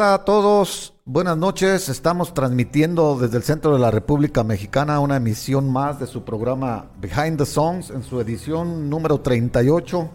Hola 0.00 0.14
a 0.14 0.24
todos, 0.24 0.94
buenas 1.04 1.36
noches. 1.36 1.90
Estamos 1.90 2.32
transmitiendo 2.32 3.18
desde 3.18 3.36
el 3.36 3.42
centro 3.42 3.74
de 3.74 3.80
la 3.80 3.90
República 3.90 4.42
Mexicana 4.42 4.98
una 4.98 5.16
emisión 5.16 5.70
más 5.70 6.00
de 6.00 6.06
su 6.06 6.22
programa 6.22 6.86
Behind 7.02 7.36
the 7.36 7.44
Songs 7.44 7.90
en 7.90 8.02
su 8.02 8.18
edición 8.18 8.88
número 8.88 9.20
38. 9.20 10.08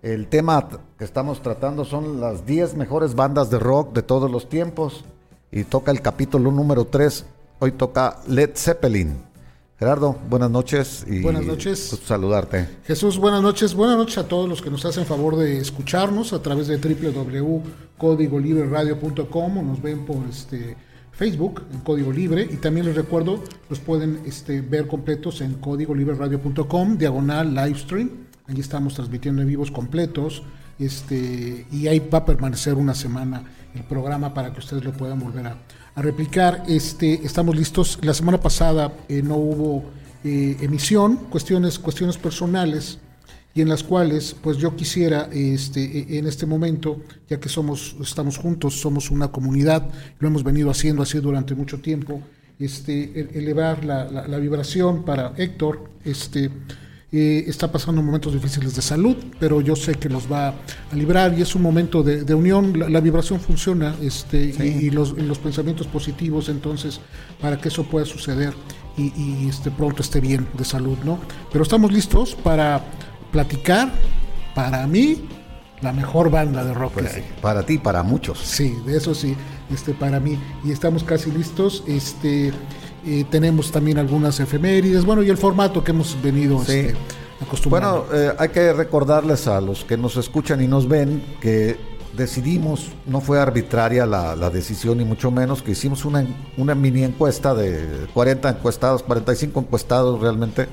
El 0.00 0.28
tema 0.28 0.68
que 0.96 1.02
estamos 1.02 1.42
tratando 1.42 1.84
son 1.84 2.20
las 2.20 2.46
10 2.46 2.76
mejores 2.76 3.16
bandas 3.16 3.50
de 3.50 3.58
rock 3.58 3.92
de 3.94 4.02
todos 4.02 4.30
los 4.30 4.48
tiempos 4.48 5.04
y 5.50 5.64
toca 5.64 5.90
el 5.90 6.00
capítulo 6.00 6.52
número 6.52 6.84
3. 6.84 7.26
Hoy 7.58 7.72
toca 7.72 8.20
Led 8.28 8.52
Zeppelin. 8.54 9.33
Gerardo, 9.78 10.18
buenas 10.30 10.50
noches 10.52 11.04
y 11.08 11.20
buenas 11.20 11.44
noches. 11.44 12.00
saludarte. 12.04 12.68
Jesús, 12.84 13.18
buenas 13.18 13.42
noches. 13.42 13.74
Buenas 13.74 13.96
noches 13.96 14.18
a 14.18 14.28
todos 14.28 14.48
los 14.48 14.62
que 14.62 14.70
nos 14.70 14.84
hacen 14.84 15.04
favor 15.04 15.34
de 15.36 15.58
escucharnos 15.58 16.32
a 16.32 16.40
través 16.40 16.68
de 16.68 16.78
www.códigolibreradio.com 16.78 19.58
o 19.58 19.62
nos 19.62 19.82
ven 19.82 20.06
por 20.06 20.18
este 20.30 20.76
Facebook 21.10 21.64
en 21.72 21.80
Código 21.80 22.12
Libre 22.12 22.48
y 22.48 22.58
también 22.58 22.86
les 22.86 22.94
recuerdo 22.94 23.42
los 23.68 23.80
pueden 23.80 24.20
este, 24.26 24.60
ver 24.60 24.86
completos 24.86 25.40
en 25.40 25.54
códigolibreradio.com 25.54 26.96
diagonal 26.96 27.52
livestream. 27.52 28.10
Allí 28.46 28.60
estamos 28.60 28.94
transmitiendo 28.94 29.42
en 29.42 29.48
vivos 29.48 29.72
completos 29.72 30.44
este, 30.78 31.66
y 31.72 31.88
ahí 31.88 31.98
va 31.98 32.18
a 32.18 32.24
permanecer 32.24 32.74
una 32.74 32.94
semana 32.94 33.42
el 33.74 33.82
programa 33.82 34.32
para 34.34 34.52
que 34.52 34.60
ustedes 34.60 34.84
lo 34.84 34.92
puedan 34.92 35.18
volver 35.18 35.48
a 35.48 35.58
a 35.94 36.02
replicar. 36.02 36.64
Este, 36.68 37.24
estamos 37.24 37.56
listos. 37.56 37.98
La 38.02 38.14
semana 38.14 38.40
pasada 38.40 38.92
eh, 39.08 39.22
no 39.22 39.36
hubo 39.36 39.84
eh, 40.24 40.56
emisión, 40.60 41.16
cuestiones, 41.30 41.78
cuestiones 41.78 42.16
personales 42.16 42.98
y 43.54 43.60
en 43.60 43.68
las 43.68 43.84
cuales 43.84 44.34
pues 44.42 44.56
yo 44.56 44.74
quisiera 44.74 45.28
este, 45.32 45.82
e, 45.82 46.18
en 46.18 46.26
este 46.26 46.46
momento, 46.46 47.00
ya 47.28 47.38
que 47.38 47.48
somos, 47.48 47.96
estamos 48.00 48.36
juntos, 48.36 48.80
somos 48.80 49.10
una 49.10 49.28
comunidad, 49.28 49.88
lo 50.18 50.28
hemos 50.28 50.42
venido 50.42 50.70
haciendo 50.70 51.02
así 51.02 51.18
durante 51.20 51.54
mucho 51.54 51.80
tiempo, 51.80 52.20
este, 52.58 53.12
e, 53.14 53.38
elevar 53.38 53.84
la, 53.84 54.04
la 54.10 54.38
vibración 54.38 55.04
para 55.04 55.34
Héctor, 55.36 55.90
este, 56.04 56.50
eh, 57.16 57.44
está 57.46 57.70
pasando 57.70 58.02
momentos 58.02 58.32
difíciles 58.32 58.74
de 58.74 58.82
salud, 58.82 59.16
pero 59.38 59.60
yo 59.60 59.76
sé 59.76 59.94
que 59.94 60.08
los 60.08 60.30
va 60.30 60.48
a 60.48 60.96
librar 60.96 61.38
y 61.38 61.42
es 61.42 61.54
un 61.54 61.62
momento 61.62 62.02
de, 62.02 62.34
unión, 62.34 62.72
la, 62.92 62.98
vibración 62.98 63.38
funciona 63.38 63.94
este, 64.02 64.40
y, 64.42 64.90
los, 64.90 65.12
pensamientos 65.38 65.86
positivos, 65.86 66.48
entonces, 66.48 67.00
para 67.40 67.56
que 67.56 67.68
eso 67.68 67.84
pueda 67.84 68.04
suceder 68.04 68.52
y, 68.96 69.48
este, 69.48 69.70
pronto 69.70 70.02
esté 70.02 70.20
bien 70.20 70.48
de 70.58 70.64
salud, 70.64 70.98
¿no? 71.04 71.20
Pero 71.52 71.62
estamos 71.62 71.92
listos 71.92 72.34
para 72.34 72.84
platicar, 73.30 73.92
para 74.52 74.84
mí, 74.88 75.24
la 75.82 75.92
mejor 75.92 76.32
banda 76.32 76.64
de 76.64 76.74
rock 76.74 76.94
pues 76.94 77.22
Para 77.40 77.64
ti, 77.64 77.78
para 77.78 78.02
muchos. 78.02 78.40
Sí, 78.40 78.76
de 78.86 78.96
eso 78.96 79.14
sí, 79.14 79.36
este, 79.72 79.94
para 79.94 80.18
mí. 80.18 80.36
Y 80.64 80.72
estamos 80.72 81.04
casi 81.04 81.30
listos. 81.30 81.84
Este, 81.86 82.52
tenemos 83.24 83.70
también 83.70 83.98
algunas 83.98 84.40
efemérides, 84.40 85.04
bueno, 85.04 85.22
y 85.22 85.30
el 85.30 85.36
formato 85.36 85.84
que 85.84 85.90
hemos 85.90 86.16
venido 86.22 86.60
este, 86.60 86.94
acostumbrando. 87.40 88.06
Bueno, 88.08 88.30
eh, 88.30 88.34
hay 88.38 88.48
que 88.48 88.72
recordarles 88.72 89.46
a 89.46 89.60
los 89.60 89.84
que 89.84 89.96
nos 89.96 90.16
escuchan 90.16 90.62
y 90.62 90.66
nos 90.66 90.88
ven 90.88 91.22
que 91.40 91.76
decidimos, 92.16 92.88
no 93.06 93.20
fue 93.20 93.40
arbitraria 93.40 94.06
la, 94.06 94.50
decisión 94.50 94.98
ni 94.98 95.04
mucho 95.04 95.30
menos, 95.30 95.62
que 95.62 95.72
hicimos 95.72 96.04
una, 96.04 96.26
una 96.56 96.74
mini 96.74 97.02
encuesta 97.02 97.54
de 97.54 98.06
40 98.14 98.48
encuestados, 98.50 99.02
45 99.02 99.60
encuestados 99.60 100.20
realmente, 100.20 100.68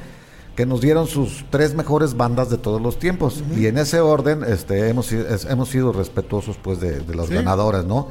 que 0.56 0.66
nos 0.66 0.82
dieron 0.82 1.08
sus 1.08 1.46
tres 1.50 1.76
mejores 1.76 2.16
bandas 2.16 2.50
de 2.50 2.58
todos 2.58 2.82
los 2.82 3.00
tiempos. 3.00 3.44
Y 3.56 3.68
en 3.68 3.78
ese 3.78 4.00
orden 4.00 4.44
este, 4.44 4.90
hemos, 4.90 5.12
hemos 5.12 5.70
sido 5.70 5.92
respetuosos 5.94 6.58
pues 6.62 6.80
de, 6.80 7.00
de 7.00 7.16
las 7.16 7.30
ganadoras, 7.30 7.86
¿no? 7.86 8.10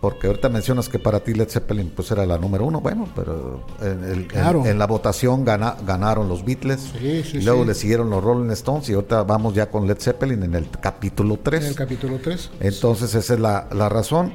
Porque 0.00 0.26
ahorita 0.26 0.48
mencionas 0.48 0.88
que 0.88 0.98
para 0.98 1.20
ti 1.20 1.34
Led 1.34 1.48
Zeppelin 1.48 1.90
pues 1.94 2.10
era 2.10 2.26
la 2.26 2.38
número 2.38 2.64
uno, 2.64 2.80
bueno, 2.80 3.08
pero 3.14 3.64
en, 3.80 4.78
la 4.78 4.86
votación 4.86 5.44
ganaron 5.44 6.28
los 6.28 6.44
Beatles, 6.44 6.92
y 7.00 7.40
luego 7.40 7.64
le 7.64 7.74
siguieron 7.74 8.10
los 8.10 8.22
Rolling 8.22 8.50
Stones 8.50 8.88
y 8.88 8.94
ahorita 8.94 9.22
vamos 9.22 9.54
ya 9.54 9.70
con 9.70 9.86
Led 9.86 9.98
Zeppelin 9.98 10.42
en 10.42 10.54
el 10.54 10.68
capítulo 10.70 11.38
3. 11.42 11.62
En 11.62 11.68
el 11.68 11.74
capítulo 11.74 12.18
3. 12.22 12.50
Entonces 12.60 13.14
esa 13.14 13.34
es 13.34 13.40
la, 13.40 13.68
la 13.72 13.88
razón. 13.88 14.32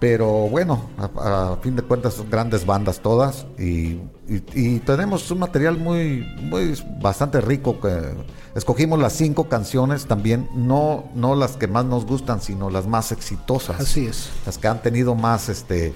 Pero 0.00 0.48
bueno, 0.48 0.88
a, 0.98 1.58
fin 1.62 1.76
de 1.76 1.82
cuentas 1.82 2.14
son 2.14 2.30
grandes 2.30 2.64
bandas 2.64 3.00
todas 3.00 3.46
y, 3.58 3.98
tenemos 4.86 5.30
un 5.30 5.40
material 5.40 5.76
muy, 5.76 6.26
muy 6.40 6.80
bastante 7.00 7.40
rico. 7.40 7.80
Que 7.80 8.14
escogimos 8.54 8.98
las 8.98 9.12
cinco 9.12 9.48
canciones 9.48 10.06
también, 10.06 10.48
no, 10.54 11.04
no 11.14 11.34
las 11.34 11.56
que 11.56 11.66
más 11.66 11.84
nos 11.84 12.06
gustan, 12.06 12.40
sino 12.40 12.70
las 12.70 12.86
más 12.86 13.12
exitosas. 13.12 13.80
Así 13.80 14.06
es. 14.06 14.30
Las 14.46 14.56
que 14.56 14.68
han 14.68 14.80
tenido 14.80 15.14
más 15.14 15.48
este 15.50 15.92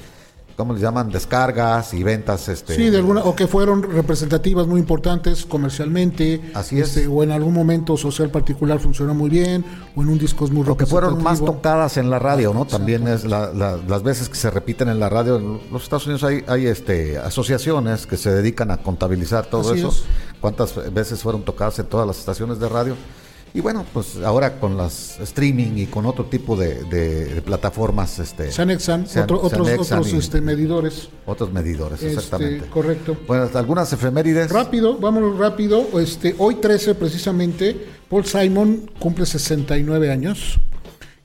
¿cómo 0.56 0.72
les 0.72 0.82
llaman? 0.82 1.10
Descargas 1.10 1.94
y 1.94 2.02
ventas. 2.02 2.48
Este, 2.48 2.74
sí, 2.74 2.90
de 2.90 2.98
alguna, 2.98 3.22
o 3.22 3.34
que 3.34 3.46
fueron 3.46 3.82
representativas 3.82 4.66
muy 4.66 4.80
importantes 4.80 5.44
comercialmente. 5.44 6.40
Así 6.54 6.80
es. 6.80 6.96
Este, 6.96 7.06
o 7.06 7.22
en 7.22 7.32
algún 7.32 7.54
momento 7.54 7.96
social 7.96 8.30
particular 8.30 8.78
funcionó 8.78 9.14
muy 9.14 9.30
bien, 9.30 9.64
o 9.94 10.02
en 10.02 10.08
un 10.08 10.18
disco 10.18 10.44
es 10.44 10.50
muy 10.50 10.68
O 10.68 10.76
que 10.76 10.86
fueron 10.86 11.22
más 11.22 11.40
tocadas 11.40 11.96
en 11.96 12.10
la 12.10 12.18
radio, 12.18 12.52
¿no? 12.54 12.64
También 12.64 13.06
es 13.08 13.24
las 13.24 14.02
veces 14.02 14.28
que 14.28 14.36
se 14.36 14.50
repiten 14.50 14.88
en 14.88 15.00
la 15.00 15.08
radio. 15.08 15.36
En 15.36 15.60
los 15.72 15.82
Estados 15.82 16.06
Unidos 16.06 16.24
hay, 16.24 16.44
hay 16.46 16.66
este, 16.66 17.18
asociaciones 17.18 18.06
que 18.06 18.16
se 18.16 18.30
dedican 18.30 18.70
a 18.70 18.78
contabilizar 18.78 19.46
todo 19.46 19.74
eso. 19.74 19.92
Cuántas 20.40 20.92
veces 20.92 21.22
fueron 21.22 21.42
tocadas 21.42 21.78
en 21.78 21.86
todas 21.86 22.06
las 22.06 22.18
estaciones 22.18 22.58
de 22.58 22.68
radio. 22.68 22.96
Y 23.56 23.60
bueno, 23.60 23.86
pues 23.92 24.16
ahora 24.16 24.58
con 24.58 24.76
las 24.76 25.20
streaming 25.20 25.76
y 25.76 25.86
con 25.86 26.06
otro 26.06 26.24
tipo 26.24 26.56
de, 26.56 27.40
plataformas. 27.44 28.18
Este, 28.18 28.50
se 28.50 28.62
anexan, 28.62 29.06
otros, 29.22 29.44
otros 29.44 30.12
este, 30.12 30.40
medidores. 30.40 31.08
Otros 31.24 31.52
medidores, 31.52 32.02
este, 32.02 32.14
exactamente. 32.14 32.66
Correcto. 32.66 33.16
Bueno, 33.28 33.48
algunas 33.54 33.92
efemérides. 33.92 34.50
Rápido, 34.50 34.98
vámonos 34.98 35.38
rápido. 35.38 35.86
Este, 36.00 36.34
hoy 36.38 36.56
13 36.56 36.96
precisamente, 36.96 37.86
Paul 38.10 38.24
Simon 38.24 38.90
cumple 38.98 39.24
69 39.24 40.10
años. 40.10 40.58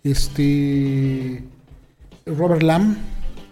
Este, 0.03 1.43
Robert 2.27 2.61
Lamb 2.61 2.95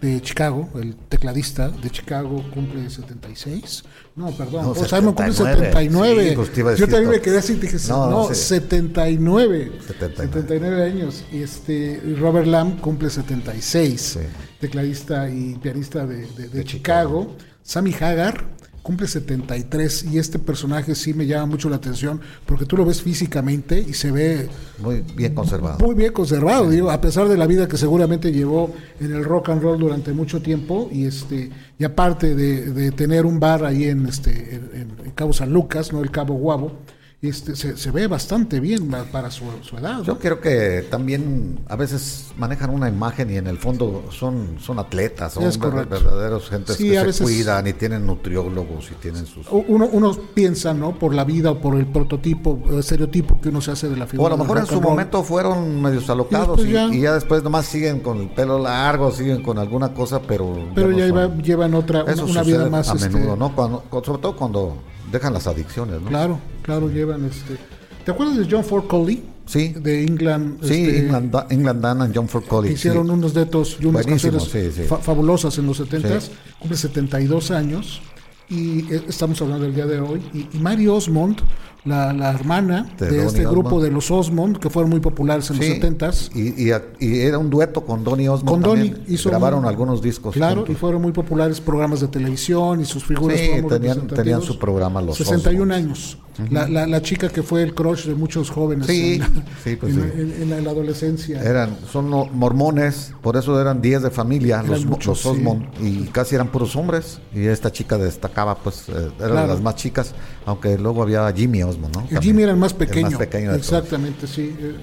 de 0.00 0.20
Chicago, 0.20 0.68
el 0.76 0.94
tecladista 0.94 1.68
de 1.68 1.90
Chicago, 1.90 2.44
cumple 2.54 2.88
76. 2.88 3.84
No, 4.14 4.30
perdón, 4.30 4.66
no, 4.66 4.74
Simon 4.74 5.14
cumple 5.14 5.32
79. 5.32 6.32
Pues, 6.36 6.78
Yo 6.78 6.86
también 6.88 7.10
me 7.10 7.20
quedé 7.20 7.38
así, 7.38 7.54
dije, 7.54 7.76
no, 7.88 8.32
79. 8.32 9.72
79. 9.86 10.82
años. 10.84 11.24
Y 11.32 11.42
este 11.42 12.00
Robert 12.18 12.46
Lamb 12.46 12.80
cumple 12.80 13.10
76. 13.10 14.18
Tecladista 14.60 15.28
y 15.28 15.54
pianista 15.56 16.06
de, 16.06 16.26
de, 16.26 16.64
Chicago. 16.64 17.22
Chicago. 17.28 17.36
Sammy 17.62 17.94
Hagar 18.00 18.57
cumple 18.88 19.06
73 19.06 20.04
y 20.04 20.18
este 20.18 20.38
personaje 20.38 20.94
sí 20.94 21.12
me 21.12 21.26
llama 21.26 21.44
mucho 21.44 21.68
la 21.68 21.76
atención 21.76 22.22
porque 22.46 22.64
tú 22.64 22.74
lo 22.74 22.86
ves 22.86 23.02
físicamente 23.02 23.78
y 23.86 23.92
se 23.92 24.10
ve 24.10 24.48
muy 24.78 25.04
bien 25.14 25.34
conservado. 25.34 25.78
Muy 25.84 25.94
bien 25.94 26.10
conservado, 26.10 26.70
digo, 26.70 26.90
a 26.90 26.98
pesar 26.98 27.28
de 27.28 27.36
la 27.36 27.46
vida 27.46 27.68
que 27.68 27.76
seguramente 27.76 28.32
llevó 28.32 28.74
en 28.98 29.12
el 29.12 29.24
rock 29.24 29.50
and 29.50 29.60
roll 29.60 29.78
durante 29.78 30.14
mucho 30.14 30.40
tiempo 30.40 30.88
y 30.90 31.04
este 31.04 31.50
y 31.78 31.84
aparte 31.84 32.34
de, 32.34 32.90
tener 32.92 33.26
un 33.26 33.38
bar 33.38 33.66
ahí 33.66 33.84
en 33.84 34.06
este 34.06 34.54
en, 34.54 34.88
en 35.04 35.10
Cabo 35.10 35.34
San 35.34 35.52
Lucas, 35.52 35.92
no 35.92 36.02
el 36.02 36.10
Cabo 36.10 36.32
Guabo 36.36 36.72
este, 37.20 37.56
se, 37.56 37.90
ve 37.90 38.06
bastante 38.06 38.60
bien 38.60 38.94
para 39.10 39.28
su, 39.32 39.44
edad. 39.76 40.02
Yo 40.04 40.20
creo 40.20 40.40
que 40.40 40.86
también 40.88 41.58
a 41.66 41.74
veces 41.74 42.28
manejan 42.36 42.70
una 42.70 42.88
imagen 42.88 43.28
y 43.32 43.36
en 43.36 43.48
el 43.48 43.58
fondo 43.58 44.04
son, 44.12 44.58
son 44.60 44.78
atletas, 44.78 45.32
son 45.32 45.50
verdaderos 45.60 46.48
gentes 46.48 46.76
que 46.76 47.12
se 47.12 47.24
cuidan 47.24 47.66
y 47.66 47.72
tienen 47.72 48.06
nutriólogos 48.06 48.92
y 48.92 48.94
tienen 48.94 49.26
sus... 49.26 49.48
Uno, 49.50 49.88
uno 49.90 50.16
piensa, 50.32 50.72
¿no? 50.72 50.96
Por 50.96 51.12
la 51.12 51.24
vida 51.24 51.50
o 51.50 51.60
por 51.60 51.74
el 51.74 51.86
prototipo, 51.86 52.62
el 52.70 52.78
estereotipo 52.78 53.40
que 53.40 53.48
uno 53.48 53.60
se 53.60 53.72
hace 53.72 53.88
de 53.88 53.96
la 53.96 54.06
figura. 54.06 54.30
O 54.30 54.34
a 54.34 54.36
lo 54.36 54.44
mejor 54.44 54.58
en 54.58 54.66
su 54.66 54.80
momento 54.80 55.24
fueron 55.24 55.82
medios 55.82 56.08
alocados 56.08 56.64
y, 56.64 57.00
ya, 57.00 57.14
después 57.14 57.42
nomás 57.42 57.66
siguen 57.66 57.98
con 57.98 58.20
el 58.20 58.30
pelo 58.30 58.60
largo, 58.60 59.10
siguen 59.10 59.42
con 59.42 59.58
alguna 59.58 59.92
cosa, 59.92 60.22
pero... 60.22 60.68
Pero 60.72 60.92
ya, 60.92 61.06
llevan 61.42 61.74
otra, 61.74 62.04
una, 62.04 62.42
vida 62.44 62.70
más... 62.70 62.88
A 62.90 62.94
menudo, 62.94 63.32
este 63.32 63.36
¿no? 63.36 63.82
sobre 64.04 64.22
todo 64.22 64.36
cuando 64.36 64.76
dejan 65.10 65.32
las 65.32 65.46
adicciones, 65.46 66.00
¿no? 66.00 66.08
Claro, 66.08 66.38
claro, 66.62 66.88
llevan 66.90 67.24
este. 67.24 67.56
¿Te 68.04 68.10
acuerdas 68.12 68.36
de 68.38 68.46
John 68.50 68.64
Ford 68.64 68.86
Coley? 68.86 69.22
Sí. 69.46 69.68
de 69.68 70.04
England. 70.04 70.58
Sí, 70.62 70.74
este, 70.84 70.98
England, 70.98 71.34
England 71.50 71.80
Dan 71.80 72.02
and 72.02 72.14
John 72.14 72.28
Ford 72.28 72.44
College. 72.46 72.74
Hicieron 72.74 73.06
sí. 73.06 73.12
unos 73.12 73.32
duetos 73.32 73.78
y 73.80 73.86
unas 73.86 74.04
Buenísimo, 74.04 74.32
canciones 74.38 74.74
sí, 74.74 74.82
sí. 74.82 74.86
fa- 74.88 74.98
fabulosas 74.98 75.56
en 75.56 75.66
los 75.66 75.80
70s. 75.80 76.20
Sí. 76.20 76.30
Cumple 76.58 76.76
72 76.76 77.50
años 77.50 78.02
y 78.50 78.92
eh, 78.92 79.02
estamos 79.08 79.40
hablando 79.42 79.64
del 79.64 79.74
día 79.74 79.86
de 79.86 80.00
hoy. 80.00 80.20
Y, 80.32 80.56
y 80.56 80.60
Mary 80.60 80.88
Osmond, 80.88 81.38
la, 81.84 82.12
la 82.12 82.30
hermana 82.30 82.90
De 82.98 83.24
este 83.24 83.42
grupo 83.44 83.68
Osmond. 83.68 83.84
de 83.84 83.90
los 83.90 84.10
Osmond, 84.10 84.58
que 84.58 84.68
fueron 84.70 84.90
muy 84.90 85.00
populares 85.00 85.50
en 85.50 85.60
Sí, 85.60 85.68
los 85.68 85.78
70s. 85.78 86.30
Y, 86.34 86.70
y, 86.70 86.72
y 87.06 87.20
era 87.20 87.38
un 87.38 87.50
dueto 87.50 87.84
con 87.84 88.04
Donny 88.04 88.28
Osmond. 88.28 88.48
Con 88.50 88.62
Donny 88.62 88.94
hizo 89.08 89.28
Grabaron 89.30 89.60
un- 89.60 89.66
algunos 89.66 90.02
discos. 90.02 90.34
Claro, 90.34 90.56
juntos. 90.62 90.74
y 90.74 90.78
fueron 90.78 91.02
muy 91.02 91.12
populares 91.12 91.60
programas 91.60 92.00
de 92.00 92.08
televisión 92.08 92.80
y 92.80 92.84
sus 92.84 93.04
figuras 93.04 93.38
Sí, 93.38 93.46
fueron 93.60 93.62
muy 93.70 94.06
tenían- 94.14 94.42
su 94.42 94.58
programa, 94.58 95.00
los 95.02 95.16
61 95.16 95.74
Osmonds. 95.74 95.74
años. 95.86 96.18
La, 96.50 96.68
la, 96.68 96.86
la 96.86 97.02
chica 97.02 97.28
que 97.28 97.42
fue 97.42 97.62
el 97.62 97.74
crush 97.74 98.06
de 98.06 98.14
muchos 98.14 98.50
jóvenes 98.50 98.86
Sí, 98.86 99.14
en, 99.14 99.44
sí, 99.64 99.76
pues 99.76 99.94
en- 99.94 100.02
sí. 100.02 100.08
en- 100.14 100.42
en 100.42 100.50
la, 100.50 100.58
en 100.58 100.64
la 100.64 100.70
adolescencia. 100.70 101.42
Eran, 101.42 101.76
son 101.90 102.08
no- 102.10 102.26
mormones, 102.26 103.12
por 103.22 103.36
eso 103.36 103.60
eran 103.60 103.80
10 103.82 104.02
de 104.02 104.10
familia, 104.10 104.56
Eran 104.60 104.70
los, 104.70 104.86
muchos, 104.86 105.24
los. 105.24 105.34
Osmond, 105.36 105.66
y 105.80 106.04
casi 106.06 106.34
eran 106.34 106.48
puros 106.48 106.76
hombres. 106.76 107.20
Y 107.34 107.46
esta 107.46 107.72
chica 107.72 107.98
destacaba, 107.98 108.56
pues, 108.58 108.88
eh, 108.88 108.92
era 108.92 109.02
de 109.08 109.30
Claro. 109.32 109.46
las 109.48 109.60
más 109.60 109.74
chicas, 109.76 110.14
aunque 110.46 110.78
luego 110.78 111.02
había 111.02 111.30
Jimmy 111.32 111.62
Osmond, 111.62 111.94
¿no? 111.96 112.00
También. 112.02 112.22
Jimmy 112.22 112.42
era 112.44 112.52
el 112.52 112.58
más 112.58 112.72
pequeño. 112.74 113.08
El 113.08 113.12
más 113.14 113.18
pequeño 113.18 113.52
de 113.52 113.58
todos. 113.58 113.72
Exactamente, 113.72 114.26
sí. 114.26 114.54
Eh, 114.60 114.74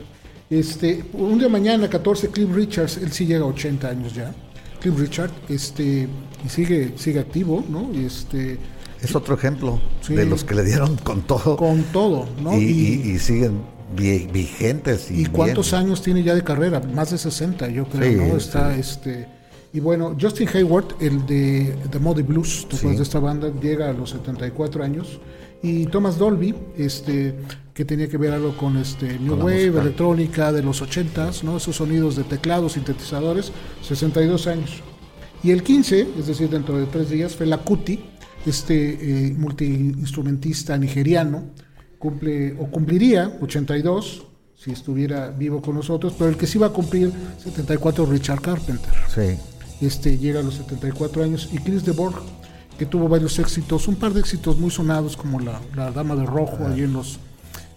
Este, 0.47 1.03
un 1.13 1.39
día 1.39 1.49
mañana, 1.49 1.89
14, 1.89 2.29
Cliff 2.29 2.53
Richards, 2.53 2.97
él 2.97 3.11
sí 3.11 3.25
llega 3.25 3.43
a 3.45 3.47
80 3.47 3.87
años 3.89 4.13
ya. 4.13 4.31
Cliff 4.79 4.99
Richard, 4.99 5.31
este, 5.49 6.07
y 6.45 6.49
sigue, 6.49 6.93
sigue 6.97 7.19
activo, 7.19 7.63
¿no? 7.67 7.89
Y 7.91 8.05
este, 8.05 8.59
Es 9.05 9.15
otro 9.15 9.35
ejemplo 9.35 9.79
Sí. 10.01 10.13
de 10.15 10.25
los 10.25 10.43
que 10.43 10.55
le 10.55 10.63
dieron 10.63 10.95
con 10.97 11.21
todo 11.21 11.55
con 11.57 11.83
todo, 11.93 12.27
¿no? 12.41 12.57
y, 12.59 12.63
Y, 12.63 13.01
y- 13.05 13.11
y 13.11 13.19
siguen 13.19 13.61
vi- 13.95 14.27
vigentes. 14.31 15.09
¿Y, 15.11 15.21
¿y 15.21 15.25
cuántos 15.27 15.71
bien. 15.71 15.83
años 15.83 16.01
tiene 16.01 16.23
ya 16.23 16.35
de 16.35 16.43
carrera? 16.43 16.81
Más 16.93 17.11
de 17.11 17.17
60, 17.17 17.67
yo 17.69 17.85
creo, 17.85 18.11
Sí, 18.25 18.29
¿no? 18.31 18.37
Está, 18.37 18.73
sí. 18.73 18.79
este, 18.79 19.27
y 19.73 19.79
bueno, 19.79 20.15
Justin 20.19 20.49
Hayward, 20.53 20.95
el 21.01 21.25
de 21.25 21.75
The 21.91 21.99
Muddy 21.99 22.23
Blues, 22.23 22.65
¿te 22.69 22.75
Sí. 22.75 22.77
acuerdas 22.77 22.97
de 22.97 23.03
esta 23.03 23.19
banda? 23.19 23.51
Llega 23.61 23.89
a 23.89 23.93
los 23.93 24.09
74 24.11 24.83
años. 24.83 25.19
Y 25.61 25.85
Thomas 25.87 26.17
Dolby, 26.19 26.53
este, 26.77 27.35
que 27.73 27.85
tenía 27.85 28.07
que 28.07 28.17
ver 28.17 28.31
algo 28.33 28.55
con 28.55 28.77
este 28.77 29.17
New 29.19 29.31
Con 29.35 29.41
Wave, 29.43 29.65
música. 29.67 29.81
electrónica 29.81 30.51
de 30.53 30.61
los 30.61 30.81
80s, 30.81 31.43
¿no? 31.43 31.57
Esos 31.57 31.75
sonidos 31.77 32.15
de 32.15 32.23
teclados, 32.23 32.73
sintetizadores, 32.73 33.51
62 33.81 34.47
años. 34.47 34.81
Y 35.43 35.51
el 35.51 35.63
15, 35.63 36.07
es 36.19 36.27
decir, 36.27 36.49
dentro 36.49 36.77
de 36.77 36.85
tres 36.85 37.09
días, 37.09 37.35
Fela 37.35 37.57
Kuti, 37.59 37.99
este 38.45 39.27
eh, 39.29 39.33
multiinstrumentista 39.33 40.77
nigeriano, 40.77 41.51
cumple 41.97 42.53
o 42.59 42.67
cumpliría 42.67 43.37
82 43.41 44.27
si 44.57 44.71
estuviera 44.71 45.29
vivo 45.29 45.61
con 45.61 45.75
nosotros, 45.75 46.13
pero 46.17 46.29
el 46.29 46.37
que 46.37 46.47
sí 46.47 46.57
va 46.57 46.67
a 46.67 46.71
cumplir 46.71 47.11
74 47.43 48.05
Richard 48.05 48.41
Carpenter. 48.41 48.91
Sí. 49.13 49.37
Este 49.85 50.17
llega 50.17 50.39
a 50.39 50.43
los 50.43 50.55
74 50.55 51.23
años 51.23 51.49
y 51.51 51.57
Chris 51.57 51.83
de 51.85 51.91
Borg, 51.91 52.15
que 52.77 52.85
tuvo 52.85 53.09
varios 53.09 53.37
éxitos, 53.39 53.87
un 53.87 53.95
par 53.95 54.13
de 54.13 54.21
éxitos 54.21 54.57
muy 54.57 54.71
sonados 54.71 55.17
como 55.17 55.39
la, 55.39 55.61
la 55.75 55.91
Dama 55.91 56.15
de 56.15 56.25
Rojo 56.25 56.65
allí 56.65 56.83
en 56.83 56.93
los 56.93 57.19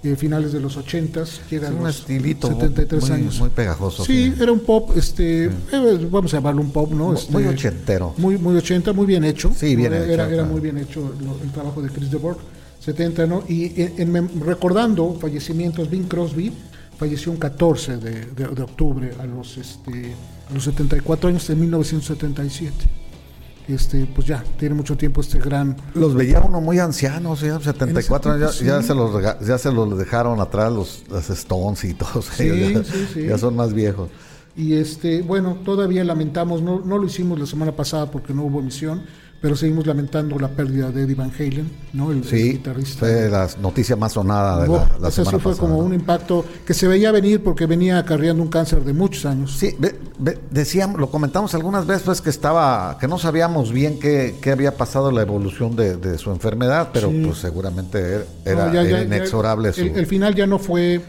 eh, 0.05 0.15
finales 0.17 0.53
de 0.53 0.61
los 0.61 0.77
80s, 0.79 1.41
llega 1.51 1.69
Es 1.69 1.75
a 1.75 1.77
un 1.77 1.89
estilito 1.89 2.47
73 2.49 3.03
muy, 3.03 3.11
años. 3.13 3.41
muy 3.41 3.49
pegajoso. 3.51 4.05
Sí, 4.05 4.33
era 4.41 4.53
un 4.53 4.61
pop, 4.61 4.91
este, 4.97 5.47
eh, 5.47 6.09
vamos 6.11 6.33
a 6.35 6.37
llamarlo 6.37 6.61
un 6.63 6.71
pop, 6.71 6.93
¿no? 6.93 7.07
Muy- 7.09 7.17
Este, 7.17 7.33
muy 7.33 7.47
ochentero. 7.47 8.15
Muy, 8.17 8.39
muy 8.39 8.57
ochenta, 8.57 8.93
muy 8.93 9.07
bien 9.07 9.25
hecho. 9.25 9.51
Sí, 9.57 9.75
bien 9.75 9.93
era, 9.93 10.05
hecho, 10.05 10.13
Era, 10.13 10.25
era 10.27 10.33
claro. 10.35 10.49
muy 10.53 10.61
bien 10.61 10.79
hecho 10.79 11.01
lo- 11.21 11.43
el 11.43 11.51
trabajo 11.51 11.83
de 11.83 11.89
Chris 11.91 12.11
de 12.11 12.17
Borg, 12.19 12.39
70, 12.81 13.27
¿no? 13.27 13.43
Y 13.49 13.73
en- 13.83 14.17
en 14.17 14.41
recordando 14.41 15.17
fallecimientos, 15.21 15.91
Bing 15.91 16.07
Crosby 16.07 16.53
falleció 16.97 17.33
un 17.33 17.39
14 17.39 17.97
de, 17.97 18.11
de- 18.27 18.49
de 18.55 18.63
octubre 18.63 19.11
a 19.19 19.27
los, 19.27 19.57
este, 19.59 20.13
a 20.51 20.55
los 20.55 20.63
74 20.65 21.29
años 21.29 21.47
de 21.49 21.55
1977. 21.57 22.75
Este, 23.69 24.07
pues 24.07 24.27
ya, 24.27 24.43
tiene 24.59 24.75
mucho 24.75 24.97
tiempo 24.97 25.21
este 25.21 25.39
gran 25.39 25.77
Los 25.95 26.15
veía 26.15 26.41
uno 26.41 26.61
muy 26.63 26.79
ancianos, 26.79 27.43
ya 27.43 27.61
74 27.61 28.35
En 28.35 28.43
años, 28.43 28.61
ya, 28.61 28.81
se 28.83 28.95
los 28.95 29.23
ya 29.47 29.59
se 29.59 29.71
los 29.71 29.99
dejaron 29.99 30.41
atrás 30.41 30.73
los, 30.73 31.05
los 31.11 31.29
Stones 31.29 31.85
y 31.85 31.93
todos 31.93 32.25
Sí, 32.33 32.45
ellos, 32.45 32.87
ya, 32.87 32.93
sí, 32.93 33.09
sí. 33.13 33.27
ya 33.27 33.37
son 33.37 33.57
más 33.57 33.75
viejos. 33.75 34.09
Y 34.57 34.73
este, 34.73 35.21
bueno, 35.23 35.59
todavía 35.65 36.03
lamentamos, 36.03 36.63
no, 36.63 36.81
no 36.81 36.97
lo 36.99 37.05
hicimos 37.05 37.39
la 37.39 37.47
semana 37.47 37.77
pasada 37.77 38.11
porque 38.11 38.33
no 38.33 38.45
hubo 38.45 38.59
emisión, 38.59 39.03
pero 39.41 39.55
seguimos 39.55 39.87
lamentando 39.87 40.37
la 40.39 40.49
pérdida 40.49 40.91
de 40.91 41.03
Eddie 41.03 41.15
Van 41.15 41.31
Halen, 41.39 41.71
¿no? 41.93 42.11
El, 42.11 42.23
guitarrista. 42.23 42.99
fue 43.01 43.29
la 43.31 43.49
noticia 43.63 43.95
más 43.95 44.13
sonada 44.13 44.63
de 44.63 44.69
la, 44.69 44.89
la 45.01 45.11
semana 45.13 45.39
sí 45.39 45.43
fue 45.43 45.53
pasada, 45.53 45.57
como 45.69 45.81
¿no? 45.81 45.87
un 45.87 45.95
impacto 45.95 46.45
que 46.67 46.75
se 46.75 46.89
veía 46.89 47.13
venir 47.13 47.43
porque 47.43 47.67
venía 47.67 47.99
acarreando 47.99 48.43
un 48.43 48.49
cáncer 48.49 48.83
de 48.85 48.93
muchos 48.93 49.25
años. 49.27 49.57
Sí, 49.57 49.77
ve- 49.79 49.95
ve- 50.19 50.39
decíamos, 50.51 50.99
lo 51.01 51.09
comentamos 51.11 51.55
algunas 51.55 51.87
veces, 51.87 52.03
pues 52.05 52.21
que 52.21 52.31
estaba, 52.31 52.97
que 53.01 53.07
no 53.07 53.17
sabíamos 53.19 53.73
bien 53.73 54.01
qué, 54.01 54.35
qué 54.43 54.51
había 54.51 54.77
pasado 54.77 55.13
la 55.13 55.23
evolución 55.23 55.77
de, 55.77 55.97
de 55.97 56.19
su 56.19 56.31
enfermedad, 56.33 56.91
pero 56.93 57.09
Sí. 57.11 57.23
pues 57.25 57.39
seguramente 57.39 57.99
era, 58.45 58.67
No, 58.67 58.73
era- 58.73 58.73
ya- 58.73 58.81
era 58.81 58.91
ya- 58.91 58.99
ya- 58.99 59.05
inexorable 59.05 59.73
su... 59.73 59.83
el, 59.83 59.97
el 59.99 60.07
final 60.07 60.35
ya 60.35 60.47
no 60.49 60.59
fue 60.59 60.95
eh, 60.97 61.03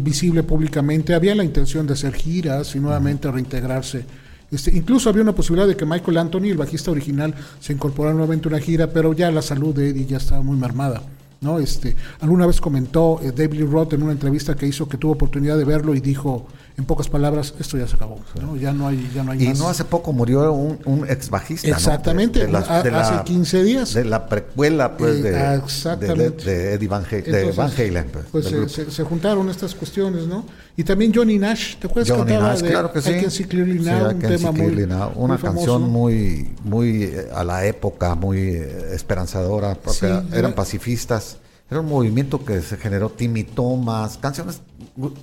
visible 0.00 0.42
públicamente, 0.42 1.14
había 1.14 1.34
la 1.36 1.44
intención 1.44 1.86
de 1.86 1.92
hacer 1.92 2.12
giras 2.14 2.74
y 2.74 2.80
nuevamente 2.80 3.30
reintegrarse. 3.30 4.04
Este, 4.52 4.70
incluso 4.76 5.08
había 5.08 5.22
una 5.22 5.34
posibilidad 5.34 5.66
de 5.66 5.76
que 5.76 5.86
Michael 5.86 6.18
Anthony, 6.18 6.50
el 6.50 6.58
bajista 6.58 6.90
original, 6.90 7.34
se 7.58 7.72
incorporara 7.72 8.14
nuevamente 8.14 8.48
a 8.48 8.50
una 8.50 8.60
gira, 8.60 8.92
pero 8.92 9.14
ya 9.14 9.30
la 9.30 9.40
salud 9.40 9.74
de 9.74 9.88
Eddie 9.88 10.04
ya 10.04 10.18
estaba 10.18 10.42
muy 10.42 10.58
mermada. 10.58 11.02
¿no? 11.40 11.58
Este, 11.58 11.96
alguna 12.20 12.46
vez 12.46 12.60
comentó 12.60 13.18
eh, 13.22 13.32
David 13.34 13.64
Roth 13.64 13.94
en 13.94 14.02
una 14.02 14.12
entrevista 14.12 14.54
que 14.54 14.66
hizo 14.66 14.88
que 14.88 14.98
tuvo 14.98 15.12
oportunidad 15.12 15.56
de 15.56 15.64
verlo 15.64 15.94
y 15.94 16.00
dijo, 16.00 16.46
en 16.76 16.84
pocas 16.86 17.08
palabras, 17.08 17.54
esto 17.58 17.76
ya 17.76 17.86
se 17.86 17.96
acabó. 17.96 18.18
¿no? 18.40 18.56
Ya 18.56 18.72
no 18.72 18.88
hay, 18.88 19.10
ya 19.14 19.22
no 19.22 19.32
hay 19.32 19.44
y 19.44 19.48
más. 19.48 19.58
no 19.58 19.68
hace 19.68 19.84
poco 19.84 20.12
murió 20.12 20.52
un, 20.52 20.78
un 20.86 21.08
ex 21.10 21.28
bajista. 21.28 21.68
¿no? 21.68 21.74
Exactamente, 21.74 22.40
De- 22.40 22.46
de 22.46 22.52
la- 22.52 22.58
a- 22.60 22.82
de 22.82 22.90
la- 22.90 23.00
hace 23.00 23.24
15 23.24 23.62
días. 23.62 23.92
De 23.94 24.04
la 24.04 24.26
precuela, 24.26 24.96
pues, 24.96 25.16
Eh, 25.16 25.22
de, 25.22 25.54
exactamente. 25.56 26.72
Eddie 26.74 26.88
Van, 26.88 27.04
Ha- 27.04 27.08
de 27.08 27.18
Entonces, 27.18 27.56
Van 27.56 27.70
Halen. 27.76 28.06
Pues, 28.12 28.24
pues 28.32 28.44
se, 28.46 28.68
se- 28.68 28.90
se 28.90 29.04
juntaron 29.04 29.48
estas 29.50 29.74
cuestiones, 29.74 30.26
¿no? 30.26 30.44
Y 30.76 30.84
también 30.84 31.12
Johnny 31.14 31.38
Nash, 31.38 31.76
¿te 31.76 31.86
acuerdas 31.86 32.16
Johnny 32.16 32.32
que 32.32 32.38
Nash, 32.38 32.60
de 32.60 32.70
claro 32.70 32.92
que 32.92 33.02
sí. 33.02 33.10
I 33.10 33.20
Can 33.20 33.30
See 33.30 33.44
Clearly 33.44 33.78
Sí, 33.78 33.84
Now? 33.84 34.08
Un 34.10 34.18
tema 34.20 34.52
muy, 34.52 34.86
Now, 34.86 35.12
Una 35.16 35.34
muy 35.34 35.42
canción 35.42 35.82
muy, 35.90 36.50
muy 36.64 37.02
eh, 37.04 37.28
a 37.34 37.44
la 37.44 37.66
época, 37.66 38.14
muy 38.14 38.38
eh, 38.38 38.94
esperanzadora, 38.94 39.74
porque 39.74 39.98
Sí, 40.00 40.06
eran 40.06 40.28
era- 40.32 40.54
pacifistas. 40.54 41.36
Era 41.70 41.80
un 41.80 41.86
movimiento 41.88 42.44
que 42.44 42.60
se 42.62 42.76
generó 42.76 43.08
Timmy 43.10 43.44
Thomas, 43.44 44.18
canciones, 44.18 44.60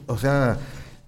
o 0.08 0.18
sea, 0.18 0.58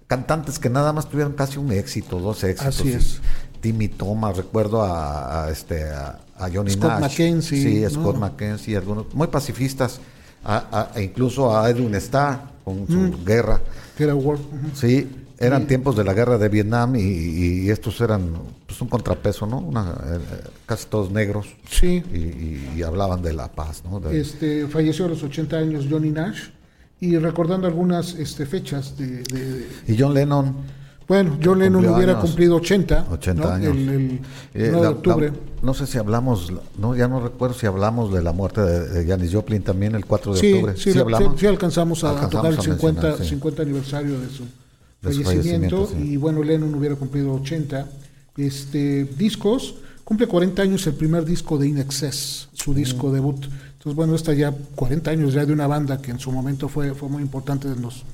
cantantes 0.06 0.58
que 0.58 0.68
nada 0.70 0.92
más 0.92 1.08
tuvieron 1.08 1.32
casi 1.32 1.58
un 1.58 1.72
éxito, 1.72 2.18
dos 2.20 2.42
éxitos. 2.44 2.80
Así 2.80 2.92
es. 2.92 3.20
Timmy 3.60 3.88
Thomas, 3.88 4.36
recuerdo 4.36 4.82
a, 4.82 5.44
a 5.46 5.50
este 5.50 5.88
a, 5.90 6.18
a 6.36 6.50
Johnny 6.52 6.72
Scott 6.72 6.98
Nash. 7.00 7.00
McKenzie, 7.12 7.62
Sí, 7.88 7.94
¿no? 7.96 8.02
Scott 8.02 8.16
McKenzie, 8.18 8.76
algunos 8.76 9.14
muy 9.14 9.28
pacifistas, 9.28 10.00
a- 10.44 10.90
a- 10.94 10.98
e 10.98 11.04
incluso 11.04 11.56
a 11.56 11.70
Edwin 11.70 11.94
Starr 11.94 12.40
con 12.64 12.86
su 12.88 12.92
Mm. 12.98 13.24
guerra. 13.24 13.60
Era 13.98 14.14
War. 14.16 14.38
Sí, 14.74 15.08
eran 15.38 15.66
tiempos 15.66 15.96
de 15.96 16.02
la 16.04 16.12
guerra 16.12 16.38
de 16.38 16.48
Vietnam 16.48 16.96
y, 16.96 17.68
estos 17.70 18.00
eran 18.00 18.32
pues, 18.66 18.80
un 18.80 18.88
contrapeso, 18.88 19.46
¿no? 19.46 19.58
Una, 19.58 19.90
eh, 19.92 20.18
eh, 20.18 20.48
casi 20.66 20.86
todos 20.86 21.10
negros 21.12 21.46
Sí, 21.70 22.02
y, 22.12 22.16
y- 22.16 22.72
y 22.78 22.82
hablaban 22.82 23.22
de 23.22 23.32
la 23.32 23.46
paz, 23.52 23.82
¿no? 23.84 24.00
De- 24.00 24.20
este, 24.20 24.66
falleció 24.66 25.04
a 25.04 25.08
los 25.08 25.22
80 25.22 25.56
años 25.56 25.86
Johnny 25.88 26.10
Nash. 26.10 26.48
Y 27.02 27.18
recordando 27.18 27.66
algunas 27.66 28.14
este, 28.14 28.46
fechas 28.46 28.96
de, 28.96 29.22
de- 29.24 29.66
y 29.88 29.96
John 29.98 30.14
Lennon, 30.14 30.54
Bueno, 31.08 31.36
John 31.44 31.58
Lennon 31.58 31.84
hubiera 31.84 32.12
años. 32.12 32.24
cumplido 32.26 32.54
80. 32.56 33.06
80 33.10 33.42
¿no? 33.42 33.50
años. 33.52 33.76
El, 33.76 33.88
el 33.88 34.20
eh, 34.54 34.68
9 34.70 34.80
de 34.80 34.86
octubre. 34.86 35.28
la- 35.30 35.34
no 35.62 35.74
sé 35.74 35.86
si 35.88 35.98
hablamos, 35.98 36.52
no, 36.78 36.94
ya 36.94 37.08
no 37.08 37.20
recuerdo 37.20 37.54
si 37.56 37.66
hablamos 37.66 38.12
de 38.14 38.22
la 38.22 38.32
muerte 38.32 38.60
de, 38.60 39.04
Janis 39.06 39.32
Joplin 39.34 39.62
también 39.62 39.96
el 39.96 40.06
4 40.06 40.34
de 40.34 40.40
Sí, 40.40 40.52
octubre. 40.54 40.74
sí, 40.76 40.94
la- 40.94 41.00
hablamos? 41.02 41.32
sí, 41.34 41.40
sí 41.40 41.46
alcanzamos 41.48 42.04
a, 42.04 42.10
Alcanzamos 42.10 42.30
tocar 42.30 42.52
el 42.52 42.58
a 42.58 42.62
50, 42.62 43.00
mencionar, 43.02 43.18
sí. 43.24 43.28
50 43.30 43.62
aniversario 43.62 44.20
de 44.20 44.28
su 44.28 44.44
De 45.02 45.12
su 45.12 45.22
fallecimiento, 45.24 45.76
fallecimiento, 45.86 45.88
sí. 45.88 46.12
y 46.12 46.16
bueno, 46.16 46.42
Lennon 46.44 46.72
hubiera 46.74 46.94
cumplido 46.94 47.34
80. 47.34 47.88
Este, 48.36 49.04
discos, 49.18 49.74
cumple 50.04 50.26
40 50.26 50.62
años 50.62 50.86
el 50.86 50.94
primer 50.94 51.24
disco 51.24 51.58
de 51.58 51.68
In 51.68 51.78
Excess, 51.78 52.48
su 52.52 52.74
disco 52.74 53.12
debut. 53.12 53.44
Entonces, 53.44 53.94
bueno, 53.96 54.14
está 54.14 54.32
ya 54.34 54.52
40 54.74 55.10
años 55.10 55.34
ya 55.34 55.44
de 55.44 55.52
una 55.52 55.66
banda 55.66 56.00
que 56.00 56.10
en 56.10 56.18
su 56.18 56.30
momento 56.30 56.68
fue, 56.68 56.94
fue 56.94 57.08
muy 57.08 57.22
importante 57.22 57.68
en 57.68 57.82
los, 57.82 58.04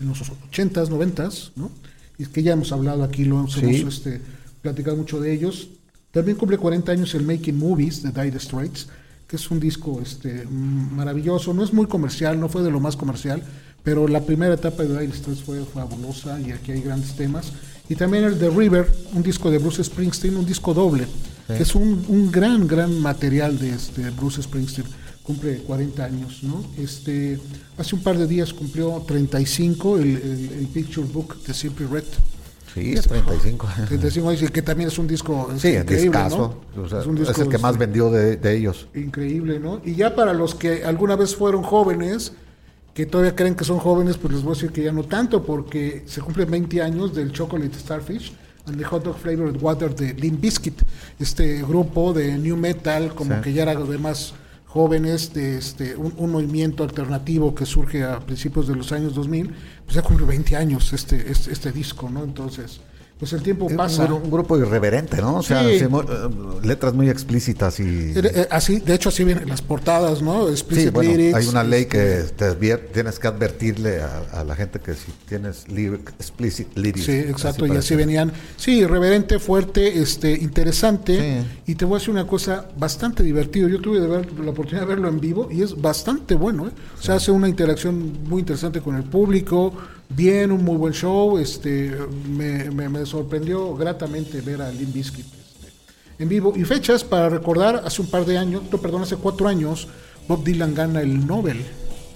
en 0.00 0.08
los 0.08 0.20
80s, 0.52 0.88
90s, 0.88 1.50
¿no? 1.56 1.70
Y 2.18 2.24
es 2.24 2.28
que 2.28 2.42
ya 2.42 2.52
hemos 2.52 2.70
hablado 2.72 3.02
aquí, 3.02 3.24
lo 3.24 3.38
hemos, 3.40 3.54
Sí. 3.54 3.84
este, 3.86 4.20
platicado 4.62 4.96
mucho 4.96 5.20
de 5.20 5.32
ellos. 5.32 5.68
También 6.12 6.36
cumple 6.36 6.58
40 6.58 6.92
años 6.92 7.14
el 7.14 7.24
Making 7.24 7.58
Movies 7.58 8.02
de 8.02 8.10
Dire 8.10 8.38
Straits, 8.38 8.88
que 9.26 9.36
es 9.36 9.50
un 9.50 9.60
disco 9.60 10.00
este, 10.02 10.44
mm, 10.44 10.94
maravilloso. 10.96 11.54
No 11.54 11.62
es 11.64 11.72
muy 11.72 11.86
comercial, 11.86 12.38
no 12.38 12.48
fue 12.48 12.62
de 12.62 12.70
lo 12.70 12.80
más 12.80 12.96
comercial, 12.96 13.42
pero 13.82 14.06
la 14.08 14.20
primera 14.20 14.54
etapa 14.54 14.82
de 14.82 14.98
Dire 15.00 15.12
Straits 15.16 15.42
fue 15.42 15.64
fabulosa 15.64 16.40
y 16.40 16.52
aquí 16.52 16.72
hay 16.72 16.80
grandes 16.82 17.14
temas. 17.14 17.52
Y 17.88 17.96
también 17.96 18.24
el 18.24 18.38
The 18.38 18.50
River, 18.50 18.86
un 19.14 19.22
disco 19.22 19.50
de 19.50 19.58
Bruce 19.58 19.82
Springsteen, 19.82 20.36
un 20.36 20.46
disco 20.46 20.72
doble, 20.72 21.06
que 21.48 21.62
es 21.62 21.74
un, 21.74 22.04
un 22.08 22.30
gran, 22.30 22.66
gran 22.68 23.00
material 23.00 23.58
de 23.58 23.70
este 23.70 24.10
Bruce 24.10 24.42
Springsteen, 24.42 24.86
cumple 25.24 25.58
40 25.58 26.04
años, 26.04 26.42
¿no? 26.42 26.64
Este, 26.78 27.38
hace 27.76 27.94
un 27.96 28.02
par 28.02 28.16
de 28.16 28.26
días 28.28 28.52
cumplió 28.52 29.02
35 29.06 29.98
el, 29.98 30.02
el, 30.04 30.50
el 30.60 30.66
Picture 30.72 31.06
Book 31.06 31.42
de 31.44 31.52
Simply 31.54 31.86
Red. 31.86 32.04
Sí, 32.72 32.92
es 32.92 33.08
35. 33.08 33.66
35 33.88 34.28
años, 34.28 34.42
y 34.42 34.48
que 34.48 34.62
también 34.62 34.88
es 34.88 34.98
un 34.98 35.08
disco 35.08 35.50
es 35.52 35.60
Sí, 35.62 35.68
increíble, 35.70 36.02
discazo. 36.02 36.60
¿no? 36.76 36.82
O 36.84 36.88
sea, 36.88 37.00
es 37.00 37.06
un 37.06 37.18
es 37.18 37.26
disco 37.26 37.42
el 37.42 37.48
que 37.48 37.58
más 37.58 37.72
este, 37.72 37.84
vendió 37.86 38.10
de, 38.12 38.36
de 38.36 38.56
ellos. 38.56 38.86
increíble, 38.94 39.58
¿no? 39.58 39.80
Y 39.84 39.96
ya 39.96 40.14
para 40.14 40.32
los 40.32 40.54
que 40.54 40.84
alguna 40.84 41.16
vez 41.16 41.34
fueron 41.34 41.64
jóvenes, 41.64 42.32
que 42.94 43.06
todavía 43.06 43.34
creen 43.36 43.54
que 43.54 43.64
son 43.64 43.78
jóvenes, 43.78 44.16
pues 44.18 44.34
les 44.34 44.42
voy 44.42 44.52
a 44.52 44.54
decir 44.54 44.70
que 44.72 44.82
ya 44.82 44.92
no 44.92 45.04
tanto, 45.04 45.44
porque 45.44 46.02
se 46.06 46.20
cumplen 46.20 46.50
20 46.50 46.82
años 46.82 47.14
del 47.14 47.32
Chocolate 47.32 47.78
Starfish 47.78 48.32
and 48.66 48.76
the 48.78 48.84
Hot 48.84 49.04
Dog 49.04 49.16
Flavored 49.18 49.56
Water 49.62 49.94
de 49.94 50.14
Limp 50.14 50.40
Bizkit, 50.40 50.82
este 51.18 51.62
grupo 51.62 52.12
de 52.12 52.36
new 52.36 52.56
metal, 52.56 53.14
como 53.14 53.36
Sí. 53.36 53.40
que 53.42 53.52
ya 53.52 53.62
era 53.62 53.74
de 53.74 53.98
más 53.98 54.34
jóvenes, 54.66 55.32
de 55.32 55.58
este 55.58 55.96
un, 55.96 56.12
un 56.16 56.30
movimiento 56.30 56.82
alternativo 56.84 57.54
que 57.54 57.66
surge 57.66 58.04
a 58.04 58.20
principios 58.20 58.68
de 58.68 58.76
los 58.76 58.92
años 58.92 59.14
2000, 59.14 59.52
pues 59.84 59.94
ya 59.96 60.02
cumple 60.02 60.26
20 60.26 60.56
años 60.56 60.92
este, 60.92 61.30
este, 61.30 61.52
este 61.52 61.72
disco, 61.72 62.08
¿no? 62.10 62.22
Entonces, 62.22 62.80
pues 63.20 63.32
el 63.34 63.42
tiempo 63.42 63.68
pasa. 63.76 64.04
Un, 64.04 64.08
gru- 64.10 64.22
un 64.24 64.30
grupo 64.30 64.58
irreverente, 64.58 65.18
¿no? 65.20 65.36
O 65.36 65.42
sea, 65.42 65.62
Sí. 65.62 65.74
eh, 65.74 65.88
letras 66.64 66.94
muy 66.94 67.08
explícitas 67.10 67.78
y... 67.78 67.84
Eh, 67.84 68.14
eh, 68.16 68.48
Así, 68.50 68.80
de 68.80 68.94
hecho, 68.94 69.10
así 69.10 69.22
vienen 69.24 69.48
las 69.48 69.60
portadas, 69.62 70.22
¿no? 70.22 70.46
Sí, 70.46 70.52
Explicit 70.52 70.92
bueno, 70.92 71.10
lyrics, 71.12 71.34
hay 71.36 71.46
una 71.46 71.62
ley 71.62 71.82
este, 71.82 71.88
que 71.98 72.22
te 72.36 72.44
advier- 72.50 72.80
tienes 72.92 73.18
que 73.18 73.28
advertirle 73.28 74.00
a, 74.00 74.22
a 74.40 74.44
la 74.44 74.56
gente 74.56 74.80
que 74.80 74.94
si 74.94 75.12
tienes 75.28 75.68
lyric, 75.68 76.08
explicit 76.18 76.74
lyrics. 76.76 77.04
Sí, 77.06 77.12
exacto, 77.12 77.66
y 77.66 77.76
así 77.76 77.94
venían. 77.94 78.32
Sí, 78.56 78.78
irreverente, 78.78 79.38
fuerte, 79.38 80.00
este, 80.00 80.32
interesante. 80.32 81.42
Sí. 81.42 81.72
Y 81.72 81.74
te 81.74 81.84
voy 81.84 81.96
a 81.96 81.98
decir 81.98 82.10
una 82.12 82.26
cosa 82.26 82.66
bastante 82.78 83.22
divertido. 83.22 83.68
Yo 83.68 83.80
tuve 83.80 84.00
de 84.00 84.06
ver, 84.06 84.32
la 84.40 84.50
oportunidad 84.50 84.80
de 84.80 84.94
verlo 84.94 85.08
en 85.08 85.20
vivo 85.20 85.48
y 85.50 85.62
es 85.62 85.78
bastante 85.80 86.34
bueno. 86.34 86.68
¿eh? 86.68 86.70
O 86.98 87.02
sea, 87.02 87.16
hace 87.16 87.30
una 87.30 87.48
interacción 87.48 88.12
muy 88.24 88.40
interesante 88.40 88.80
con 88.80 88.96
el 88.96 89.04
público. 89.04 89.74
Bien, 90.10 90.50
un 90.50 90.64
muy 90.64 90.76
buen 90.76 90.92
show. 90.92 91.38
Este, 91.38 91.96
me, 92.28 92.70
me- 92.70 92.88
me 92.88 93.06
sorprendió 93.06 93.74
gratamente 93.76 94.40
ver 94.40 94.60
a 94.62 94.70
Limp 94.70 94.92
Bizkit 94.94 95.24
este, 95.26 95.72
en 96.18 96.28
vivo. 96.28 96.52
Y 96.56 96.64
fechas 96.64 97.04
para 97.04 97.28
recordar, 97.28 97.82
hace 97.84 98.02
un 98.02 98.08
par 98.10 98.24
de 98.26 98.36
años, 98.38 98.62
no, 98.70 98.78
perdón, 98.78 99.02
hace 99.02 99.16
cuatro 99.16 99.46
años, 99.48 99.88
Bob 100.28 100.42
Dylan 100.44 100.74
gana 100.74 101.00
el 101.00 101.26
Nobel 101.26 101.64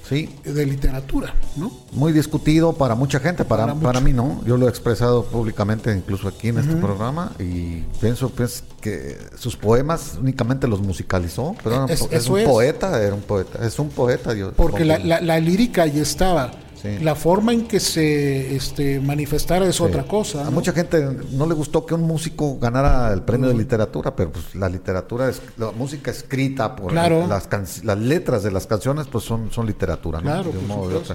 Sí, 0.06 0.28
de 0.44 0.66
literatura, 0.66 1.34
¿no? 1.56 1.72
muy 1.92 2.12
discutido 2.12 2.74
para 2.74 2.94
mucha 2.94 3.20
gente, 3.20 3.42
para, 3.46 3.74
Para 3.74 4.00
mí 4.02 4.12
no. 4.12 4.42
Yo 4.44 4.58
lo 4.58 4.66
he 4.66 4.68
expresado 4.68 5.24
públicamente 5.24 5.90
incluso 5.96 6.28
aquí 6.28 6.48
en 6.48 6.58
este 6.58 6.76
programa 6.76 7.32
y 7.38 7.78
pienso 8.02 8.28
pues 8.28 8.64
que 8.82 9.16
sus 9.38 9.56
poemas 9.56 10.18
únicamente 10.20 10.68
los 10.68 10.82
musicalizó, 10.82 11.56
pero 11.64 11.76
era 11.76 11.84
un 11.86 11.90
Es- 11.90 12.06
es, 12.10 12.28
un 12.28 12.38
es. 12.40 12.46
poeta, 12.46 13.02
era 13.02 13.14
un 13.14 13.22
poeta, 13.22 13.64
es 13.66 13.78
un 13.78 13.88
poeta. 13.88 14.34
Yo, 14.34 14.52
Porque 14.52 14.84
la, 14.84 14.98
la, 14.98 15.22
la 15.22 15.40
lírica 15.40 15.86
ya 15.86 16.02
estaba. 16.02 16.50
Sí. 16.84 16.98
La 17.02 17.14
forma 17.14 17.54
en 17.54 17.66
que 17.66 17.80
se 17.80 18.54
este, 18.54 19.00
manifestara 19.00 19.66
es 19.66 19.76
Sí. 19.76 19.82
otra 19.82 20.02
cosa. 20.04 20.46
A 20.46 20.50
mucha 20.50 20.72
gente 20.72 21.02
no 21.32 21.46
le 21.46 21.54
gustó 21.54 21.86
que 21.86 21.94
un 21.94 22.02
músico 22.02 22.58
ganara 22.58 23.10
el 23.14 23.22
premio 23.22 23.48
de 23.48 23.54
literatura, 23.54 24.14
pero 24.14 24.30
pues 24.32 24.54
la 24.54 24.68
literatura 24.68 25.30
es 25.30 25.40
la 25.56 25.70
música 25.70 26.10
escrita 26.10 26.76
por 26.76 26.92
Claro. 26.92 27.26
las 27.26 27.48
las 27.84 27.98
letras 27.98 28.42
de 28.42 28.50
las 28.50 28.66
canciones 28.66 29.06
pues 29.06 29.24
son 29.24 29.50
son 29.50 29.64
literatura, 29.66 30.18
¿no? 30.20 30.24
Claro, 30.26 30.52
de 30.52 30.58
un 30.58 30.66
modo 30.68 30.90
de 30.90 30.96
otro. 30.96 31.14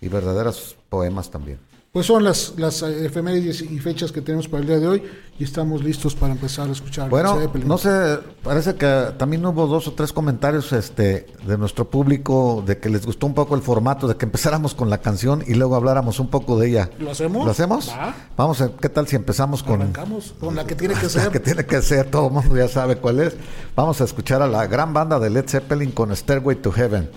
y 0.00 0.08
verdaderos 0.08 0.76
poemas 0.88 1.30
también. 1.30 1.58
Pues 1.92 2.06
son 2.06 2.22
las, 2.22 2.54
las 2.56 2.82
eh, 2.82 3.06
efemérides 3.06 3.62
y 3.62 3.78
fechas 3.80 4.12
que 4.12 4.20
tenemos 4.22 4.46
para 4.46 4.60
el 4.60 4.68
día 4.68 4.78
de 4.78 4.86
hoy 4.86 5.02
y 5.40 5.42
estamos 5.42 5.82
listos 5.82 6.14
para 6.14 6.32
empezar 6.32 6.68
a 6.68 6.72
escuchar. 6.72 7.10
Bueno, 7.10 7.36
Zeppelin. 7.36 7.66
no 7.66 7.78
sé, 7.78 8.20
parece 8.44 8.76
que 8.76 9.06
también 9.18 9.44
hubo 9.44 9.66
dos 9.66 9.88
o 9.88 9.92
tres 9.94 10.12
comentarios 10.12 10.72
este 10.72 11.26
de 11.44 11.58
nuestro 11.58 11.90
público 11.90 12.62
de 12.64 12.78
que 12.78 12.90
les 12.90 13.04
gustó 13.04 13.26
un 13.26 13.34
poco 13.34 13.56
el 13.56 13.62
formato 13.62 14.06
de 14.06 14.14
que 14.14 14.24
empezáramos 14.24 14.76
con 14.76 14.88
la 14.88 14.98
canción 14.98 15.42
y 15.44 15.54
luego 15.54 15.74
habláramos 15.74 16.20
un 16.20 16.28
poco 16.28 16.56
de 16.60 16.68
ella. 16.68 16.90
¿Lo 17.00 17.10
hacemos? 17.10 17.44
¿Lo 17.44 17.50
hacemos? 17.50 17.88
Va. 17.90 18.14
Vamos 18.36 18.60
a 18.60 18.70
qué 18.70 18.88
tal 18.88 19.08
si 19.08 19.16
empezamos 19.16 19.64
con 19.64 19.82
Arrancamos 19.82 20.34
con 20.38 20.54
la 20.54 20.64
que 20.64 20.76
tiene 20.76 20.94
que 20.94 21.02
La 21.02 21.08
ser. 21.08 21.32
que 21.32 21.40
tiene 21.40 21.66
que 21.66 21.82
ser, 21.82 22.08
todo 22.08 22.28
el 22.28 22.32
mundo 22.34 22.56
ya 22.56 22.68
sabe 22.68 22.98
cuál 22.98 23.18
es. 23.18 23.34
Vamos 23.74 24.00
a 24.00 24.04
escuchar 24.04 24.42
a 24.42 24.46
la 24.46 24.64
gran 24.68 24.92
banda 24.94 25.18
de 25.18 25.28
Led 25.28 25.48
Zeppelin 25.48 25.90
con 25.90 26.14
Stairway 26.14 26.54
to 26.54 26.70
Heaven. 26.70 27.10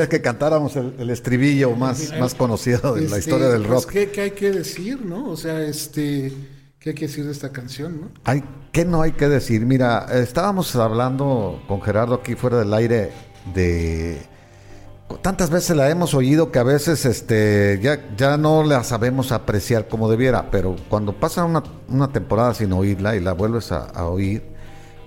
Querías 0.00 0.08
que 0.08 0.22
cantáramos 0.22 0.76
el, 0.76 0.94
el 0.98 1.10
estribillo 1.10 1.76
más, 1.76 2.12
más 2.18 2.34
conocido 2.34 2.94
de 2.94 3.02
la 3.02 3.06
Este, 3.18 3.18
historia 3.20 3.48
del 3.48 3.62
pues, 3.62 3.84
rock. 3.84 3.90
¿qué, 3.92 4.10
qué 4.10 4.20
hay 4.22 4.30
que 4.30 4.50
decir, 4.50 5.04
no? 5.04 5.28
O 5.30 5.36
sea, 5.36 5.60
este, 5.62 6.32
¿qué 6.78 6.90
hay 6.90 6.94
que 6.94 7.06
decir 7.06 7.26
de 7.26 7.32
esta 7.32 7.50
canción, 7.52 8.00
no? 8.00 8.10
Hay, 8.24 8.42
¿Qué 8.72 8.84
no 8.84 9.02
hay 9.02 9.12
que 9.12 9.28
decir? 9.28 9.66
Mira, 9.66 10.06
estábamos 10.12 10.74
hablando 10.76 11.62
con 11.68 11.82
Gerardo 11.82 12.14
aquí 12.14 12.34
fuera 12.34 12.58
del 12.58 12.72
aire 12.72 13.12
de... 13.54 14.22
Tantas 15.22 15.50
veces 15.50 15.76
la 15.76 15.90
hemos 15.90 16.14
oído 16.14 16.52
que 16.52 16.60
a 16.60 16.62
veces 16.62 17.04
este, 17.04 17.80
ya, 17.82 18.00
ya 18.16 18.36
no 18.36 18.62
la 18.62 18.84
sabemos 18.84 19.32
apreciar 19.32 19.88
como 19.88 20.08
debiera, 20.08 20.50
pero 20.52 20.76
cuando 20.88 21.12
pasa 21.18 21.44
una, 21.44 21.64
una 21.88 22.12
temporada 22.12 22.54
sin 22.54 22.72
oírla 22.72 23.16
y 23.16 23.20
la 23.20 23.32
vuelves 23.32 23.72
a, 23.72 23.86
a 23.86 24.06
oír, 24.06 24.42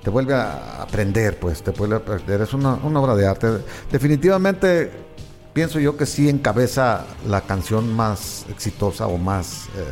te 0.04 0.10
vuelve 0.10 0.34
a 0.34 0.82
aprender, 0.82 1.40
pues, 1.40 1.64
te 1.64 1.72
vuelve 1.72 1.96
a 1.96 1.98
aprender. 2.00 2.42
Es 2.42 2.54
una, 2.54 2.74
una 2.76 3.00
obra 3.00 3.16
de 3.16 3.26
arte. 3.28 3.48
Definitivamente 3.92 4.92
pienso 5.54 5.80
yo 5.80 5.96
que 5.98 6.06
sí 6.06 6.30
encabeza 6.30 7.06
la 7.28 7.42
canción 7.42 7.94
más 7.96 8.46
exitosa 8.50 9.08
o 9.08 9.18
más, 9.18 9.68
eh, 9.78 9.84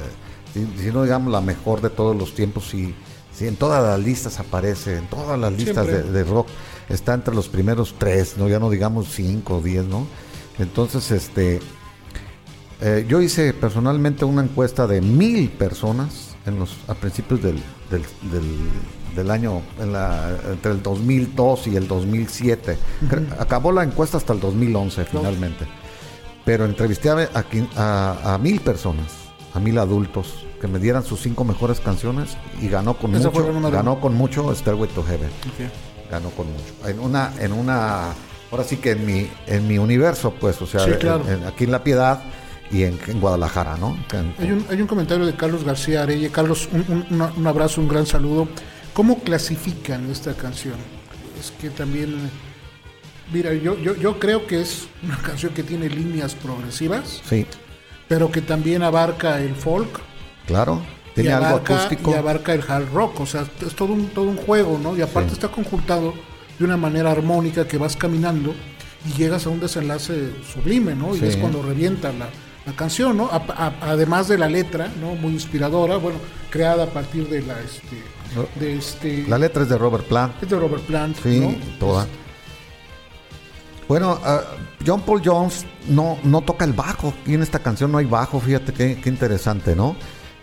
si, 0.54 0.84
si 0.84 0.92
no 0.92 1.04
digamos 1.04 1.32
la 1.32 1.40
mejor 1.42 1.82
de 1.82 1.90
todos 1.90 2.16
los 2.16 2.34
tiempos, 2.36 2.68
sí, 2.70 2.94
sí, 3.34 3.48
en 3.48 3.56
todas 3.56 3.82
las 3.84 4.00
listas 4.00 4.40
aparece, 4.40 4.98
en 4.98 5.08
todas 5.08 5.40
las 5.40 5.54
listas 5.54 5.88
de 6.14 6.24
rock 6.24 6.48
está 6.90 7.14
entre 7.14 7.34
los 7.34 7.48
primeros 7.48 7.96
tres, 7.98 8.36
no 8.38 8.50
ya 8.50 8.60
no 8.60 8.70
digamos 8.70 9.08
cinco 9.14 9.58
o 9.58 9.62
diez, 9.62 9.86
¿no? 9.86 10.06
Entonces, 10.60 11.10
este, 11.12 11.60
eh, 12.82 13.06
yo 13.08 13.22
hice 13.22 13.54
personalmente 13.54 14.26
una 14.26 14.44
encuesta 14.44 14.88
de 14.88 15.00
mil 15.02 15.50
personas 15.52 16.36
en 16.46 16.60
los, 16.60 16.76
a 16.88 16.96
principios 16.96 17.42
del, 17.42 17.62
del, 17.90 18.02
del- 18.32 18.70
del 19.16 19.30
año, 19.32 19.62
en 19.80 19.94
la- 19.94 20.30
entre 20.52 20.72
el 20.72 20.82
2002 20.82 21.68
y 21.68 21.76
el 21.76 21.88
2007. 21.88 22.78
Cre- 23.10 23.28
Acabó 23.40 23.72
la 23.72 23.84
encuesta 23.84 24.18
hasta 24.18 24.34
el 24.34 24.40
2011 24.40 25.06
finalmente. 25.06 25.66
Pero 26.46 26.66
entrevisté 26.66 27.10
a, 27.10 27.30
a 27.76 28.34
a- 28.34 28.38
mil 28.38 28.60
personas, 28.62 29.08
a 29.54 29.60
mil 29.60 29.78
adultos, 29.78 30.46
que 30.60 30.68
me 30.68 30.80
dieran 30.80 31.04
sus 31.04 31.22
cinco 31.22 31.44
mejores 31.44 31.80
canciones 31.80 32.38
y 32.62 32.68
ganó 32.68 32.96
con 32.96 33.12
mucho, 33.12 33.32
ganó 33.72 34.00
con 34.00 34.14
mucho 34.16 34.54
Stairway 34.56 34.90
to 34.90 35.04
Heaven 35.04 35.30
ganó 36.10 36.30
con 36.32 36.48
mucho. 36.52 36.90
En 36.90 37.00
una, 37.00 37.32
en 37.40 37.52
una, 37.54 38.10
ahora 38.52 38.64
sí 38.66 38.78
que 38.78 38.92
en 38.92 39.06
mi, 39.06 39.30
en 39.48 39.68
mi 39.68 39.78
universo, 39.78 40.34
pues, 40.40 40.62
o 40.62 40.68
sea, 40.68 40.82
Sí, 40.82 40.92
en- 40.92 40.98
claro. 40.98 41.24
en- 41.30 41.46
aquí 41.46 41.64
en 41.64 41.72
La 41.72 41.84
Piedad 41.84 42.22
y 42.70 42.84
en, 42.84 43.00
en 43.08 43.20
Guadalajara, 43.22 43.78
¿no? 43.78 43.98
Hay 44.40 44.52
un, 44.52 44.66
hay 44.70 44.82
un 44.82 44.88
comentario 44.88 45.26
de 45.26 45.36
Carlos 45.36 45.64
García 45.64 46.04
Areye. 46.04 46.30
Carlos, 46.32 46.68
un, 46.74 47.06
un 47.38 47.48
abrazo, 47.48 47.80
un 47.82 47.88
gran 47.88 48.06
saludo. 48.06 48.48
¿Cómo 48.94 49.20
clasifican 49.20 50.10
esta 50.12 50.34
canción? 50.34 50.76
Es 51.40 51.52
que 51.52 51.70
también, 51.70 52.30
mira, 53.34 53.54
yo, 53.54 53.78
yo, 53.80 53.96
yo 53.96 54.20
creo 54.20 54.46
que 54.48 54.62
es 54.62 54.88
una 55.04 55.18
canción 55.18 55.54
que 55.54 55.64
tiene 55.64 55.90
líneas 55.90 56.36
progresivas, 56.36 57.22
Sí, 57.28 57.46
pero 58.08 58.32
que 58.32 58.42
también 58.42 58.84
abarca 58.84 59.40
el 59.42 59.56
folk, 59.56 60.02
claro. 60.46 60.82
Tiene 61.16 61.32
algo 61.34 61.58
acústico. 61.58 62.12
y 62.12 62.14
abarca 62.14 62.54
el 62.54 62.64
hard 62.66 62.90
rock, 62.94 63.20
o 63.22 63.26
sea, 63.26 63.46
es 63.66 63.76
todo 63.76 63.92
un, 63.94 64.08
todo 64.08 64.26
un 64.26 64.38
juego, 64.38 64.80
¿no? 64.82 64.96
Y 64.96 65.02
aparte 65.02 65.30
Sí. 65.30 65.34
está 65.36 65.50
conjuntado 65.50 66.14
de 66.58 66.64
una 66.66 66.78
manera 66.78 67.12
armónica 67.12 67.68
que 67.68 67.78
vas 67.78 67.98
caminando 67.98 68.54
y 69.06 69.18
llegas 69.18 69.46
a 69.46 69.50
un 69.50 69.60
desenlace 69.60 70.32
sublime, 70.54 70.96
¿no? 70.96 71.14
Y 71.16 71.20
Sí. 71.20 71.26
es 71.26 71.36
cuando 71.38 71.62
revienta 71.62 72.14
la, 72.14 72.30
la 72.66 72.74
canción, 72.74 73.18
¿no? 73.18 73.26
A- 73.32 73.44
a- 73.48 73.74
además 73.92 74.28
de 74.28 74.38
la 74.38 74.48
letra, 74.48 74.92
¿no? 75.00 75.16
Muy 75.16 75.34
inspiradora, 75.34 75.98
bueno, 75.98 76.20
creada 76.50 76.84
a 76.84 76.88
partir 76.88 77.28
de 77.28 77.42
la, 77.42 77.60
este, 77.60 78.04
de 78.60 78.76
este, 78.78 79.26
La 79.28 79.38
letra 79.38 79.64
es 79.64 79.70
de 79.70 79.78
Robert 79.78 80.06
Plant. 80.06 80.42
es 80.44 80.50
de 80.50 80.60
Robert 80.60 80.84
Plant, 80.84 81.18
Sí, 81.22 81.40
¿no? 81.40 81.56
toda. 81.80 82.08
Bueno, 83.88 84.20
ah, 84.24 84.42
John 84.86 85.02
Paul 85.02 85.22
Jones 85.24 85.66
no, 85.90 86.18
no 86.24 86.42
toca 86.42 86.64
el 86.66 86.74
bajo. 86.74 87.14
Y 87.26 87.34
en 87.34 87.42
esta 87.42 87.60
canción 87.60 87.92
no 87.92 87.98
hay 87.98 88.06
bajo, 88.06 88.40
fíjate 88.40 88.72
qué, 88.74 89.00
qué 89.02 89.10
interesante, 89.10 89.76
¿no? 89.76 89.96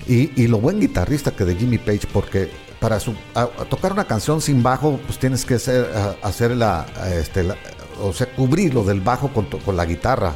Y, 0.07 0.43
y 0.43 0.49
lo 0.49 0.59
buen 0.59 0.81
guitarrista 0.81 1.31
que 1.31 1.45
de 1.45 1.55
Jimmy 1.55 1.79
Page, 1.79 2.07
porque 2.13 2.51
para 2.81 3.01
su, 3.01 3.15
a- 3.35 3.43
a 3.43 3.65
tocar 3.69 3.93
una 3.93 4.05
canción 4.05 4.41
sin 4.41 4.63
bajo, 4.63 4.99
pues 5.07 5.19
tienes 5.19 5.45
que 5.45 5.55
hacer, 5.55 5.91
a- 5.97 6.27
hacer 6.27 6.51
la, 6.57 6.87
este, 7.15 7.43
la- 7.45 7.57
o 8.03 8.13
sea, 8.13 8.27
cubrirlo 8.35 8.85
del 8.85 9.01
bajo 9.01 9.29
con, 9.33 9.47
con 9.47 9.77
la 9.77 9.85
guitarra. 9.87 10.35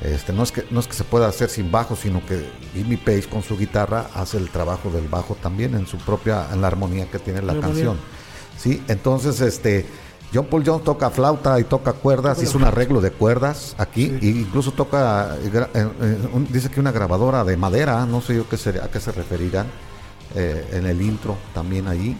Este, 0.00 0.32
no, 0.32 0.42
es 0.42 0.52
que, 0.52 0.64
no 0.70 0.80
es 0.80 0.86
que 0.86 0.94
se 0.94 1.04
pueda 1.04 1.28
hacer 1.28 1.48
sin 1.48 1.70
bajo, 1.70 1.96
sino 1.96 2.24
que 2.26 2.44
Jimmy 2.74 2.96
Page 2.96 3.24
con 3.28 3.42
su 3.42 3.56
guitarra 3.56 4.08
hace 4.14 4.36
el 4.36 4.50
trabajo 4.50 4.90
del 4.90 5.08
bajo 5.08 5.34
también 5.40 5.74
en 5.74 5.86
su 5.86 5.96
propia, 5.98 6.46
en 6.52 6.60
la 6.60 6.66
armonía 6.66 7.10
que 7.10 7.18
tiene 7.18 7.40
la 7.42 7.54
canción. 7.60 7.96
Sí, 8.58 8.82
entonces 8.88 9.40
este 9.40 9.86
John 10.32 10.46
Paul 10.46 10.64
Jones 10.66 10.82
toca 10.84 11.10
flauta 11.10 11.58
y 11.60 11.64
toca 11.64 11.92
cuerdas, 11.92 12.42
hizo 12.42 12.58
un 12.58 12.64
arreglo 12.64 13.00
de 13.00 13.12
cuerdas 13.12 13.76
aquí, 13.78 14.06
e 14.20 14.26
incluso 14.26 14.72
toca, 14.72 15.36
eh, 15.42 15.50
eh, 15.54 15.68
eh, 16.02 16.28
un- 16.32 16.48
dice 16.52 16.68
que 16.70 16.80
una 16.80 16.90
grabadora 16.90 17.44
de 17.44 17.56
madera, 17.56 18.04
no 18.04 18.20
sé 18.20 18.34
yo 18.34 18.48
qué 18.48 18.56
sería, 18.56 18.84
a 18.84 18.90
qué 18.90 18.98
se 18.98 19.12
referirán, 19.12 19.66
eh, 20.34 20.66
en 20.72 20.86
el 20.86 21.00
intro 21.02 21.36
también 21.54 21.86
allí, 21.86 22.16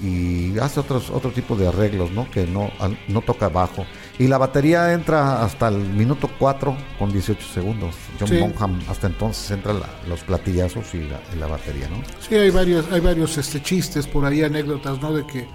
y 0.00 0.56
hace 0.60 0.78
otros 0.78 1.10
otro 1.10 1.32
tipo 1.32 1.56
de 1.56 1.66
arreglos, 1.66 2.12
¿no? 2.12 2.30
Que 2.30 2.46
no, 2.46 2.70
no 3.08 3.20
toca 3.22 3.48
bajo. 3.48 3.84
Y 4.18 4.26
la 4.26 4.36
batería 4.38 4.92
entra 4.92 5.44
hasta 5.44 5.68
el 5.68 5.78
minuto 5.78 6.28
4 6.40 6.76
con 6.98 7.12
18 7.12 7.40
segundos. 7.54 7.94
John 8.18 8.28
Sí. 8.28 8.38
Bonham 8.38 8.80
hasta 8.88 9.06
entonces 9.06 9.48
entra 9.52 9.72
la- 9.72 9.88
los 10.08 10.20
platillazos 10.24 10.92
y 10.94 10.98
la, 11.02 11.20
y 11.34 11.38
la 11.38 11.46
batería, 11.46 11.88
¿no? 11.88 12.02
Sí, 12.28 12.34
hay 12.34 12.50
varios, 12.50 12.86
hay 12.90 13.00
varios 13.00 13.38
este, 13.38 13.62
chistes 13.62 14.06
por 14.08 14.24
ahí, 14.24 14.42
anécdotas, 14.42 15.00
¿no? 15.00 15.12
De 15.14 15.24
que, 15.24 15.46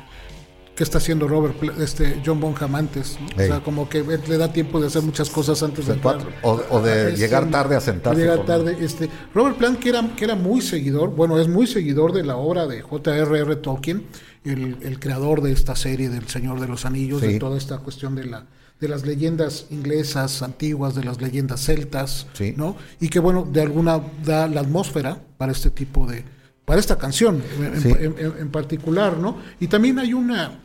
que 0.75 0.83
está 0.83 0.97
haciendo 0.99 1.27
Robert, 1.27 1.55
este, 1.79 2.21
John 2.25 2.39
Bonham 2.39 2.73
antes, 2.75 3.17
¿no? 3.19 3.27
O 3.43 3.45
sea, 3.45 3.59
como 3.59 3.89
que 3.89 4.01
le 4.01 4.37
da 4.37 4.51
tiempo 4.53 4.79
de 4.79 4.87
hacer 4.87 5.01
muchas 5.01 5.29
cosas 5.29 5.61
antes 5.61 5.85
de 5.85 5.91
De 5.91 5.97
entrar. 5.97 6.15
cuatro. 6.15 6.31
O- 6.41 6.77
o 6.77 6.81
de 6.81 7.17
llegar 7.17 7.49
tarde 7.51 7.75
a 7.75 7.81
sentarse 7.81 8.21
Llegar 8.21 8.45
tarde, 8.45 8.77
este, 8.79 9.09
Robert 9.35 9.57
Plant, 9.57 9.77
que 9.79 9.89
era, 9.89 10.01
que 10.15 10.23
era 10.23 10.35
muy 10.35 10.61
seguidor, 10.61 11.09
bueno, 11.09 11.37
es 11.37 11.49
muy 11.49 11.67
seguidor 11.67 12.13
de 12.13 12.23
la 12.23 12.37
obra 12.37 12.65
de 12.65 12.81
J.R.R. 12.81 13.57
Tolkien, 13.57 14.07
el, 14.45 14.77
el 14.81 14.99
creador 14.99 15.41
de 15.41 15.51
esta 15.51 15.75
serie 15.75 16.09
del 16.09 16.27
Señor 16.27 16.59
de 16.59 16.67
los 16.67 16.85
Anillos, 16.85 17.21
Sí. 17.21 17.27
de 17.27 17.39
toda 17.39 17.57
esta 17.57 17.77
cuestión 17.79 18.15
de 18.15 18.25
la 18.25 18.45
de 18.81 18.89
las 18.89 19.05
leyendas 19.05 19.67
inglesas 19.69 20.41
antiguas, 20.41 20.93
de 20.93 21.05
las 21.05 21.21
leyendas 21.21 21.61
celtas, 21.63 22.27
Sí. 22.33 22.53
¿no? 22.57 22.75
Y 22.99 23.07
que 23.07 23.19
bueno, 23.19 23.47
de 23.49 23.61
alguna 23.61 24.01
da 24.25 24.47
la 24.47 24.59
atmósfera 24.59 25.21
para 25.37 25.53
este 25.53 25.69
tipo 25.69 26.05
de, 26.05 26.25
para 26.65 26.81
esta 26.81 26.97
canción 26.97 27.41
en, 27.61 27.81
Sí. 27.81 27.89
en- 27.97 28.15
en- 28.17 28.33
en 28.39 28.49
particular, 28.49 29.17
¿no? 29.19 29.37
Y 29.61 29.67
también 29.67 29.99
hay 29.99 30.13
una, 30.13 30.59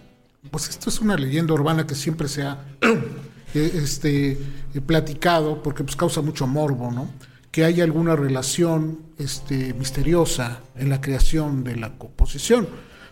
pues 0.50 0.68
esto 0.68 0.90
es 0.90 1.00
una 1.00 1.16
leyenda 1.16 1.54
urbana 1.54 1.86
que 1.86 1.94
siempre 1.94 2.26
se 2.26 2.42
ha 2.42 2.58
eh, 3.54 3.70
este, 3.84 4.32
eh, 4.32 4.80
platicado, 4.84 5.62
porque 5.62 5.84
pues 5.84 5.94
causa 5.94 6.20
mucho 6.20 6.46
morbo, 6.48 6.90
¿no? 6.90 7.08
Que 7.52 7.64
hay 7.64 7.80
alguna 7.82 8.16
relación 8.16 8.98
este, 9.18 9.74
misteriosa 9.74 10.60
en 10.76 10.88
la 10.88 11.00
creación 11.00 11.62
de 11.62 11.76
la 11.76 11.96
composición. 11.96 12.66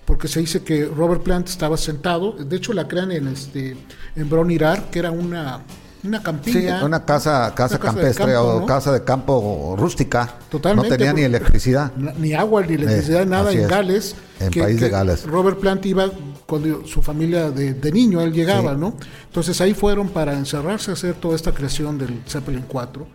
Porque 0.07 0.29
se 0.29 0.41
dice 0.41 0.63
que 0.63 0.85
Robert 0.87 1.23
Plant 1.23 1.49
estaba 1.49 1.77
sentado, 1.77 2.33
de 2.33 2.57
hecho 2.57 2.73
la 2.73 2.87
crean 2.89 3.11
en 3.11 3.29
este 3.29 3.77
en 4.15 4.31
Bronirar, 4.31 4.85
que 4.91 5.01
era 5.01 5.11
una, 5.11 5.61
una 6.05 6.19
Sí, 6.19 6.25
campiña. 6.25 6.85
una 6.85 7.05
casa, 7.05 7.53
casa 7.55 7.75
Una 7.75 7.79
casa 7.79 7.79
de 7.79 7.79
campestre 7.81 8.25
campo, 8.33 8.41
o 8.49 8.61
¿no? 8.61 8.67
casa 8.67 8.93
de 8.93 9.05
campo 9.05 9.75
rústica. 9.79 10.35
Totalmente, 10.49 10.91
No 10.91 10.97
tenía 10.97 11.13
ni 11.13 11.23
electricidad. 11.23 11.93
Ni 11.97 12.33
agua 12.35 12.63
ni 12.63 12.75
electricidad, 12.75 13.23
Eh, 13.23 13.27
nada 13.27 13.49
así 13.49 13.59
en 13.59 13.65
es. 13.65 13.69
Gales. 13.69 14.17
En 14.39 14.51
país 14.53 14.81
de 14.81 14.89
Gales. 14.91 15.25
Robert 15.27 15.59
Plant 15.59 15.85
iba 15.87 16.09
cuando 16.47 16.87
su 16.87 17.03
familia 17.03 17.51
de, 17.51 17.75
de 17.75 17.91
niño, 17.93 18.21
él 18.21 18.33
llegaba, 18.33 18.75
Sí. 18.75 18.79
¿no? 18.81 18.95
Entonces 19.27 19.61
ahí 19.61 19.75
fueron 19.75 20.09
para 20.11 20.35
encerrarse 20.35 20.93
a 20.93 20.95
hacer 20.95 21.15
toda 21.15 21.35
esta 21.35 21.51
creación 21.53 21.99
del 21.99 22.23
Zeppelin 22.29 22.65
4. 22.69 23.07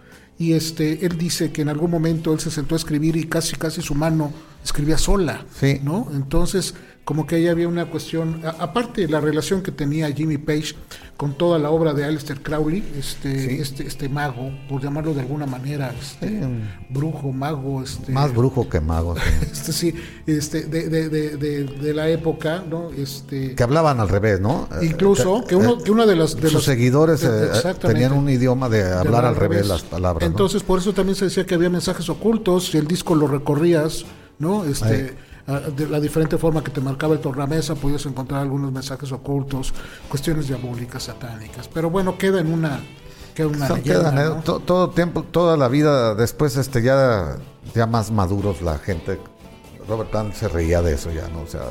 Y 0.41 0.53
este, 0.53 1.05
él 1.05 1.19
dice 1.19 1.51
que 1.51 1.61
en 1.61 1.69
algún 1.69 1.91
momento 1.91 2.33
él 2.33 2.39
se 2.39 2.49
sentó 2.49 2.73
a 2.73 2.77
escribir 2.79 3.15
y 3.15 3.25
casi, 3.25 3.55
casi 3.57 3.83
su 3.83 3.93
mano 3.93 4.33
escribía 4.63 4.97
sola, 4.97 5.45
Sí. 5.59 5.79
¿no? 5.83 6.07
Entonces, 6.15 6.73
como 7.03 7.25
que 7.25 7.35
ahí 7.35 7.47
había 7.47 7.67
una 7.67 7.85
cuestión, 7.87 8.41
a- 8.45 8.49
aparte 8.63 9.01
de 9.01 9.07
la 9.07 9.19
relación 9.19 9.61
que 9.63 9.71
tenía 9.71 10.09
Jimmy 10.11 10.37
Page 10.37 10.75
con 11.17 11.33
toda 11.37 11.59
la 11.59 11.69
obra 11.69 11.93
de 11.93 12.03
Aleister 12.05 12.41
Crowley, 12.41 12.83
este, 12.97 13.49
Sí. 13.49 13.57
este, 13.61 13.87
este 13.87 14.09
mago, 14.09 14.51
por 14.69 14.81
llamarlo 14.81 15.13
de 15.13 15.21
alguna 15.21 15.45
manera, 15.45 15.93
este, 15.99 16.29
Sí. 16.29 16.39
brujo, 16.89 17.31
mago, 17.31 17.83
este, 17.83 18.11
Más 18.11 18.33
brujo 18.33 18.69
que 18.69 18.79
mago. 18.81 19.15
sí. 19.15 19.21
este 19.51 19.73
sí, 19.73 19.93
este, 20.25 20.63
de, 20.65 20.89
de, 20.89 21.09
de, 21.09 21.37
de, 21.37 21.63
de 21.65 21.93
la 21.93 22.07
época, 22.09 22.63
¿no? 22.69 22.91
Este, 22.91 23.55
que 23.55 23.63
hablaban 23.63 23.99
al 23.99 24.09
revés, 24.09 24.39
¿no? 24.39 24.67
incluso 24.81 25.39
Eh, 25.41 25.45
que 25.49 25.55
uno, 25.55 25.73
eh, 25.73 25.83
que 25.83 25.91
una 25.91 26.05
de 26.05 26.15
las 26.15 26.35
de 26.35 26.41
sus 26.43 26.53
los- 26.53 26.63
seguidores 26.65 27.23
eh, 27.23 27.49
tenían 27.81 28.13
un 28.13 28.29
idioma 28.29 28.69
de 28.69 28.83
hablar 28.91 29.25
al 29.25 29.35
revés 29.35 29.67
las 29.67 29.81
palabras. 29.83 30.21
¿no? 30.21 30.27
Entonces, 30.33 30.63
por 30.63 30.79
eso 30.79 30.93
también 30.93 31.15
se 31.15 31.25
decía 31.25 31.45
que 31.45 31.55
había 31.55 31.69
mensajes 31.69 32.09
ocultos, 32.09 32.67
si 32.71 32.77
el 32.77 32.87
disco 32.87 33.15
lo 33.15 33.27
recorrías, 33.27 34.05
¿no? 34.39 34.65
Este, 34.65 34.85
Ahí. 34.85 35.11
A- 35.47 35.59
de 35.59 35.87
la 35.87 35.99
diferente 35.99 36.37
forma 36.37 36.63
que 36.63 36.71
te 36.71 36.81
marcaba 36.81 37.13
el 37.13 37.19
tornamesa, 37.19 37.75
podías 37.75 38.05
encontrar 38.05 38.41
algunos 38.41 38.71
mensajes 38.71 39.11
ocultos, 39.11 39.73
cuestiones 40.09 40.47
diabólicas, 40.47 41.03
satánicas. 41.03 41.67
Pero 41.67 41.89
bueno, 41.89 42.17
queda 42.17 42.39
en 42.39 42.51
una, 42.53 42.79
queda 43.35 43.47
una 43.47 43.69
leyenda, 43.69 44.11
quedan, 44.11 44.17
eh, 44.17 44.29
¿no? 44.35 44.43
to- 44.43 44.59
todo 44.59 44.89
tiempo, 44.91 45.23
toda 45.23 45.57
la 45.57 45.67
vida 45.67 46.15
después, 46.15 46.57
este, 46.57 46.81
ya, 46.81 47.37
ya 47.73 47.85
más 47.87 48.11
maduros 48.11 48.61
la 48.61 48.77
gente. 48.77 49.19
Robert 49.87 50.09
Plant 50.11 50.33
se 50.35 50.47
reía 50.47 50.81
de 50.81 50.93
eso 50.93 51.11
ya, 51.11 51.27
¿no? 51.29 51.41
O 51.41 51.47
sea, 51.47 51.61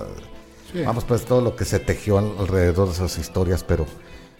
Sí. 0.72 0.82
vamos 0.84 1.04
pues 1.04 1.24
todo 1.24 1.40
lo 1.40 1.56
que 1.56 1.64
se 1.64 1.78
tejió 1.80 2.18
al- 2.18 2.32
alrededor 2.38 2.88
de 2.88 2.94
esas 2.94 3.18
historias, 3.18 3.64
pero 3.64 3.86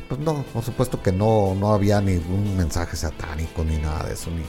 Pues 0.09 0.19
no, 0.23 0.43
por 0.53 0.65
supuesto 0.65 1.01
que 1.01 1.13
no, 1.13 1.55
no 1.55 1.73
había 1.73 2.01
ningún 2.01 2.57
mensaje 2.57 2.97
satánico 2.97 3.63
ni 3.63 3.77
nada 3.77 4.03
de 4.09 4.15
eso. 4.15 4.29
Ni... 4.33 4.43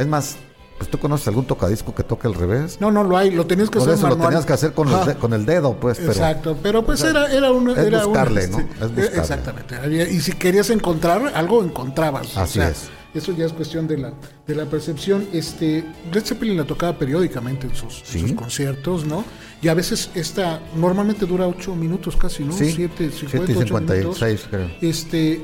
Es 0.00 0.06
más, 0.06 0.36
pues 0.82 0.90
tú 0.90 0.98
conoces 0.98 1.28
algún 1.28 1.44
tocadisco 1.44 1.94
que 1.94 2.02
toque 2.02 2.26
al 2.26 2.34
revés. 2.34 2.78
No, 2.80 2.90
no 2.90 3.04
lo 3.04 3.16
hay, 3.16 3.30
lo 3.30 3.46
tenías 3.46 3.70
que 3.70 3.78
Por 3.78 3.88
hacer 3.88 3.98
eso 3.98 4.08
lo 4.08 4.16
tenías 4.16 4.44
que 4.44 4.52
hacer 4.52 4.72
con, 4.72 4.88
el, 4.88 5.06
de- 5.06 5.14
con 5.14 5.32
el 5.32 5.46
dedo, 5.46 5.76
pues. 5.78 5.98
Pero, 5.98 6.10
Exacto, 6.10 6.56
pero 6.60 6.84
pues 6.84 7.00
o 7.00 7.02
sea, 7.02 7.10
era, 7.10 7.32
era 7.32 7.52
una... 7.52 7.72
es 7.72 7.78
era 7.78 7.98
una, 7.98 8.06
buscarle, 8.06 8.48
¿no? 8.48 8.58
Es 8.58 8.66
buscarle. 8.80 9.04
Exactamente. 9.16 10.08
y 10.12 10.20
si 10.20 10.32
querías 10.32 10.70
encontrar 10.70 11.32
algo, 11.36 11.62
encontrabas. 11.62 12.36
Así 12.36 12.58
O 12.58 12.62
sea, 12.62 12.70
es. 12.70 12.90
Eso 13.14 13.32
ya 13.32 13.44
es 13.44 13.52
cuestión 13.52 13.86
de 13.86 13.98
la, 13.98 14.12
de 14.46 14.54
la 14.54 14.64
percepción. 14.64 15.28
Este, 15.34 15.84
Led 16.12 16.24
Zeppelin 16.24 16.56
la 16.56 16.64
tocaba 16.64 16.98
periódicamente 16.98 17.66
en 17.66 17.74
sus, 17.74 18.00
en 18.00 18.06
Sí. 18.06 18.20
sus 18.20 18.32
conciertos, 18.32 19.04
¿no? 19.04 19.22
Y 19.60 19.68
a 19.68 19.74
veces 19.74 20.08
esta 20.14 20.60
normalmente 20.76 21.26
dura 21.26 21.46
8 21.46 21.74
minutos 21.76 22.16
casi, 22.16 22.42
¿no? 22.42 22.54
Sí, 22.54 22.72
7, 22.74 23.10
7 23.14 23.52
y 23.52 23.54
56, 23.54 24.46
creo. 24.50 24.70
Este, 24.80 25.42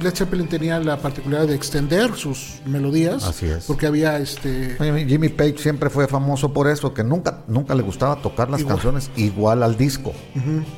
Led 0.00 0.14
Zeppelin 0.14 0.48
tenía 0.48 0.78
la 0.80 0.96
particularidad 0.96 1.48
de 1.48 1.54
extender 1.54 2.14
sus 2.16 2.60
melodías. 2.64 3.24
Así 3.24 3.46
es. 3.46 3.64
Porque 3.64 3.86
había 3.86 4.18
este... 4.18 4.76
Jimmy 5.06 5.28
Page 5.28 5.58
siempre 5.58 5.90
fue 5.90 6.06
famoso 6.08 6.52
por 6.52 6.68
eso, 6.68 6.94
que 6.94 7.04
nunca 7.04 7.42
nunca 7.46 7.74
le 7.74 7.82
gustaba 7.82 8.16
tocar 8.16 8.50
las 8.50 8.60
Igual. 8.60 8.74
canciones 8.76 9.10
igual 9.16 9.62
al 9.62 9.76
disco. 9.76 10.12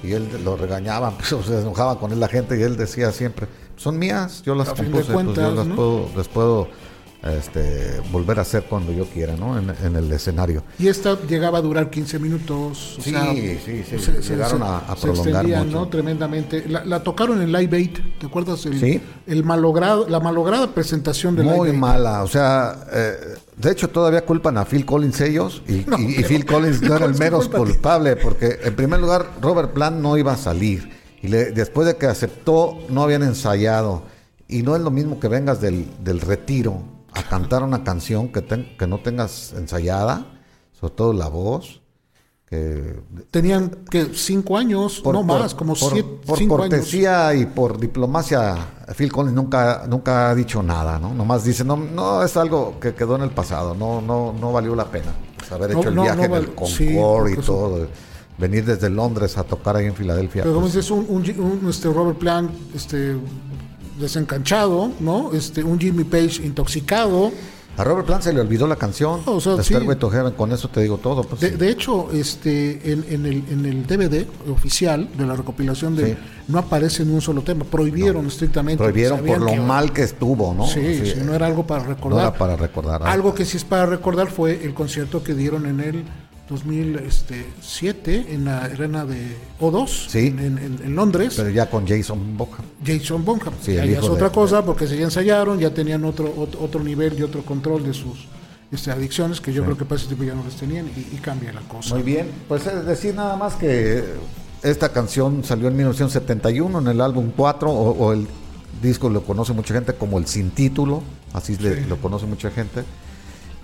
Y 0.03 0.12
él 0.12 0.29
lo 0.44 0.57
regañaban, 0.57 1.14
pues, 1.18 1.33
o 1.33 1.42
se 1.42 1.61
enojaba 1.61 1.98
con 1.98 2.12
él 2.12 2.20
la 2.20 2.29
gente 2.29 2.59
y 2.59 2.62
él 2.62 2.77
decía 2.77 3.12
siempre, 3.12 3.46
son 3.77 3.98
mías, 3.98 4.42
yo 4.44 4.55
las 4.55 4.68
compuse, 4.68 5.12
pues, 5.12 5.27
yo 5.35 5.50
las 5.53 5.66
¿no? 5.66 5.77
puedo, 5.77 6.09
les 6.16 6.29
puedo 6.29 6.68
este, 7.24 8.00
volver 8.12 8.38
a 8.38 8.42
hacer 8.42 8.64
cuando 8.64 8.92
yo 8.92 9.06
quiera, 9.06 9.34
¿no? 9.37 9.58
En, 9.58 9.72
en 9.84 9.96
el 9.96 10.10
escenario. 10.12 10.62
Y 10.78 10.88
esta 10.88 11.18
llegaba 11.26 11.58
a 11.58 11.62
durar 11.62 11.90
15 11.90 12.18
minutos. 12.18 12.96
o 12.98 13.02
Sí, 13.02 13.10
sea, 13.10 13.32
sí, 13.32 13.58
sí, 13.88 14.12
llegaron 14.28 14.62
a- 14.62 14.78
a 14.78 14.94
se 14.96 15.02
prolongar 15.02 15.28
extendía, 15.46 15.64
mucho. 15.64 15.76
¿no? 15.80 15.88
Tremendamente. 15.88 16.64
La, 16.68 16.84
la 16.84 17.02
tocaron 17.02 17.40
en 17.40 17.50
Live 17.52 17.76
Aid, 17.76 17.90
¿te 18.18 18.26
acuerdas? 18.26 18.64
El, 18.66 18.78
Sí. 18.78 19.00
el 19.26 19.44
malogrado, 19.44 20.08
la 20.08 20.20
malograda 20.20 20.74
presentación 20.74 21.34
de 21.37 21.42
Muy 21.44 21.68
Live 21.68 21.78
mala, 21.78 22.22
o 22.22 22.28
sea, 22.28 22.87
eh, 22.92 23.14
de 23.56 23.70
hecho 23.72 23.88
todavía 23.88 24.24
culpan 24.24 24.58
a 24.58 24.64
Phil 24.64 24.84
Collins 24.84 25.20
ellos 25.20 25.62
y, 25.68 25.84
No, 25.87 25.98
y- 25.98 26.22
Phil 26.24 26.44
Collins 26.44 26.82
no 26.82 26.96
era 26.96 27.06
el 27.06 27.12
¿cuál 27.12 27.14
es 27.14 27.18
menos 27.20 27.44
culpa? 27.48 27.58
culpable 27.58 28.16
porque 28.16 28.58
en 28.64 28.74
primer 28.76 29.00
lugar 29.00 29.26
Robert 29.40 29.72
Plant 29.72 30.00
no 30.00 30.16
iba 30.18 30.32
a 30.32 30.37
salir 30.37 30.90
y 31.22 31.28
le- 31.28 31.52
después 31.52 31.87
de 31.87 31.96
que 31.96 32.06
aceptó 32.06 32.78
no 32.90 33.02
habían 33.02 33.22
ensayado 33.22 34.02
y 34.48 34.62
no 34.62 34.76
es 34.76 34.82
lo 34.82 34.90
mismo 34.90 35.18
que 35.20 35.28
vengas 35.28 35.60
del, 35.60 35.87
del 36.02 36.20
retiro 36.20 36.82
a 37.14 37.22
cantar 37.29 37.62
una 37.62 37.85
canción 37.85 38.29
que, 38.33 38.42
ten- 38.42 38.77
que 38.79 38.87
no 38.87 38.98
tengas 38.98 39.53
ensayada, 39.55 40.27
sobre 40.72 40.94
todo 40.94 41.12
la 41.12 41.29
voz, 41.29 41.81
que 42.46 43.00
Tenían 43.31 43.70
que 43.90 44.11
cinco 44.14 44.57
años, 44.59 45.03
no 45.05 45.22
más, 45.22 45.55
como 45.55 45.74
por- 45.74 45.92
siete, 45.92 46.09
por 46.27 46.38
cinco 46.38 46.57
años. 46.57 46.68
cortesía 46.70 47.35
y 47.35 47.46
por 47.46 47.79
diplomacia, 47.81 48.57
Phil 48.96 49.11
Collins 49.11 49.35
nunca, 49.35 49.87
nunca 49.88 50.31
ha 50.31 50.35
dicho 50.35 50.62
nada, 50.62 50.98
¿no? 50.98 51.14
Nomás 51.14 51.44
dice, 51.44 51.64
no, 51.64 51.77
no 51.77 52.22
es 52.22 52.37
algo 52.37 52.79
que 52.81 52.94
quedó 52.94 53.16
en 53.16 53.22
el 53.22 53.31
pasado, 53.31 53.74
no, 53.74 54.00
no, 54.03 54.35
no 54.38 54.53
valió 54.53 54.74
la 54.77 54.85
pena 54.90 55.12
pues, 55.38 55.50
haber 55.53 55.70
No, 55.72 55.81
hecho 55.81 55.88
el 55.88 55.94
no, 55.94 56.03
viaje 56.03 56.29
no 56.29 56.37
en 56.37 56.42
el 56.42 56.46
sí, 56.66 56.94
Concorde 56.94 57.33
y 57.33 57.37
todo, 57.37 57.87
venir 58.37 58.64
desde 58.66 58.90
Londres 58.90 59.38
a 59.38 59.44
tocar 59.44 59.77
ahí 59.77 59.87
en 59.87 59.94
Filadelfia. 59.94 60.42
Pero 60.42 60.55
como 60.55 60.66
pues, 60.66 60.74
dices, 60.74 60.90
un, 60.90 61.07
un, 61.09 61.61
un, 61.62 61.70
este 61.70 61.88
Robert 61.90 62.18
Plant 62.18 62.50
este, 62.74 63.16
desencanchado, 63.98 64.90
¿no? 65.00 65.33
Este, 65.33 65.62
un 65.64 65.78
Jimmy 65.80 66.04
Page 66.04 66.42
intoxicado. 66.44 67.33
a 67.76 67.83
Robert 67.83 68.07
Plant 68.07 68.22
se 68.22 68.33
le 68.33 68.40
olvidó 68.40 68.68
la 68.68 68.76
canción, 68.76 69.20
O 69.26 69.40
sea, 69.40 69.61
sí. 69.62 69.74
Con 70.37 70.52
eso 70.52 70.68
te 70.68 70.80
digo 70.80 70.98
todo. 70.98 71.24
Pues, 71.24 71.40
De, 71.40 71.50
sí. 71.50 71.57
de 71.57 71.70
hecho, 71.70 72.09
este, 72.12 72.92
en, 72.92 73.04
en 73.09 73.26
el, 73.26 73.44
en 73.50 73.66
el 73.66 73.85
DVD 73.87 74.26
oficial 74.48 75.09
de 75.18 75.26
la 75.26 75.35
recopilación 75.35 75.96
de 75.96 76.12
Sí. 76.14 76.16
no 76.48 76.59
aparece 76.61 77.04
ni 77.04 77.12
un 77.12 77.20
solo 77.20 77.42
tema, 77.42 77.64
prohibieron 77.64 78.26
estrictamente. 78.26 78.78
Prohibieron 78.83 79.20
por 79.24 79.40
lo 79.40 79.46
que- 79.46 79.61
mal 79.61 79.92
que 79.92 80.02
estuvo, 80.02 80.54
¿no? 80.54 80.66
Sí, 80.68 81.00
sí, 81.04 81.14
no 81.24 81.35
era 81.35 81.46
algo 81.46 81.66
para 81.66 81.83
recordar. 81.85 82.22
No 82.22 82.28
era 82.28 82.38
para 82.38 82.54
recordar. 82.57 83.02
Algo 83.04 83.35
que 83.35 83.44
sí 83.44 83.57
es 83.57 83.64
para 83.64 83.87
recordar 83.87 84.28
fue 84.28 84.64
el 84.64 84.72
concierto 84.72 85.24
que 85.24 85.35
dieron 85.35 85.66
en 85.66 85.80
el 85.80 86.04
2007 86.48 88.26
en 88.35 88.44
la 88.44 88.64
arena 88.64 89.04
de 89.04 89.37
O2 89.61 90.09
Sí. 90.09 90.26
en, 90.28 90.38
en- 90.59 90.80
en 90.85 90.94
Londres. 90.96 91.35
Pero 91.37 91.50
ya 91.50 91.68
con 91.70 91.87
Jason 91.87 92.37
Boham. 92.37 92.62
Jason 92.85 93.24
Bonham. 93.24 93.54
Sí, 93.62 93.74
Ya 93.74 93.85
es 93.85 94.02
otra 94.04 94.28
de- 94.28 94.35
cosa 94.35 94.64
porque 94.64 94.87
se 94.87 94.96
ya 94.96 95.04
ensayaron, 95.04 95.59
ya 95.59 95.72
tenían 95.72 96.04
otro, 96.04 96.33
otro, 96.37 96.61
otro 96.61 96.83
nivel 96.83 97.18
y 97.18 97.22
otro 97.22 97.42
control 97.44 97.85
de 97.85 97.94
sus 97.94 98.26
este, 98.72 98.90
adicciones 98.90 99.40
que 99.40 99.52
yo 99.52 99.64
creo 99.64 99.76
que 99.76 99.85
para 99.85 100.00
ese 100.00 100.09
tipo 100.09 100.24
ya 100.24 100.35
no 100.35 100.42
las 100.44 100.54
tenían 100.54 100.87
y, 100.96 101.14
y 101.14 101.18
cambia 101.20 101.52
la 101.52 101.61
cosa. 101.62 101.94
Muy 101.94 102.02
bien, 102.02 102.28
pues 102.48 102.66
es 102.66 102.85
decir 102.87 103.14
nada 103.14 103.37
más 103.37 103.54
que 103.54 104.02
esta 104.62 104.90
canción 104.90 105.44
salió 105.44 105.68
en 105.68 105.76
1971 105.76 106.78
en 106.80 106.88
el 106.88 107.00
álbum 107.00 107.30
4 107.37 107.70
o, 107.70 107.90
o 107.92 108.12
el 108.12 108.26
disco 108.83 109.09
lo 109.09 109.22
conoce 109.22 109.52
mucha 109.52 109.74
gente 109.74 109.94
como 109.94 110.18
el 110.18 110.26
sin 110.26 110.50
título, 110.50 111.02
así 111.33 111.57
le- 111.57 111.87
lo 111.87 111.98
conoce 111.98 112.26
mucha 112.26 112.50
gente. 112.50 112.83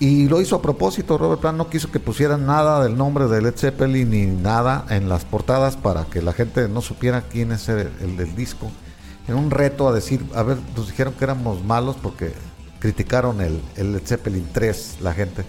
Y 0.00 0.28
lo 0.28 0.40
hizo 0.40 0.56
a 0.56 0.62
propósito, 0.62 1.18
Robert 1.18 1.42
Plant 1.42 1.58
no 1.58 1.68
quiso 1.68 1.92
que 1.92 2.00
pusieran 2.00 2.46
nada 2.46 2.82
del 2.82 2.96
nombre 2.96 3.26
de 3.26 3.42
Led 3.42 3.54
Zeppelin 3.54 4.08
ni 4.10 4.24
nada 4.24 4.86
en 4.88 5.10
las 5.10 5.26
portadas 5.26 5.76
para 5.76 6.06
que 6.06 6.22
la 6.22 6.32
gente 6.32 6.66
no 6.68 6.80
supiera 6.80 7.22
quién 7.22 7.52
es 7.52 7.68
el, 7.68 7.92
el 8.00 8.16
del 8.16 8.34
disco. 8.34 8.70
Era 9.28 9.36
un 9.36 9.50
reto 9.50 9.86
a 9.88 9.92
decir, 9.92 10.24
a 10.34 10.42
ver, 10.42 10.56
nos 10.74 10.88
dijeron 10.88 11.12
que 11.12 11.24
éramos 11.24 11.62
malos 11.62 11.96
porque 12.02 12.32
criticaron 12.78 13.42
el, 13.42 13.60
el 13.76 13.92
Led 13.92 14.02
Zeppelin 14.06 14.48
3, 14.50 14.96
la 15.02 15.12
gente. 15.12 15.44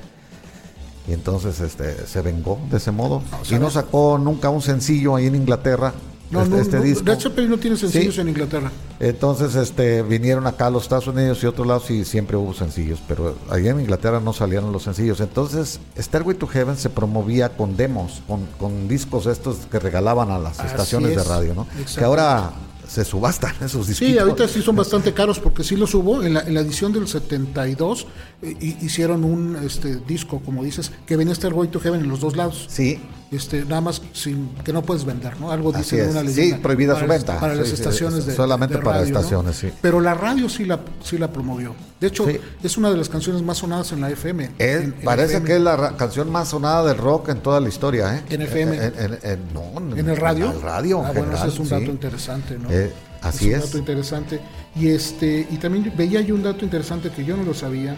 Y 1.08 1.14
entonces 1.14 1.60
este, 1.62 2.06
se 2.06 2.22
vengó 2.22 2.60
de 2.70 2.78
ese 2.78 2.92
modo. 2.92 3.24
y 3.50 3.56
no 3.56 3.72
sacó 3.72 4.18
nunca 4.18 4.50
un 4.50 4.62
sencillo 4.62 5.16
ahí 5.16 5.28
en 5.28 5.36
Inglaterra, 5.36 5.94
No, 6.32 6.42
este, 6.42 6.56
no, 6.56 6.62
este 6.62 6.78
no, 6.78 6.84
disco. 6.84 7.04
Led 7.06 7.20
Zeppelin 7.20 7.50
no 7.50 7.58
tiene 7.58 7.76
sencillos 7.78 8.16
Sí. 8.16 8.22
en 8.22 8.30
Inglaterra. 8.30 8.72
Entonces 9.00 9.56
este, 9.56 10.02
vinieron 10.02 10.48
acá 10.48 10.68
a 10.68 10.70
los 10.70 10.84
Estados 10.84 11.08
Unidos 11.08 11.44
y 11.44 11.46
otros 11.48 11.68
lados 11.68 11.90
y 11.92 12.06
siempre 12.06 12.38
hubo 12.38 12.54
sencillos, 12.54 13.00
pero 13.08 13.36
allá 13.50 13.72
en 13.72 13.82
Inglaterra 13.82 14.20
no 14.20 14.32
salieron 14.34 14.72
los 14.72 14.84
sencillos. 14.84 15.20
Entonces 15.20 15.80
Stairway 15.98 16.38
to 16.38 16.48
Heaven 16.48 16.78
se 16.78 16.90
promovía 16.90 17.50
con 17.50 17.76
demos, 17.76 18.22
con, 18.28 18.46
con 18.60 18.88
discos 18.88 19.26
estos 19.26 19.58
que 19.70 19.80
regalaban 19.80 20.32
a 20.32 20.40
las 20.40 20.60
Así 20.60 20.68
estaciones 20.68 21.16
de 21.16 21.24
radio, 21.24 21.54
¿no? 21.54 21.68
Que 21.98 22.04
ahora 22.04 22.52
se 22.88 23.06
subastan 23.06 23.54
esos 23.66 23.88
discos. 23.88 24.08
Sí, 24.08 24.18
ahorita 24.18 24.48
sí 24.48 24.62
son 24.62 24.76
bastante 24.76 25.14
caros 25.14 25.40
porque 25.40 25.64
sí 25.64 25.76
los 25.76 25.94
hubo. 25.94 26.22
En 26.24 26.34
la, 26.34 26.42
en 26.42 26.54
la 26.54 26.62
edición 26.62 26.92
del 26.94 27.08
72 27.08 28.08
eh, 28.42 28.56
hi- 28.60 28.78
hicieron 28.82 29.24
un 29.24 29.56
este, 29.64 29.96
disco, 29.98 30.42
como 30.44 30.64
dices, 30.64 30.92
que 31.06 31.16
venía 31.16 31.34
Stairway 31.36 31.70
to 31.70 31.80
Heaven 31.80 32.02
en 32.02 32.10
los 32.10 32.20
dos 32.20 32.36
lados. 32.36 32.66
Sí, 32.70 33.00
Este, 33.32 33.64
nada 33.64 33.80
más 33.80 34.02
sin, 34.12 34.50
que 34.66 34.74
no 34.74 34.82
puedes 34.82 35.06
vender, 35.06 35.40
¿no? 35.40 35.52
Algo 35.52 35.70
Así 35.70 35.96
dice 35.96 36.02
es. 36.04 36.12
una 36.12 36.20
Sí, 36.22 36.28
leyenda. 36.28 36.62
prohibida 36.62 36.94
para 36.96 37.06
su 37.06 37.12
venta. 37.14 37.40
Para 37.40 37.56
las 37.56 37.68
Sí, 37.70 37.76
sí, 37.78 37.82
estaciones 37.82 38.26
de 38.26 38.36
solamente 38.36 38.76
de 38.76 38.82
para 38.82 38.98
radio, 39.00 39.14
¿no? 39.14 39.18
estaciones, 39.20 39.56
sí. 39.56 39.70
Pero 39.82 40.02
la 40.02 40.14
radio 40.14 40.50
sí 40.50 40.66
la, 40.66 40.82
sí 41.02 41.18
la 41.18 41.32
promovió. 41.32 41.74
De 42.02 42.08
hecho, 42.08 42.26
Sí. 42.28 42.38
es 42.64 42.78
una 42.78 42.90
de 42.92 42.98
las 42.98 43.08
canciones 43.08 43.42
más 43.44 43.60
sonadas 43.60 43.92
en 43.94 44.02
la 44.02 44.10
FM. 44.10 44.52
Es- 44.58 44.82
En- 44.82 44.84
en 44.84 44.94
parece 45.06 45.34
FM. 45.36 45.46
que 45.48 45.56
es 45.56 45.62
la 45.62 45.96
canción 45.96 46.30
más 46.32 46.50
sonada 46.50 46.84
del 46.86 46.98
rock 46.98 47.30
en 47.30 47.40
toda 47.42 47.62
la 47.62 47.70
historia, 47.70 48.18
¿eh? 48.18 48.24
En 48.30 48.42
FM. 48.42 48.76
En, 49.24 49.40
no, 49.54 49.96
¿En 49.96 50.10
el 50.10 50.18
radio? 50.18 50.48
En 50.50 50.52
el 50.58 50.62
radio. 50.62 51.02
Ah, 51.06 51.10
en 51.12 51.18
bueno, 51.20 51.38
ese 51.38 51.48
es 51.48 51.60
un 51.60 51.66
sí. 51.68 51.72
dato 51.72 51.86
interesante, 51.86 52.58
¿no? 52.58 52.70
Eh, 52.72 52.92
así 53.22 53.52
es. 53.52 53.58
es. 53.58 53.64
un 53.64 53.66
dato 53.68 53.78
interesante. 53.78 54.40
Y 54.76 54.88
este 54.90 55.48
y 55.52 55.58
también 55.58 55.92
veía 55.96 56.22
yo 56.22 56.34
un 56.36 56.44
dato 56.44 56.64
interesante 56.66 57.10
que 57.10 57.26
yo 57.26 57.36
no 57.38 57.44
lo 57.44 57.54
sabía. 57.54 57.96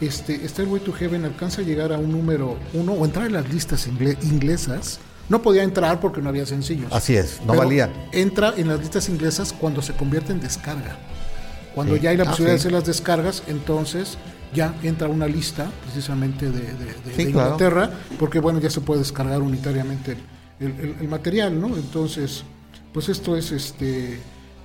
Este, 0.00 0.46
Stairway 0.48 0.80
to 0.82 0.92
Heaven 0.92 1.24
alcanza 1.24 1.60
a 1.62 1.64
llegar 1.64 1.92
a 1.92 1.98
un 1.98 2.10
número 2.10 2.56
uno 2.72 2.92
o 2.92 3.04
entrar 3.04 3.26
en 3.26 3.34
las 3.34 3.48
listas 3.52 3.86
ingle- 3.88 4.16
inglesas. 4.22 4.98
No 5.28 5.40
podía 5.40 5.62
entrar 5.62 6.00
porque 6.00 6.20
no 6.20 6.28
había 6.28 6.44
sencillos. 6.44 6.92
Así 6.92 7.16
es, 7.16 7.40
no 7.40 7.52
Pero 7.52 7.60
valían. 7.60 7.90
Entra 8.12 8.52
en 8.56 8.68
las 8.68 8.80
listas 8.80 9.08
inglesas 9.08 9.54
cuando 9.58 9.80
se 9.82 9.94
convierte 9.94 10.32
en 10.32 10.40
descarga. 10.40 10.98
Cuando 11.74 11.94
Sí. 11.96 12.00
ya 12.02 12.10
hay 12.10 12.16
la 12.16 12.24
Ah, 12.24 12.26
posibilidad 12.30 12.56
sí. 12.58 12.62
de 12.64 12.68
hacer 12.68 12.72
las 12.72 12.84
descargas, 12.84 13.42
entonces 13.46 14.18
ya 14.54 14.74
entra 14.82 15.08
una 15.08 15.26
lista 15.26 15.70
precisamente 15.84 16.46
de, 16.50 16.60
de- 16.60 16.66
de- 16.74 17.14
Sí, 17.16 17.24
de 17.24 17.32
claro. 17.32 17.52
Inglaterra, 17.54 17.90
porque 18.18 18.38
bueno, 18.40 18.60
ya 18.60 18.68
se 18.70 18.80
puede 18.80 19.00
descargar 19.00 19.40
unitariamente 19.40 20.16
el, 20.60 20.66
el- 20.72 20.96
el 21.00 21.08
material, 21.08 21.58
¿no? 21.60 21.68
Entonces, 21.76 22.44
pues 22.94 23.10
esto 23.10 23.36
es 23.36 23.52
este. 23.52 24.18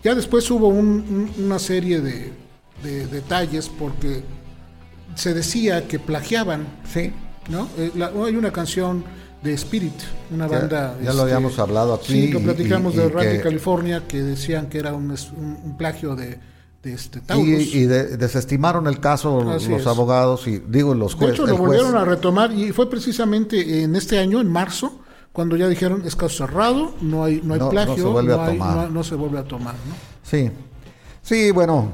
Ya 0.03 0.15
después 0.15 0.49
hubo 0.49 0.69
un- 0.69 1.31
un- 1.37 1.43
una 1.45 1.59
serie 1.59 1.99
de, 1.99 2.31
de 2.83 3.07
detalles 3.07 3.67
porque 3.67 4.21
se 5.15 5.33
decía 5.33 5.87
que 5.87 5.99
plagiaban, 5.99 6.65
Sí. 6.93 7.11
¿no? 7.49 7.67
Eh, 7.77 7.91
la- 7.95 8.13
hay 8.25 8.35
una 8.37 8.51
canción 8.53 9.03
de 9.43 9.53
Spirit, 9.53 9.93
una 10.31 10.47
Ya- 10.47 10.59
banda. 10.59 10.97
ya 11.03 11.13
lo 11.13 11.23
habíamos 11.23 11.57
hablado 11.59 11.93
aquí 11.95 12.13
Sí, 12.13 12.31
y- 12.33 12.39
platicamos 12.39 12.93
y- 12.93 12.97
de 12.97 13.09
Radio 13.09 13.41
California, 13.41 14.03
que 14.07 14.21
decían 14.21 14.67
que 14.69 14.77
era 14.77 14.93
un, 14.93 15.09
un- 15.11 15.57
un 15.63 15.77
plagio 15.77 16.15
de, 16.15 16.39
de 16.83 16.93
este 16.93 17.19
Taurus. 17.21 17.45
Y, 17.47 17.79
y 17.79 17.85
de- 17.85 18.15
desestimaron 18.17 18.87
el 18.87 18.99
caso 19.01 19.41
Así 19.49 19.67
los 19.69 19.81
es. 19.81 19.87
abogados 19.87 20.47
y 20.47 20.59
digo 20.59 20.93
los 20.93 21.11
de 21.13 21.17
jueces. 21.17 21.35
hecho, 21.39 21.47
lo 21.47 21.57
volvieron 21.57 21.95
a 21.97 22.05
retomar 22.05 22.53
y 22.53 22.71
fue 22.71 22.89
precisamente 22.89 23.81
en 23.83 23.95
este 23.97 24.17
año, 24.19 24.39
en 24.39 24.47
marzo, 24.49 25.01
cuando 25.33 25.55
ya 25.55 25.67
dijeron 25.67 26.03
es 26.05 26.15
caso 26.15 26.47
cerrado, 26.47 26.93
no 27.01 27.23
hay, 27.23 27.41
no 27.43 27.53
hay 27.53 27.59
No- 27.59 27.65
no 27.65 27.71
plagio, 27.71 27.95
se 27.95 28.03
vuelve 28.03 28.33
a 28.33 28.45
hay- 28.45 28.57
tomar. 28.57 28.75
no- 28.75 28.89
no 28.89 29.03
se 29.03 29.15
vuelve 29.15 29.39
a 29.39 29.43
tomar. 29.43 29.73
¿no? 29.75 29.93
Sí, 30.23 30.49
sí, 31.21 31.51
bueno, 31.51 31.91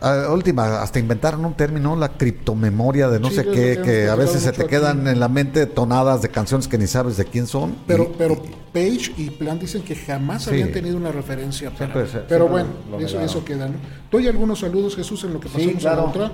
a- 0.00 0.30
última, 0.32 0.82
hasta 0.82 0.98
inventaron 0.98 1.44
un 1.44 1.54
término, 1.54 1.94
la 1.94 2.08
criptomemoria 2.10 3.08
de 3.08 3.20
no 3.20 3.28
Sí, 3.30 3.36
sé 3.36 3.44
qué, 3.46 3.80
que 3.84 4.08
a 4.08 4.16
veces 4.16 4.42
se 4.42 4.50
te 4.52 4.62
aquí. 4.62 4.70
quedan 4.70 5.06
en 5.06 5.20
la 5.20 5.28
mente 5.28 5.66
tonadas 5.66 6.22
de 6.22 6.28
canciones 6.28 6.66
que 6.66 6.76
ni 6.76 6.86
sabes 6.88 7.16
de 7.16 7.24
quién 7.24 7.46
son. 7.46 7.76
Pero, 7.86 8.04
y- 8.04 8.14
pero 8.18 8.42
Page 8.72 9.12
y 9.16 9.30
Plan 9.30 9.58
dicen 9.60 9.82
que 9.82 9.94
jamás 9.94 10.42
Sí. 10.44 10.50
habían 10.50 10.72
tenido 10.72 10.96
una 10.96 11.12
referencia. 11.12 11.70
Para, 11.70 11.92
Siempre 11.92 12.24
pero 12.28 12.48
bueno, 12.48 12.70
lo 12.90 12.98
eso, 12.98 13.20
eso 13.20 13.44
queda. 13.44 13.68
¿no? 13.68 13.74
Doy 14.10 14.26
algunos 14.26 14.58
saludos, 14.60 14.96
Jesús, 14.96 15.22
en 15.24 15.34
lo 15.34 15.40
que 15.40 15.48
Sí, 15.48 15.54
pasamos 15.54 15.84
a 15.86 15.88
la 15.88 15.94
claro. 15.94 16.08
otra. 16.08 16.32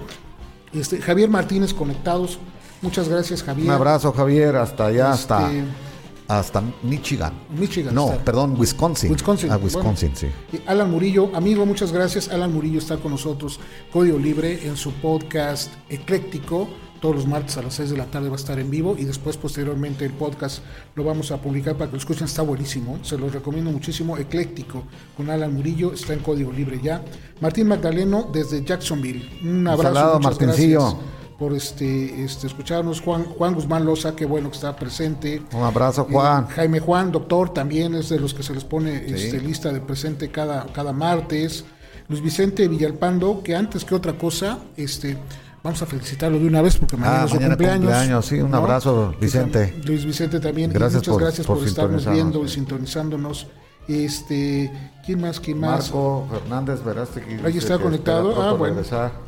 Este, 0.72 0.98
Javier 1.00 1.28
Martínez 1.28 1.74
conectados. 1.74 2.38
Muchas 2.80 3.08
gracias, 3.08 3.42
Javier. 3.42 3.66
un 3.68 3.74
abrazo, 3.74 4.12
Javier, 4.12 4.54
hasta 4.56 4.86
allá, 4.86 5.10
Este, 5.12 5.34
hasta, 5.34 5.50
hasta 6.28 6.62
Michigan. 6.82 7.32
Michigan 7.58 7.94
No, 7.94 8.12
está. 8.12 8.24
perdón, 8.24 8.54
Wisconsin. 8.58 9.10
Wisconsin. 9.10 9.50
Ah, 9.50 9.56
Wisconsin, 9.56 10.12
Bueno. 10.12 10.34
sí. 10.52 10.60
Alan 10.66 10.90
Murillo, 10.90 11.30
amigo, 11.34 11.64
muchas 11.66 11.90
gracias. 11.90 12.28
Alan 12.28 12.52
Murillo 12.52 12.78
está 12.78 12.98
con 12.98 13.12
nosotros, 13.12 13.58
Código 13.92 14.18
Libre, 14.18 14.66
en 14.66 14.76
su 14.76 14.92
podcast 14.92 15.72
Ecléctico. 15.88 16.68
Todos 17.00 17.14
los 17.14 17.26
martes 17.28 17.56
a 17.56 17.62
las 17.62 17.74
6 17.74 17.90
de 17.90 17.96
la 17.96 18.06
tarde 18.06 18.28
va 18.28 18.34
a 18.34 18.38
estar 18.40 18.58
en 18.58 18.70
vivo 18.70 18.96
y 18.98 19.04
después, 19.04 19.36
posteriormente, 19.36 20.04
el 20.04 20.12
podcast 20.14 20.64
lo 20.96 21.04
vamos 21.04 21.30
a 21.30 21.40
publicar 21.40 21.74
para 21.76 21.86
que 21.86 21.92
lo 21.92 21.98
escuchen. 22.00 22.24
Está 22.26 22.42
buenísimo, 22.42 22.98
se 23.02 23.16
los 23.16 23.32
recomiendo 23.32 23.70
muchísimo. 23.70 24.18
Ecléctico 24.18 24.82
con 25.16 25.30
Alan 25.30 25.54
Murillo, 25.54 25.92
está 25.92 26.12
en 26.12 26.18
Código 26.18 26.50
Libre 26.50 26.80
ya. 26.82 27.04
Martín 27.40 27.68
Magdaleno 27.68 28.28
desde 28.32 28.64
Jacksonville. 28.64 29.30
Un 29.44 29.68
abrazo. 29.68 29.94
saludo, 29.94 30.14
muchas 30.18 30.40
Martincillo. 30.40 30.80
gracias 30.80 31.07
por 31.38 31.52
este, 31.54 32.24
este 32.24 32.46
escucharnos. 32.48 33.00
Juan, 33.00 33.24
Juan 33.24 33.54
Guzmán 33.54 33.84
Loza, 33.84 34.16
qué 34.16 34.26
bueno 34.26 34.50
que 34.50 34.56
está 34.56 34.74
presente. 34.74 35.40
Un 35.52 35.62
abrazo, 35.62 36.06
Juan. 36.10 36.44
Eh, 36.44 36.52
Jaime 36.54 36.80
Juan, 36.80 37.12
doctor, 37.12 37.54
también 37.54 37.94
es 37.94 38.08
de 38.08 38.18
los 38.18 38.34
que 38.34 38.42
se 38.42 38.52
les 38.54 38.64
pone 38.64 39.04
este, 39.06 39.40
lista 39.40 39.72
de 39.72 39.80
presente 39.80 40.30
cada, 40.30 40.66
cada 40.72 40.92
martes. 40.92 41.64
Luis 42.08 42.22
Vicente 42.22 42.66
Villalpando, 42.68 43.42
que 43.42 43.54
antes 43.54 43.84
que 43.84 43.94
otra 43.94 44.14
cosa, 44.14 44.58
este, 44.76 45.16
vamos 45.62 45.80
a 45.82 45.86
felicitarlo 45.86 46.38
de 46.38 46.46
una 46.46 46.62
vez 46.62 46.76
porque 46.76 46.96
mañana 46.96 47.20
Ah, 47.20 47.24
es 47.26 47.30
su 47.30 47.36
mañana 47.36 47.54
cumpleaños. 47.54 47.80
cumpleaños, 47.84 48.26
sí, 48.26 48.40
un 48.40 48.54
abrazo, 48.54 49.14
Vicente. 49.20 49.74
Luis 49.84 50.04
Vicente 50.06 50.40
también. 50.40 50.70
y 50.70 50.74
Gracias 50.74 51.00
muchas 51.02 51.12
por- 51.12 51.22
gracias 51.22 51.46
por 51.46 51.58
por, 51.58 51.66
estarnos 51.68 52.10
viendo 52.10 52.42
y 52.44 52.48
sintonizándonos. 52.48 53.46
Este, 53.86 54.70
¿quién 55.06 55.20
más? 55.20 55.38
¿Quién 55.38 55.60
más? 55.60 55.84
Marco 55.92 56.26
Fernández 56.30 56.82
Verástegui. 56.84 57.34
Ahí 57.44 57.58
está 57.58 57.78
conectado. 57.78 58.42
Ah, 58.42 58.52
bueno. 58.54 58.74
regresar. 58.74 59.27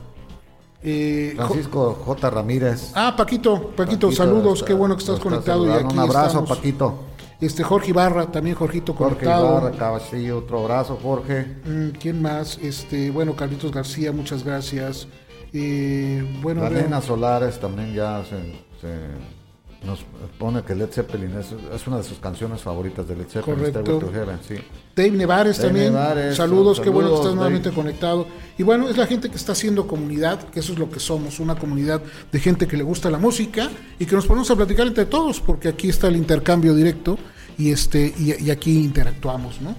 Eh, 0.82 1.34
Francisco 1.36 1.94
J. 2.06 2.30
Ramírez. 2.30 2.92
ah, 2.94 3.14
Paquito, 3.16 3.54
Paquito, 3.76 3.76
Paquito, 3.76 4.12
saludos, 4.12 4.54
está- 4.60 4.66
qué 4.66 4.72
bueno 4.74 4.94
que 4.96 5.00
estás 5.00 5.18
conectado. 5.20 5.66
Y 5.66 5.70
aquí 5.70 5.92
Un 5.94 5.98
abrazo, 6.00 6.26
estamos. 6.28 6.48
Paquito. 6.50 6.94
Este, 7.40 7.62
Jorge 7.62 7.90
Ibarra, 7.90 8.26
también 8.30 8.54
Jorgito 8.56 8.92
Jorge 8.94 9.14
conectado. 9.16 9.50
Ibarra, 9.58 9.70
Caballillo, 9.76 10.38
otro 10.38 10.60
abrazo, 10.60 10.98
Jorge. 11.02 11.56
Mm, 11.64 11.88
¿Quién 12.00 12.20
más? 12.22 12.58
Este, 12.62 13.10
bueno, 13.10 13.34
Carlitos 13.34 13.72
García, 13.72 14.12
muchas 14.12 14.42
gracias. 14.44 15.06
Eh, 15.52 16.38
bueno, 16.42 16.68
nena 16.70 17.00
Solares 17.00 17.58
también 17.58 17.92
ya 17.94 18.22
se, 18.24 18.36
se- 18.80 19.39
nos 19.84 20.00
pone 20.38 20.62
que 20.62 20.74
Led 20.74 20.90
Zeppelin 20.90 21.34
es, 21.38 21.46
es 21.74 21.86
una 21.86 21.96
de 21.96 22.02
sus 22.02 22.18
canciones 22.18 22.60
favoritas 22.60 23.08
de 23.08 23.16
Led 23.16 23.28
Zeppelin. 23.28 23.72
Correcto. 23.72 24.10
Heaven, 24.12 24.38
sí. 24.46 24.54
Dave 24.94 25.10
Nevares 25.12 25.56
Dave 25.56 25.68
también. 25.68 25.92
Nevares, 25.94 26.36
saludos, 26.36 26.80
qué 26.80 26.90
bueno 26.90 27.08
que 27.08 27.14
saludos, 27.14 27.26
estás 27.26 27.34
nuevamente 27.36 27.70
conectado. 27.70 28.26
Y 28.58 28.62
bueno, 28.62 28.88
es 28.90 28.96
la 28.98 29.06
gente 29.06 29.30
que 29.30 29.36
está 29.36 29.52
haciendo 29.52 29.86
comunidad, 29.86 30.38
que 30.50 30.60
eso 30.60 30.74
es 30.74 30.78
lo 30.78 30.90
que 30.90 31.00
somos, 31.00 31.40
una 31.40 31.54
comunidad 31.54 32.02
de 32.30 32.40
gente 32.40 32.68
que 32.68 32.76
le 32.76 32.82
gusta 32.82 33.08
la 33.10 33.18
música 33.18 33.70
y 33.98 34.04
que 34.04 34.14
nos 34.14 34.26
ponemos 34.26 34.50
a 34.50 34.56
platicar 34.56 34.86
entre 34.86 35.06
todos, 35.06 35.40
porque 35.40 35.68
aquí 35.68 35.88
está 35.88 36.08
el 36.08 36.16
intercambio 36.16 36.74
directo 36.74 37.18
y 37.56 37.70
este 37.72 38.12
y, 38.18 38.34
y 38.44 38.50
aquí 38.50 38.84
interactuamos, 38.84 39.60
¿no? 39.62 39.74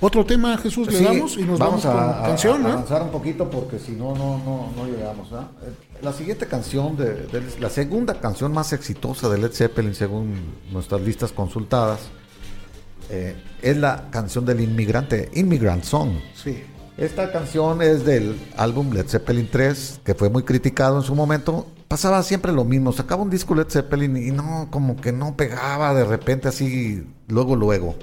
Otro 0.00 0.24
tema, 0.26 0.56
Jesús, 0.58 0.88
le 0.90 0.98
Sí, 0.98 1.04
damos 1.04 1.36
y 1.36 1.42
nos 1.44 1.58
vamos, 1.60 1.82
con 1.82 1.96
a, 1.96 2.24
a- 2.24 2.26
canción, 2.26 2.56
a 2.56 2.68
¿no? 2.68 2.72
avanzar 2.72 3.02
un 3.02 3.10
poquito 3.10 3.48
porque 3.48 3.78
si 3.78 3.92
no, 3.92 4.16
no, 4.16 4.38
no, 4.38 4.72
no 4.76 4.86
llegamos. 4.86 5.28
Eh, 5.30 5.36
La 6.02 6.12
siguiente 6.12 6.46
canción, 6.46 6.96
de, 6.96 7.14
de- 7.14 7.60
la 7.60 7.70
segunda 7.70 8.18
canción 8.20 8.52
más 8.52 8.72
exitosa 8.72 9.28
de 9.28 9.38
Led 9.38 9.52
Zeppelin, 9.52 9.94
según 9.94 10.34
nuestras 10.72 11.00
listas 11.00 11.30
consultadas, 11.30 12.00
eh, 13.08 13.36
es 13.62 13.76
la 13.76 14.08
canción 14.10 14.44
del 14.44 14.60
inmigrante, 14.60 15.30
Immigrant 15.34 15.84
Song. 15.84 16.10
Sí. 16.34 16.64
Esta 16.96 17.30
canción 17.32 17.82
es 17.82 18.04
del 18.04 18.36
álbum 18.56 18.92
Led 18.92 19.06
Zeppelin 19.06 19.48
3, 19.50 20.00
que 20.04 20.14
fue 20.14 20.28
muy 20.28 20.42
criticado 20.42 20.96
en 20.98 21.02
su 21.04 21.14
momento. 21.14 21.68
Pasaba 21.86 22.22
siempre 22.24 22.52
lo 22.52 22.64
mismo, 22.64 22.92
sacaba 22.92 23.22
un 23.22 23.30
disco 23.30 23.54
Led 23.54 23.68
Zeppelin 23.68 24.16
y 24.16 24.30
no, 24.32 24.68
como 24.70 24.96
que 25.00 25.12
no 25.12 25.36
pegaba 25.36 25.94
de 25.94 26.04
repente 26.04 26.48
así, 26.48 27.06
luego, 27.28 27.54
luego. 27.54 27.94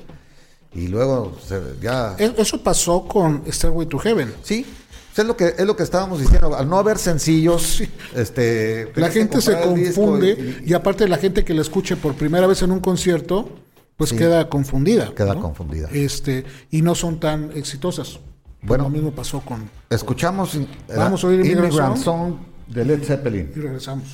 Y 0.73 0.87
luego 0.87 1.35
se- 1.45 1.75
ya... 1.81 2.15
E- 2.17 2.33
Eso 2.37 2.63
pasó 2.63 3.05
con 3.05 3.43
Stairway 3.51 3.87
to 3.87 3.99
Heaven. 3.99 4.33
Sí, 4.43 4.65
es 5.21 5.27
lo 5.27 5.37
que 5.37 5.55
es 5.57 5.65
lo 5.65 5.75
que 5.75 5.83
estábamos 5.83 6.19
diciendo. 6.19 6.55
Al 6.55 6.67
no 6.69 6.77
haber 6.77 6.97
sencillos, 6.97 7.81
este, 8.15 8.91
La 8.95 9.09
gente 9.09 9.41
se 9.41 9.53
el 9.53 9.59
confunde 9.61 10.61
y, 10.65 10.73
aparte 10.73 11.07
la 11.07 11.17
gente 11.17 11.43
que 11.43 11.53
la 11.53 11.61
escuche 11.61 11.95
por 11.95 12.15
primera 12.15 12.47
vez 12.47 12.61
en 12.61 12.71
un 12.71 12.79
concierto, 12.79 13.49
pues 13.97 14.11
Sí. 14.11 14.17
queda 14.17 14.49
confundida. 14.49 15.13
Queda 15.13 15.35
¿no? 15.35 15.41
confundida. 15.41 15.89
Este, 15.91 16.45
y 16.71 16.81
no 16.81 16.95
son 16.95 17.19
tan 17.19 17.51
exitosas. 17.55 18.19
Bueno. 18.61 18.83
lo 18.85 18.89
mismo 18.89 19.11
pasó 19.11 19.39
con... 19.39 19.69
escuchamos 19.89 20.55
eh, 20.55 20.67
Vamos 20.93 21.23
a 21.23 21.27
oír 21.27 21.71
Song. 21.71 21.97
Song 21.97 22.33
de 22.67 22.83
Led 22.83 23.03
Zeppelin. 23.03 23.51
Y 23.55 23.59
regresamos. 23.59 24.07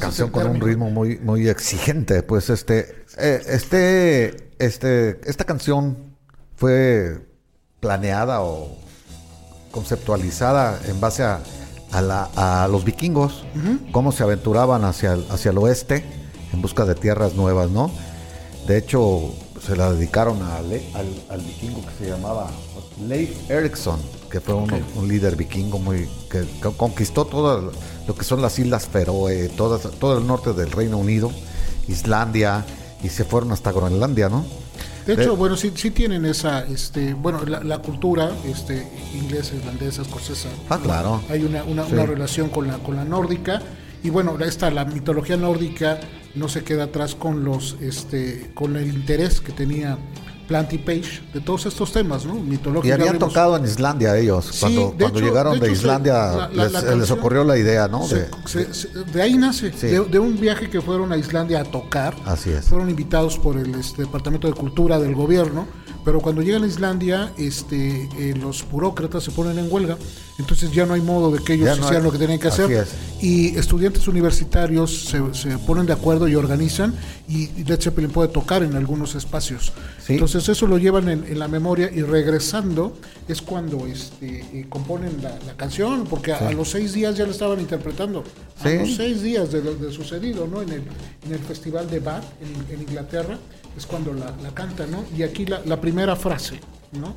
Canción 0.00 0.30
con 0.30 0.42
un 0.50 0.60
ritmo 0.60 0.90
muy, 0.90 1.18
muy 1.18 1.48
exigente. 1.48 2.22
Pues 2.22 2.50
este, 2.50 3.04
eh, 3.18 3.42
este, 3.48 4.50
este, 4.58 5.20
esta 5.28 5.44
canción 5.44 5.96
fue 6.56 7.26
planeada 7.80 8.42
o 8.42 8.76
conceptualizada 9.70 10.80
en 10.88 11.00
base 11.00 11.22
a, 11.22 11.40
a 11.92 12.00
la- 12.00 12.30
a 12.36 12.68
los 12.68 12.84
vikingos, 12.84 13.44
cómo 13.92 14.12
se 14.12 14.22
aventuraban 14.22 14.84
hacia 14.84 15.12
el, 15.14 15.26
hacia 15.30 15.50
el 15.50 15.58
oeste 15.58 16.04
en 16.52 16.62
busca 16.62 16.84
de 16.84 16.94
tierras 16.94 17.34
nuevas, 17.34 17.70
¿no? 17.70 17.90
De 18.66 18.78
hecho, 18.78 19.34
se 19.64 19.76
la 19.76 19.92
dedicaron 19.92 20.42
a 20.42 20.56
al, 20.58 20.72
al 21.28 21.40
vikingo 21.40 21.82
que 21.86 22.04
se 22.04 22.10
llamaba 22.10 22.50
Leif 23.06 23.50
Erikson, 23.50 24.00
que 24.30 24.40
fue 24.40 24.54
un, 24.54 24.70
un 24.96 25.08
líder 25.08 25.36
vikingo 25.36 25.78
muy 25.78 26.08
que, 26.30 26.40
que 26.62 26.70
conquistó 26.76 27.24
todo 27.26 27.72
lo 28.06 28.14
que 28.14 28.24
son 28.24 28.42
las 28.42 28.58
islas 28.58 28.86
Feroe, 28.88 29.48
todas, 29.56 29.82
todo 29.98 30.18
el 30.18 30.26
norte 30.26 30.52
del 30.52 30.70
Reino 30.70 30.98
Unido, 30.98 31.30
Islandia, 31.88 32.64
y 33.02 33.08
se 33.08 33.24
fueron 33.24 33.52
hasta 33.52 33.72
Groenlandia, 33.72 34.28
¿no? 34.28 34.44
De 35.06 35.12
hecho, 35.12 35.30
De- 35.30 35.36
bueno, 35.36 35.56
sí, 35.56 35.72
sí 35.76 35.90
tienen 35.92 36.24
esa, 36.24 36.64
este, 36.64 37.14
bueno, 37.14 37.44
la, 37.44 37.62
la 37.62 37.78
cultura 37.78 38.32
este, 38.44 38.86
inglesa, 39.14 39.54
irlandesa, 39.54 40.02
escocesa. 40.02 40.48
Ah, 40.68 40.80
claro. 40.82 41.22
Hay 41.30 41.44
una, 41.44 41.62
una, 41.64 41.86
Sí. 41.86 41.92
una 41.92 42.06
relación 42.06 42.48
con 42.48 42.66
la, 42.66 42.78
con 42.78 42.96
la 42.96 43.04
nórdica. 43.04 43.62
Y 44.02 44.10
bueno, 44.10 44.36
esta, 44.40 44.70
la 44.70 44.84
mitología 44.84 45.36
nórdica 45.36 46.00
no 46.34 46.48
se 46.48 46.64
queda 46.64 46.84
atrás 46.84 47.14
con 47.14 47.44
los, 47.44 47.76
este, 47.80 48.50
con 48.54 48.76
el 48.76 48.88
interés 48.88 49.40
que 49.40 49.52
tenía 49.52 49.96
Planty 50.46 50.78
Page 50.78 51.22
de 51.34 51.40
todos 51.40 51.66
estos 51.66 51.92
temas, 51.92 52.24
¿no? 52.24 52.36
Y 52.36 52.40
Mitológicos. 52.40 52.92
habían 52.92 53.08
hablemos- 53.16 53.28
tocado 53.28 53.56
en 53.56 53.64
Islandia 53.64 54.16
ellos, 54.16 54.46
Sí, 54.52 54.60
cuando, 54.60 54.80
de 54.90 54.96
cuando 54.98 55.18
hecho- 55.18 55.28
llegaron 55.28 55.58
de 55.60 55.66
se- 55.66 55.72
Islandia, 55.72 56.12
la- 56.14 56.36
la- 56.36 56.48
les, 56.48 56.72
la 56.72 56.80
les 56.80 56.90
canción- 56.92 57.18
ocurrió 57.18 57.44
la 57.44 57.58
idea, 57.58 57.88
¿no? 57.88 58.06
Se- 58.06 58.14
De- 58.16 58.28
se- 58.46 58.74
se- 58.74 58.88
de 58.88 59.22
ahí 59.22 59.34
nace, 59.36 59.72
Sí. 59.72 59.88
de 59.88 60.18
un 60.18 60.38
viaje 60.38 60.70
que 60.70 60.80
fueron 60.80 61.12
a 61.12 61.16
Islandia 61.16 61.60
a 61.60 61.64
tocar. 61.64 62.14
Así 62.24 62.50
es. 62.50 62.64
Fueron 62.66 62.88
invitados 62.90 63.38
por 63.38 63.56
el 63.58 63.74
este, 63.74 64.02
Departamento 64.02 64.46
de 64.46 64.54
Cultura 64.54 64.98
del 64.98 65.14
gobierno, 65.14 65.66
pero 66.06 66.20
cuando 66.20 66.40
llegan 66.40 66.62
a 66.62 66.66
Islandia, 66.68 67.32
este, 67.36 68.08
eh, 68.18 68.34
los 68.40 68.64
burócratas 68.70 69.24
se 69.24 69.32
ponen 69.32 69.58
en 69.58 69.66
huelga, 69.70 69.98
entonces 70.38 70.70
ya 70.72 70.86
no 70.86 70.94
hay 70.94 71.00
modo 71.00 71.32
de 71.32 71.42
que 71.42 71.54
ellos 71.54 71.66
no 71.66 71.74
hicieran 71.74 71.96
hay- 71.96 72.02
lo 72.04 72.12
que 72.12 72.18
tenían 72.18 72.38
que 72.38 72.46
hacer. 72.48 72.70
es. 72.70 72.88
Y 73.20 73.56
estudiantes 73.58 74.06
universitarios 74.06 75.06
se, 75.06 75.20
se 75.34 75.58
ponen 75.58 75.84
de 75.84 75.92
acuerdo 75.92 76.28
y 76.28 76.36
organizan, 76.36 76.94
y 77.28 77.48
Led 77.64 77.80
Zeppelin 77.80 78.10
puede 78.10 78.28
tocar 78.28 78.62
en 78.62 78.76
algunos 78.76 79.16
espacios. 79.16 79.72
Sí. 80.06 80.12
Entonces 80.14 80.48
eso 80.48 80.66
lo 80.68 80.78
llevan 80.78 81.08
en, 81.08 81.24
en 81.24 81.38
la 81.40 81.48
memoria 81.48 81.90
y 81.92 82.02
regresando 82.02 82.96
es 83.26 83.42
cuando 83.42 83.86
este, 83.88 84.44
eh, 84.52 84.66
componen 84.68 85.20
la, 85.22 85.30
la 85.44 85.54
canción, 85.56 86.04
porque 86.08 86.32
a, 86.32 86.38
a 86.48 86.52
los 86.52 86.70
seis 86.70 86.92
días 86.92 87.16
ya 87.16 87.24
la 87.24 87.32
estaban 87.32 87.58
interpretando. 87.58 88.22
A 88.62 88.68
Sí. 88.70 88.78
los 88.78 88.94
seis 88.94 89.22
días 89.22 89.50
de 89.50 89.60
lo 89.62 89.74
de 89.74 89.92
sucedido, 89.92 90.46
¿no? 90.46 90.62
En 90.62 90.70
el, 90.70 90.82
en 91.26 91.32
el 91.32 91.40
festival 91.40 91.90
de 91.90 91.98
Bath 91.98 92.24
en, 92.40 92.74
en 92.76 92.82
Inglaterra 92.82 93.38
es 93.76 93.86
cuando 93.86 94.12
la, 94.14 94.32
la 94.42 94.50
cantan, 94.54 94.90
¿no? 94.90 95.04
Y 95.16 95.22
aquí 95.22 95.44
la, 95.46 95.60
la 95.64 95.80
primera 95.80 96.16
frase, 96.16 96.60
¿no? 96.92 97.14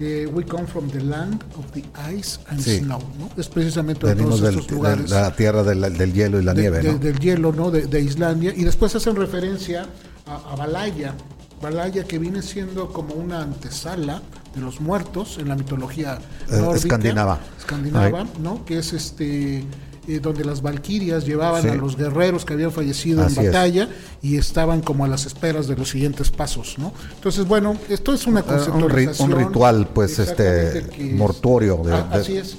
Eh, 0.00 0.26
we 0.32 0.44
come 0.44 0.66
from 0.66 0.88
the 0.90 1.00
land 1.00 1.40
of 1.56 1.70
the 1.72 1.84
ice 2.12 2.40
and 2.48 2.60
Sí. 2.60 2.78
snow, 2.78 2.98
¿no? 3.18 3.30
Es 3.36 3.48
precisamente 3.48 4.06
de 4.08 4.16
todos 4.16 4.40
del- 4.40 4.50
estos 4.54 4.66
de 4.66 4.74
lugares 4.74 5.10
la 5.10 5.34
tierra 5.36 5.62
del, 5.62 5.80
del 5.96 6.12
hielo 6.12 6.40
y 6.40 6.42
la 6.44 6.52
de- 6.52 6.60
nieve, 6.62 6.78
de- 6.80 6.92
¿no? 6.92 6.98
del 6.98 7.18
hielo, 7.20 7.52
¿no? 7.52 7.70
De, 7.70 7.86
de 7.86 8.00
Islandia. 8.00 8.52
Y 8.56 8.64
después 8.64 8.94
hacen 8.96 9.14
referencia 9.14 9.86
a, 10.26 10.52
a 10.52 10.56
Valaya. 10.56 11.14
Valaya 11.62 12.02
que 12.04 12.18
viene 12.18 12.42
siendo 12.42 12.92
como 12.92 13.14
una 13.14 13.40
antesala 13.42 14.20
de 14.54 14.60
los 14.60 14.80
muertos 14.80 15.38
en 15.38 15.48
la 15.48 15.54
mitología 15.54 16.18
Eh, 16.50 16.56
nórdica, 16.58 16.74
escandinava. 16.76 17.38
escandinava. 17.58 18.26
¿no? 18.42 18.64
Que 18.64 18.78
es 18.78 18.92
este 18.92 19.64
eh, 20.08 20.20
donde 20.20 20.44
las 20.44 20.62
valquirias 20.62 21.24
llevaban 21.26 21.62
Sí. 21.62 21.68
a 21.68 21.74
los 21.74 21.96
guerreros 21.96 22.44
que 22.44 22.52
habían 22.54 22.72
fallecido 22.72 23.22
Así 23.22 23.38
en 23.40 23.46
es. 23.46 23.52
batalla 23.52 23.88
y 24.22 24.36
estaban 24.36 24.80
como 24.80 25.04
a 25.04 25.08
las 25.08 25.26
esperas 25.26 25.66
de 25.68 25.76
los 25.76 25.88
siguientes 25.90 26.30
pasos, 26.30 26.76
¿no? 26.78 26.92
Entonces, 27.14 27.46
bueno, 27.46 27.76
esto 27.88 28.12
es 28.14 28.26
una 28.26 28.40
un 28.40 28.46
ri- 28.46 28.48
conceptualización. 28.50 29.32
un 29.32 29.38
ritual, 29.38 29.88
pues, 29.94 30.18
este, 30.18 30.84
mortuorio 31.14 31.76
de- 31.84 31.92
Ah, 31.94 32.08
de- 32.12 32.16
así 32.20 32.36
es. 32.36 32.56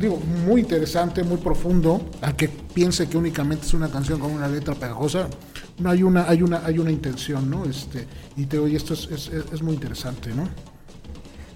Digo, 0.00 0.18
muy 0.46 0.62
interesante, 0.62 1.22
muy 1.22 1.36
profundo. 1.36 2.00
A 2.22 2.36
que 2.36 2.48
piense 2.48 3.08
que 3.08 3.16
únicamente 3.16 3.66
es 3.66 3.72
una 3.74 3.88
canción 3.88 4.18
con 4.18 4.32
una 4.32 4.48
letra 4.48 4.74
pegajosa, 4.74 5.28
no 5.78 5.90
hay 5.90 6.02
una, 6.02 6.28
hay 6.28 6.42
una, 6.42 6.62
hay 6.66 6.78
una 6.80 6.90
intención, 6.90 7.48
¿no? 7.48 7.64
Este, 7.64 8.04
y 8.36 8.46
te 8.46 8.58
oye, 8.58 8.76
esto 8.76 8.94
es, 8.94 9.04
es, 9.12 9.28
es- 9.28 9.52
es 9.52 9.62
muy 9.62 9.74
interesante, 9.74 10.30
¿no? 10.34 10.48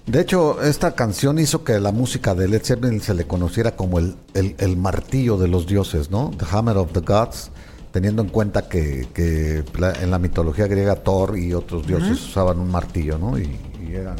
De 0.05 0.19
hecho, 0.19 0.61
esta 0.61 0.95
canción 0.95 1.39
hizo 1.39 1.63
que 1.63 1.79
la 1.79 1.91
música 1.93 2.35
de 2.35 2.47
Led 2.49 2.61
Zeppelin 2.63 2.99
se 2.99 3.13
le 3.13 3.25
conociera 3.25 3.75
como 3.75 3.99
el, 3.99 4.15
el- 4.33 4.55
el 4.57 4.75
martillo 4.75 5.37
de 5.37 5.47
los 5.47 5.65
dioses, 5.65 6.11
¿no? 6.11 6.31
The 6.37 6.45
Hammer 6.51 6.75
of 6.77 6.91
the 6.91 6.99
Gods, 6.99 7.51
teniendo 7.91 8.21
en 8.21 8.27
cuenta 8.29 8.67
que, 8.67 9.07
que 9.13 9.63
en 10.01 10.11
la 10.11 10.19
mitología 10.19 10.67
griega 10.67 10.95
Thor 10.95 11.37
y 11.37 11.53
otros 11.53 11.87
dioses 11.87 12.21
usaban 12.21 12.59
un 12.59 12.69
martillo, 12.69 13.17
¿no? 13.17 13.37
Y, 13.39 13.43
y 13.87 13.93
eran... 13.95 14.17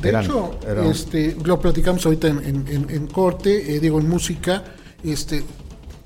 De 0.00 0.08
eran- 0.08 0.24
hecho, 0.24 0.58
eran- 0.66 0.86
este, 0.86 1.36
lo 1.44 1.60
platicamos 1.60 2.06
ahorita 2.06 2.28
en, 2.28 2.38
en- 2.38 2.68
en- 2.68 2.90
en 2.90 3.06
corte, 3.06 3.76
eh, 3.76 3.80
digo, 3.80 4.00
en 4.00 4.08
música, 4.08 4.64
este, 5.04 5.42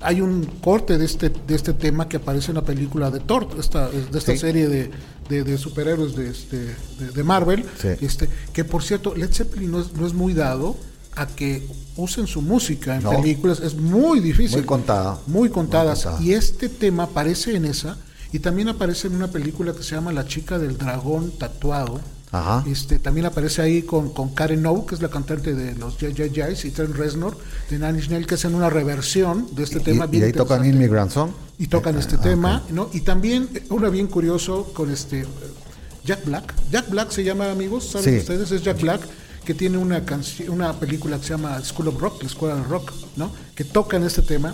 hay 0.01 0.19
un 0.19 0.43
corte 0.61 0.97
de 0.97 1.05
este, 1.05 1.29
de 1.29 1.55
este 1.55 1.71
tema 1.71 2.09
que 2.09 2.17
aparece 2.17 2.51
en 2.51 2.55
la 2.55 2.63
película 2.63 3.09
de 3.09 3.21
Thor, 3.21 3.47
esta, 3.57 3.87
de 3.89 4.17
esta 4.19 4.33
Sí. 4.33 4.37
serie 4.37 4.67
de, 4.67 4.91
de- 5.29 5.43
de 5.43 5.57
superhéroes 5.57 6.15
de, 6.15 6.29
este, 6.29 6.57
de, 6.99 7.11
de 7.13 7.23
Marvel, 7.23 7.65
Sí. 7.81 7.89
este, 8.01 8.29
que 8.53 8.63
por 8.63 8.83
cierto, 8.83 9.15
Led 9.15 9.31
Zeppelin 9.33 9.71
no 9.71 9.79
es, 9.81 9.93
no 9.93 10.05
es 10.05 10.13
muy 10.13 10.33
dado 10.33 10.75
a 11.15 11.27
que 11.27 11.65
usen 11.95 12.27
su 12.27 12.41
música 12.41 12.97
en 12.97 13.03
No. 13.03 13.09
películas, 13.11 13.59
es 13.61 13.75
muy 13.75 14.19
difícil. 14.19 14.57
Muy 14.59 14.65
contada. 14.65 15.19
Muy 15.27 15.49
contadas. 15.49 16.05
Muy 16.05 16.13
contada. 16.13 16.23
Y 16.23 16.33
este 16.33 16.69
tema 16.69 17.03
aparece 17.03 17.55
en 17.55 17.65
esa, 17.65 17.97
y 18.33 18.39
también 18.39 18.67
aparece 18.67 19.07
en 19.07 19.15
una 19.15 19.27
película 19.29 19.73
que 19.73 19.81
se 19.83 19.95
llama 19.95 20.11
La 20.11 20.25
chica 20.27 20.59
del 20.59 20.77
dragón 20.77 21.31
tatuado. 21.37 22.01
Ajá. 22.31 22.63
Este, 22.67 22.99
también 22.99 23.25
aparece 23.27 23.61
ahí 23.61 23.83
con, 23.83 24.09
con 24.13 24.29
Karen 24.33 24.65
O, 24.65 24.85
que 24.85 24.95
es 24.95 25.01
la 25.01 25.09
cantante 25.09 25.53
de 25.53 25.75
los 25.75 25.93
J.J.J's, 25.93 26.65
y 26.65 26.71
Trent 26.71 26.95
Reznor, 26.95 27.37
de 27.69 27.75
Inch 27.77 28.09
Nails, 28.09 28.27
que 28.27 28.35
hacen 28.35 28.55
una 28.55 28.69
reversión 28.69 29.47
de 29.55 29.63
este 29.63 29.77
y, 29.79 29.83
tema. 29.83 30.05
y 30.05 30.09
bien 30.09 30.23
ahí 30.25 30.31
tocan. 30.33 30.65
Immigrant 30.65 31.11
Song. 31.11 31.31
Y 31.57 31.67
tocan 31.67 31.97
este 31.97 32.15
Ah, 32.17 32.21
tema. 32.21 32.63
¿no? 32.71 32.89
Y 32.93 33.01
también 33.01 33.47
eh, 33.53 33.63
una 33.69 33.89
bien 33.89 34.07
curioso 34.07 34.71
con 34.73 34.91
este 34.91 35.21
eh, 35.21 35.25
Jack 36.03 36.25
Black. 36.25 36.53
Jack 36.71 36.89
Black 36.89 37.11
se 37.11 37.23
llama, 37.23 37.49
amigos, 37.51 37.85
¿saben 37.91 38.13
Sí. 38.13 38.19
ustedes? 38.19 38.51
Es 38.51 38.63
Jack 38.63 38.81
Black 38.81 39.01
que 39.45 39.53
tiene 39.53 39.77
una 39.77 40.03
canción, 40.03 40.49
una 40.49 40.73
película 40.79 41.17
que 41.17 41.23
se 41.23 41.29
llama 41.29 41.63
School 41.63 41.89
of 41.89 42.01
Rock, 42.01 42.23
la 42.23 42.27
escuela 42.29 42.55
del 42.55 42.65
rock, 42.65 42.91
¿no? 43.15 43.31
Que 43.53 43.63
tocan 43.63 44.03
este 44.03 44.23
tema. 44.23 44.53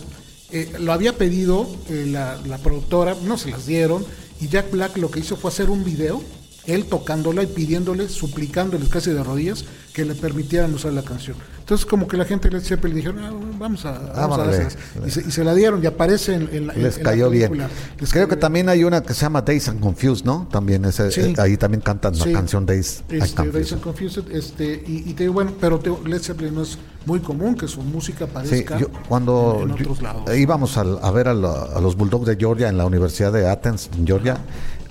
Eh, 0.52 0.74
lo 0.80 0.92
había 0.92 1.18
pedido 1.18 1.66
eh, 1.90 2.06
la, 2.12 2.36
la 2.46 2.58
productora, 2.58 3.16
no 3.24 3.38
se 3.38 3.50
las 3.52 3.66
dieron, 3.66 4.06
y 4.42 4.50
Jack 4.50 4.70
Black 4.70 4.98
lo 4.98 5.10
que 5.10 5.22
hizo 5.22 5.38
fue 5.38 5.50
hacer 5.50 5.70
un 5.70 5.86
video, 5.86 6.22
él 6.68 6.86
tocándola 6.86 7.44
y 7.44 7.48
pidiéndoles, 7.48 8.12
suplicándoles 8.12 8.88
casi 8.90 9.12
de 9.12 9.24
rodillas 9.24 9.66
que 9.94 10.06
le 10.06 10.14
permitieran 10.16 10.74
usar 10.74 10.94
la 10.94 11.02
canción. 11.02 11.36
Entonces 11.60 11.86
como 11.86 12.08
que 12.08 12.18
la 12.18 12.26
gente 12.26 12.50
de 12.50 12.58
Led 12.58 12.64
Zeppelin 12.66 12.96
dijeron, 12.98 13.20
"Ah, 13.20 13.32
vamos 13.58 13.84
a, 13.86 13.92
vamos 13.92 14.10
a 14.10 14.22
Vámonos. 14.22 14.48
dárselas". 14.48 14.78
y, 15.08 15.12
se, 15.12 15.22
y 15.28 15.32
se 15.32 15.44
la 15.44 15.54
dieron 15.56 15.84
y 15.84 15.88
aparece 15.88 16.34
en, 16.36 16.50
en 16.54 16.68
Les 16.68 16.98
en 16.98 17.04
la 17.04 17.10
cayó 17.10 17.30
bien. 17.30 17.54
Les 17.54 17.68
Creo 17.98 18.10
cayó 18.10 18.28
que 18.28 18.36
bien. 18.36 18.40
también 18.40 18.70
hay 18.70 18.84
una 18.84 19.02
que 19.02 19.14
se 19.14 19.22
llama 19.22 19.42
Days 19.42 19.68
and 19.70 19.80
Confused, 19.80 20.24
¿no? 20.26 20.48
También 20.52 20.86
ese, 20.86 21.12
Sí. 21.12 21.22
eh, 21.22 21.34
ahí 21.38 21.58
también 21.58 21.82
cantan 21.82 22.18
la 22.18 22.32
canción 22.32 22.66
Days 22.66 23.04
and 23.10 23.14
Este, 23.24 23.36
Confused. 23.36 23.54
Days 23.54 23.74
and 23.74 23.82
Confused, 23.82 24.32
este, 24.32 24.84
y, 24.88 25.10
y 25.10 25.14
te 25.14 25.24
digo, 25.24 25.34
bueno, 25.34 25.54
pero 25.60 25.80
te 25.80 25.90
Led 26.08 26.22
Zeppelin 26.22 26.54
no 26.56 26.62
es 26.64 26.78
muy 27.06 27.20
común 27.20 27.56
que 27.56 27.68
su 27.68 27.82
música 27.82 28.26
Sí, 28.26 28.32
aparezca 28.32 28.78
yo, 28.80 28.88
cuando 29.10 29.60
en, 29.64 29.72
en 29.72 29.78
yo- 29.78 29.84
otros 29.92 30.02
lados. 30.02 30.38
íbamos 30.38 30.78
al- 30.78 31.00
a, 31.02 31.10
ver 31.12 31.28
a, 31.28 31.34
la- 31.34 31.64
a 31.76 31.82
los 31.82 31.96
Bulldogs 31.98 32.28
de 32.28 32.36
Georgia 32.38 32.70
en 32.70 32.78
la 32.78 32.86
Universidad 32.86 33.32
de 33.34 33.48
Athens, 33.50 33.90
en 33.98 34.06
Georgia, 34.06 34.38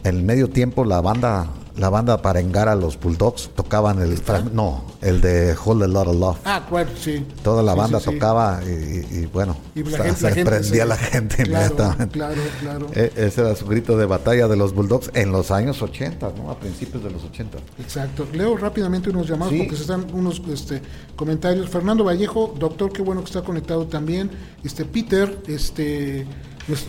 en 0.05 0.17
el 0.17 0.23
medio 0.23 0.49
tiempo 0.49 0.85
la 0.85 1.01
banda 1.01 1.49
la 1.77 1.89
banda 1.89 2.21
para 2.21 2.41
engar 2.41 2.69
a 2.69 2.75
los 2.75 3.01
Bulldogs 3.01 3.51
tocaban 3.55 4.01
el 4.03 4.21
no, 4.53 4.85
el 5.01 5.23
de 5.23 5.55
Hold 5.65 5.85
a 5.85 5.87
Lot 5.87 6.09
of 6.09 6.17
Love. 6.17 6.39
Ah, 6.45 6.67
claro, 6.69 6.91
sí. 7.01 7.25
Toda 7.43 7.63
la 7.63 7.75
banda 7.75 8.01
sí, 8.01 8.07
sí. 8.07 8.11
tocaba 8.19 8.61
y, 8.65 9.25
bueno, 9.33 9.57
Y 9.75 9.85
la 9.85 9.99
gente- 9.99 10.15
se 10.17 10.25
la 10.25 10.35
gente 10.35 10.51
prendía 10.51 10.85
la 10.85 10.97
gente 10.97 11.37
Claro, 11.45 11.67
inmediatamente. 11.69 12.13
claro, 12.19 12.41
claro. 12.61 12.87
E- 12.93 13.13
ese 13.17 13.41
era 13.41 13.55
su 13.55 13.65
grito 13.67 13.97
de 13.97 14.05
batalla 14.05 14.47
de 14.47 14.57
los 14.57 14.75
Bulldogs 14.75 15.11
en 15.15 15.33
los 15.33 15.51
años 15.53 15.81
80, 15.81 16.33
¿no? 16.37 16.51
A 16.51 16.59
principios 16.59 17.03
de 17.03 17.11
los 17.13 17.25
80. 17.25 17.57
Exacto. 17.79 18.27
Leo 18.31 18.59
rápidamente 18.59 19.09
unos 19.09 19.27
llamados 19.29 19.55
porque 19.57 19.77
se 19.77 19.83
están 19.83 20.07
unos 20.13 20.43
este, 20.53 20.83
comentarios. 21.17 21.71
Fernando 21.71 22.05
Vallejo, 22.05 22.55
doctor, 22.59 22.93
qué 22.93 23.01
bueno 23.01 23.23
que 23.23 23.27
está 23.29 23.41
conectado 23.43 23.87
también. 23.87 24.31
Este 24.63 24.85
Peter, 24.85 25.39
este 25.47 26.27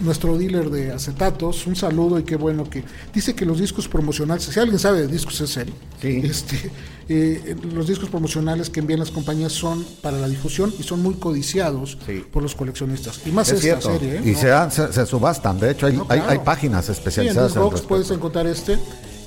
nuestro 0.02 0.38
dealer 0.38 0.70
de 0.70 0.92
acetatos, 0.92 1.66
un 1.66 1.76
saludo 1.76 2.20
y 2.20 2.24
qué 2.24 2.36
bueno 2.36 2.70
que 2.70 2.84
dice 3.14 3.34
que 3.34 3.46
los 3.46 3.60
discos 3.60 3.88
promocionales, 3.88 4.44
si 4.44 4.60
alguien 4.60 4.78
sabe 4.78 5.02
de 5.02 5.08
discos 5.08 5.42
es 5.42 5.58
él. 5.58 5.74
Sí. 6.02 6.22
Este, 6.24 6.72
eh, 7.10 7.56
los 7.74 7.88
discos 7.88 8.10
promocionales 8.10 8.70
que 8.70 8.80
envían 8.80 9.00
las 9.00 9.12
compañías 9.12 9.52
son 9.54 9.84
para 10.02 10.18
la 10.20 10.28
difusión 10.28 10.74
y 10.80 10.84
son 10.84 11.02
muy 11.02 11.16
codiciados 11.16 11.98
Sí. 12.06 12.24
por 12.32 12.44
los 12.44 12.54
coleccionistas. 12.56 13.20
Y 13.26 13.32
más 13.32 13.48
Es 13.50 13.56
esta 13.64 13.82
cierto. 13.82 13.92
serie. 14.00 14.18
¿eh? 14.18 14.22
Y 14.24 14.32
¿no? 14.34 14.40
se, 14.40 14.48
dan- 14.48 14.72
se, 14.72 14.94
se 14.94 15.06
subastan. 15.06 15.60
De 15.60 15.72
hecho, 15.72 15.88
hay, 15.88 15.94
No, 15.98 16.06
hay, 16.10 16.20
claro. 16.20 16.32
hay 16.32 16.40
páginas 16.40 16.86
Sí, 16.86 16.92
en 16.92 16.98
especializadas. 16.98 17.54
Discogs 17.54 17.82
puedes 17.82 18.12
encontrar 18.12 18.46
este. 18.48 18.78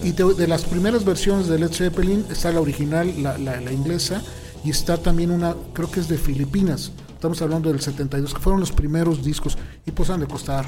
Y 0.02 0.12
te- 0.12 0.24
de 0.24 0.46
las 0.48 0.62
primeras 0.64 1.04
versiones 1.04 1.46
de 1.48 1.58
Led 1.58 1.72
Zeppelin 1.72 2.24
está 2.30 2.52
la 2.52 2.60
original, 2.60 3.12
la, 3.22 3.38
la- 3.38 3.60
la 3.60 3.72
inglesa, 3.72 4.22
y 4.64 4.70
está 4.70 4.96
también 4.98 5.30
una, 5.30 5.54
creo 5.72 5.90
que 5.90 6.00
es 6.00 6.08
de 6.08 6.16
Filipinas. 6.18 6.90
Estamos 7.24 7.40
hablando 7.40 7.70
del 7.72 7.80
72, 7.80 8.34
que 8.34 8.38
fueron 8.40 8.60
los 8.60 8.70
primeros 8.70 9.24
discos 9.24 9.56
y 9.86 9.92
pues 9.92 10.10
han 10.10 10.20
de 10.20 10.26
costar 10.26 10.66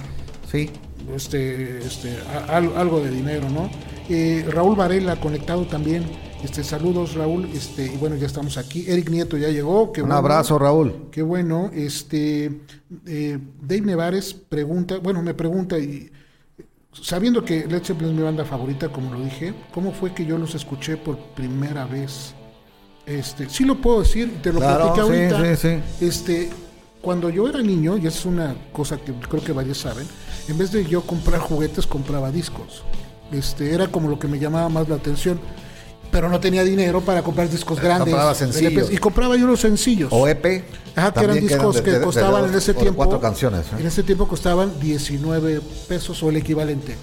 Sí, 0.50 0.70
este, 1.14 1.80
este, 1.84 2.16
a- 2.48 2.56
algo 2.56 3.00
de 3.00 3.10
dinero, 3.10 3.50
¿no? 3.50 3.68
Eh, 4.08 4.42
Raúl 4.48 4.74
Varela 4.74 5.20
conectado 5.20 5.66
también. 5.66 6.04
Este, 6.42 6.64
saludos 6.64 7.12
Raúl, 7.14 7.44
este, 7.52 7.84
y 7.92 7.98
bueno, 7.98 8.16
ya 8.16 8.24
estamos 8.26 8.56
aquí. 8.56 8.86
Eric 8.88 9.10
Nieto 9.10 9.36
ya 9.36 9.50
llegó. 9.50 9.92
qué 9.92 10.00
un 10.00 10.08
bueno. 10.08 10.16
abrazo, 10.18 10.58
Raúl. 10.58 11.08
Qué 11.10 11.20
bueno. 11.20 11.70
Este, 11.74 12.46
eh, 13.06 13.38
Dave 13.60 13.82
Nevares 13.82 14.32
pregunta, 14.32 14.96
bueno, 14.96 15.20
me 15.20 15.34
pregunta 15.34 15.78
y 15.78 16.10
sabiendo 16.90 17.44
que 17.44 17.66
Led 17.66 17.84
Zeppelin 17.84 18.12
es 18.12 18.16
mi 18.16 18.22
banda 18.22 18.46
favorita, 18.46 18.88
como 18.88 19.12
lo 19.12 19.20
dije, 19.20 19.52
¿cómo 19.74 19.92
fue 19.92 20.14
que 20.14 20.24
yo 20.24 20.38
los 20.38 20.54
escuché 20.54 20.96
por 20.96 21.18
primera 21.34 21.84
vez? 21.84 22.34
Este, 23.06 23.48
sí 23.48 23.64
lo 23.64 23.76
puedo 23.80 24.00
decir, 24.02 24.40
te 24.42 24.52
lo 24.52 24.58
Claro, 24.58 24.92
platiqué 24.92 25.06
sí, 25.28 25.34
ahorita. 25.34 25.56
sí, 25.56 25.68
sí. 26.00 26.04
Este, 26.04 26.50
cuando 27.00 27.30
yo 27.30 27.48
era 27.48 27.62
niño, 27.62 27.96
y 27.98 28.06
es 28.06 28.24
una 28.24 28.56
cosa 28.72 28.96
que 28.98 29.12
creo 29.12 29.42
que 29.44 29.52
varios 29.52 29.78
saben, 29.78 30.06
en 30.48 30.58
vez 30.58 30.72
de 30.72 30.84
yo 30.84 31.02
comprar 31.02 31.40
juguetes, 31.40 31.86
compraba 31.86 32.30
discos. 32.32 32.82
Este, 33.30 33.72
era 33.72 33.86
como 33.88 34.08
lo 34.08 34.18
que 34.18 34.26
me 34.28 34.38
llamaba 34.38 34.68
más 34.68 34.88
la 34.88 34.96
atención. 34.96 35.38
Pero 36.10 36.28
no 36.28 36.38
tenía 36.38 36.62
dinero 36.62 37.00
para 37.00 37.20
comprar 37.22 37.50
discos 37.50 37.80
grandes. 37.80 38.06
Compraba 38.14 38.34
sencillos. 38.34 38.92
Y 38.92 38.96
compraba 38.98 39.36
yo 39.36 39.46
los 39.46 39.60
sencillos. 39.60 40.08
O 40.12 40.26
EP. 40.28 40.64
Ajá, 40.94 41.12
que 41.12 41.24
eran 41.24 41.40
discos 41.40 41.76
de- 41.76 41.82
que 41.82 41.90
de- 41.90 41.98
de 41.98 42.04
costaban 42.04 42.44
en 42.48 42.54
ese 42.54 42.74
tiempo. 42.74 42.96
cuatro 42.98 43.20
canciones. 43.20 43.66
¿eh? 43.66 43.80
En 43.80 43.86
ese 43.86 44.02
tiempo 44.04 44.26
costaban 44.28 44.78
19 44.80 45.60
pesos 45.88 46.22
o 46.22 46.30
el 46.30 46.36
equivalente 46.36 46.94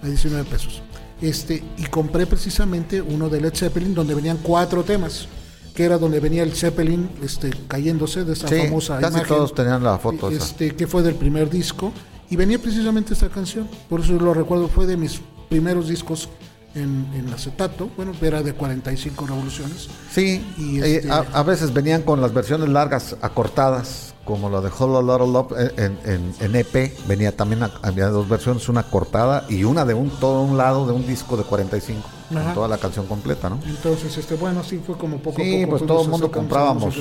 a 0.00 0.06
19 0.06 0.44
pesos. 0.44 0.80
Este, 1.20 1.62
y 1.76 1.84
compré 1.86 2.24
precisamente 2.26 3.02
uno 3.02 3.28
de 3.28 3.40
Led 3.40 3.52
Zeppelin 3.54 3.94
donde 3.94 4.14
venían 4.14 4.38
cuatro 4.42 4.84
temas, 4.84 5.26
que 5.74 5.84
era 5.84 5.98
donde 5.98 6.20
venía 6.20 6.42
el 6.42 6.52
Zeppelin 6.52 7.08
este, 7.22 7.50
cayéndose 7.68 8.24
de 8.24 8.34
esa 8.34 8.48
Sí, 8.48 8.56
famosa 8.66 8.98
casi 8.98 9.14
imagen. 9.18 9.28
todos 9.36 9.54
tenían 9.54 9.82
la 9.82 9.98
foto 9.98 10.28
esa. 10.30 10.44
Este, 10.44 10.74
que 10.76 10.86
fue 10.86 11.02
del 11.02 11.14
primer 11.14 11.48
disco. 11.50 11.92
Y 12.30 12.36
venía 12.36 12.58
precisamente 12.58 13.12
esta 13.14 13.28
canción. 13.28 13.68
Por 13.88 14.00
eso 14.00 14.12
lo 14.14 14.32
recuerdo, 14.34 14.68
fue 14.68 14.86
de 14.86 14.96
mis 14.96 15.20
primeros 15.50 15.88
discos 15.88 16.28
en, 16.74 17.06
en 17.14 17.30
acetato. 17.32 17.90
Bueno, 17.96 18.12
era 18.22 18.42
de 18.42 18.54
45 18.54 19.26
revoluciones. 19.26 19.88
Sí, 20.10 20.42
Y 20.56 20.80
eh, 20.80 20.96
este- 20.96 21.10
a, 21.10 21.18
a 21.32 21.42
veces 21.42 21.72
venían 21.74 22.02
con 22.02 22.20
las 22.22 22.32
versiones 22.32 22.68
largas 22.70 23.16
acortadas, 23.20 24.11
como 24.24 24.48
la 24.48 24.60
de 24.60 24.68
a 24.68 24.86
Lot 24.86 25.20
Love 25.28 25.52
eh, 25.58 25.72
en, 25.76 25.98
en- 26.04 26.34
en 26.40 26.56
EP. 26.56 26.92
Venía 27.06 27.36
también, 27.36 27.62
a- 27.64 27.72
había 27.82 28.08
dos 28.08 28.28
versiones, 28.28 28.68
una 28.68 28.84
cortada 28.84 29.44
y 29.48 29.64
una 29.64 29.84
de 29.84 29.94
un 29.94 30.10
todo 30.10 30.42
un 30.42 30.56
lado 30.56 30.86
de 30.86 30.92
un 30.92 31.06
disco 31.06 31.36
de 31.36 31.42
45, 31.44 32.00
Ajá. 32.30 32.44
con 32.44 32.54
toda 32.54 32.68
la 32.68 32.78
canción 32.78 33.06
completa, 33.06 33.48
¿no? 33.50 33.58
Entonces, 33.66 34.16
este, 34.16 34.34
bueno, 34.36 34.60
así 34.60 34.78
fue 34.78 34.96
como 34.96 35.18
poco 35.18 35.40
a 35.42 35.44
Sí, 35.44 35.56
poco. 35.64 35.70
pues 35.70 35.78
fuimos 35.80 35.86
todo 35.86 36.02
el 36.04 36.08
mundo 36.10 36.30
comprábamos 36.30 36.96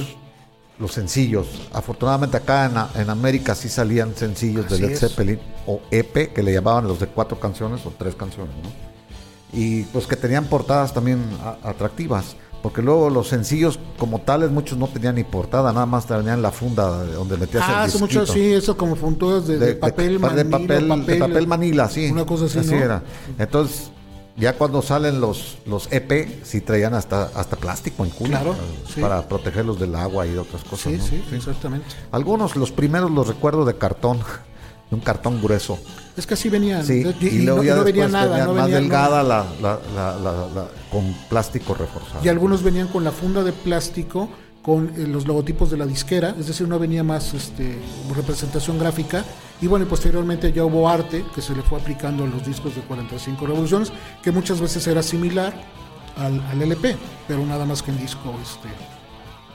los 0.79 0.91
sencillos. 0.93 1.45
Afortunadamente 1.73 2.37
acá 2.37 2.89
en, 2.95 3.09
América 3.11 3.53
sí 3.53 3.69
salían 3.69 4.15
sencillos 4.15 4.67
de 4.67 4.79
Led 4.79 4.91
es. 4.93 4.99
Zeppelin 4.99 5.39
o 5.67 5.79
EP, 5.91 6.33
que 6.33 6.41
le 6.41 6.51
llamaban 6.53 6.87
los 6.87 6.99
de 6.99 7.05
cuatro 7.05 7.39
canciones 7.39 7.85
o 7.85 7.93
tres 7.95 8.15
canciones, 8.15 8.53
¿no? 8.63 8.69
Y 9.53 9.83
pues 9.83 10.07
que 10.07 10.15
tenían 10.15 10.45
portadas 10.45 10.91
también 10.93 11.21
a- 11.43 11.69
atractivas, 11.69 12.35
porque 12.61 12.81
luego 12.81 13.09
los 13.09 13.27
sencillos 13.27 13.79
como 13.97 14.19
tales 14.21 14.51
muchos 14.51 14.77
no 14.77 14.87
tenían 14.87 15.15
ni 15.15 15.23
portada, 15.23 15.73
nada 15.73 15.85
más 15.85 16.05
tenían 16.05 16.41
la 16.41 16.51
funda 16.51 17.03
de 17.03 17.13
donde 17.13 17.37
metías 17.37 17.63
Ah, 17.67 17.85
el 17.85 17.99
mucho 17.99 18.21
disquito. 18.21 18.33
sí, 18.33 18.53
eso 18.53 18.77
como 18.77 18.95
funturas 18.95 19.47
de, 19.47 19.57
de 19.57 19.75
papel 19.75 20.13
de 20.13 20.19
manila, 20.19 20.57
papel, 20.57 21.05
de 21.05 21.15
papel 21.17 21.47
manila, 21.47 21.89
sí. 21.89 22.09
Una 22.11 22.25
cosa 22.25 22.45
así, 22.45 22.59
¿no? 22.59 22.75
era. 22.77 23.03
Entonces, 23.39 23.91
ya 24.37 24.53
cuando 24.57 24.81
salen 24.81 25.19
los, 25.19 25.57
los 25.65 25.91
EP, 25.91 26.43
sí 26.43 26.61
traían 26.61 26.93
hasta, 26.93 27.31
hasta 27.35 27.57
plástico 27.57 28.03
en 28.05 28.11
culo. 28.11 28.29
Claro, 28.29 28.55
sí. 28.93 29.01
Para 29.01 29.27
protegerlos 29.27 29.79
del 29.79 29.95
agua 29.95 30.25
y 30.25 30.31
de 30.31 30.39
otras 30.39 30.63
cosas. 30.63 30.93
Sí, 30.93 30.97
¿no? 30.97 31.03
sí, 31.05 31.35
exactamente. 31.35 31.85
Algunos, 32.11 32.55
los 32.55 32.71
primeros 32.71 33.11
los 33.11 33.27
recuerdo 33.27 33.65
de 33.65 33.75
cartón, 33.77 34.19
de 34.91 34.95
un 34.95 35.01
cartón 35.01 35.41
grueso. 35.41 35.79
Es 36.17 36.27
que 36.27 36.35
así 36.35 36.49
venían. 36.49 36.85
Sí, 36.85 37.03
y, 37.21 37.39
luego 37.39 37.59
no, 37.59 37.63
ya 37.63 37.75
no 37.75 37.83
venía 37.83 38.07
nada, 38.09 38.27
venían 38.27 38.47
no 38.47 38.53
más 38.53 38.69
delgada 38.69 39.23
la, 39.23 40.67
con 40.91 41.13
plástico 41.29 41.73
reforzado. 41.73 42.23
Y 42.23 42.27
algunos 42.27 42.61
venían 42.61 42.89
con 42.89 43.03
la 43.03 43.11
funda 43.11 43.43
de 43.43 43.53
plástico 43.53 44.29
con 44.61 44.89
eh, 44.95 45.07
los 45.07 45.25
logotipos 45.25 45.71
de 45.71 45.77
la 45.77 45.87
disquera, 45.87 46.35
es 46.37 46.45
decir, 46.45 46.67
no 46.67 46.77
venía 46.77 47.03
más 47.03 47.33
este, 47.33 47.79
representación 48.13 48.77
gráfica. 48.77 49.25
Y 49.59 49.67
bueno, 49.67 49.87
posteriormente 49.87 50.51
ya 50.51 50.65
hubo 50.65 50.87
arte 50.87 51.25
que 51.33 51.41
se 51.41 51.55
le 51.55 51.63
fue 51.63 51.79
aplicando 51.79 52.25
a 52.25 52.27
los 52.27 52.45
discos 52.45 52.75
de 52.75 52.81
45 52.81 53.47
revoluciones, 53.47 53.91
que 54.21 54.31
muchas 54.31 54.59
veces 54.59 54.85
era 54.85 55.01
similar 55.01 55.53
al, 56.17 56.39
al 56.41 56.61
LP, 56.61 56.95
pero 57.27 57.43
nada 57.45 57.65
más 57.65 57.81
que 57.81 57.91
en 57.91 57.99
disco. 57.99 58.35
Este, 58.41 58.69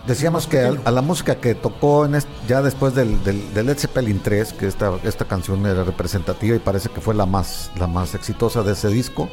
Decíamos 0.06 0.46
que 0.46 0.60
a, 0.60 0.74
a 0.84 0.90
la 0.90 1.02
música 1.02 1.36
que 1.36 1.54
tocó 1.54 2.04
en 2.06 2.14
est- 2.14 2.28
ya 2.46 2.62
después 2.62 2.94
del, 2.94 3.22
del, 3.24 3.52
del 3.54 3.66
Led 3.66 3.76
Zeppelin 3.78 4.20
3, 4.22 4.52
que 4.52 4.66
esta, 4.68 4.92
esta 5.02 5.24
canción 5.24 5.66
era 5.66 5.82
representativa 5.84 6.54
y 6.54 6.60
parece 6.60 6.88
que 6.90 7.00
fue 7.00 7.14
la 7.14 7.26
más, 7.26 7.70
la 7.76 7.86
más 7.88 8.14
exitosa 8.14 8.62
de 8.62 8.72
ese 8.72 8.88
disco, 8.88 9.28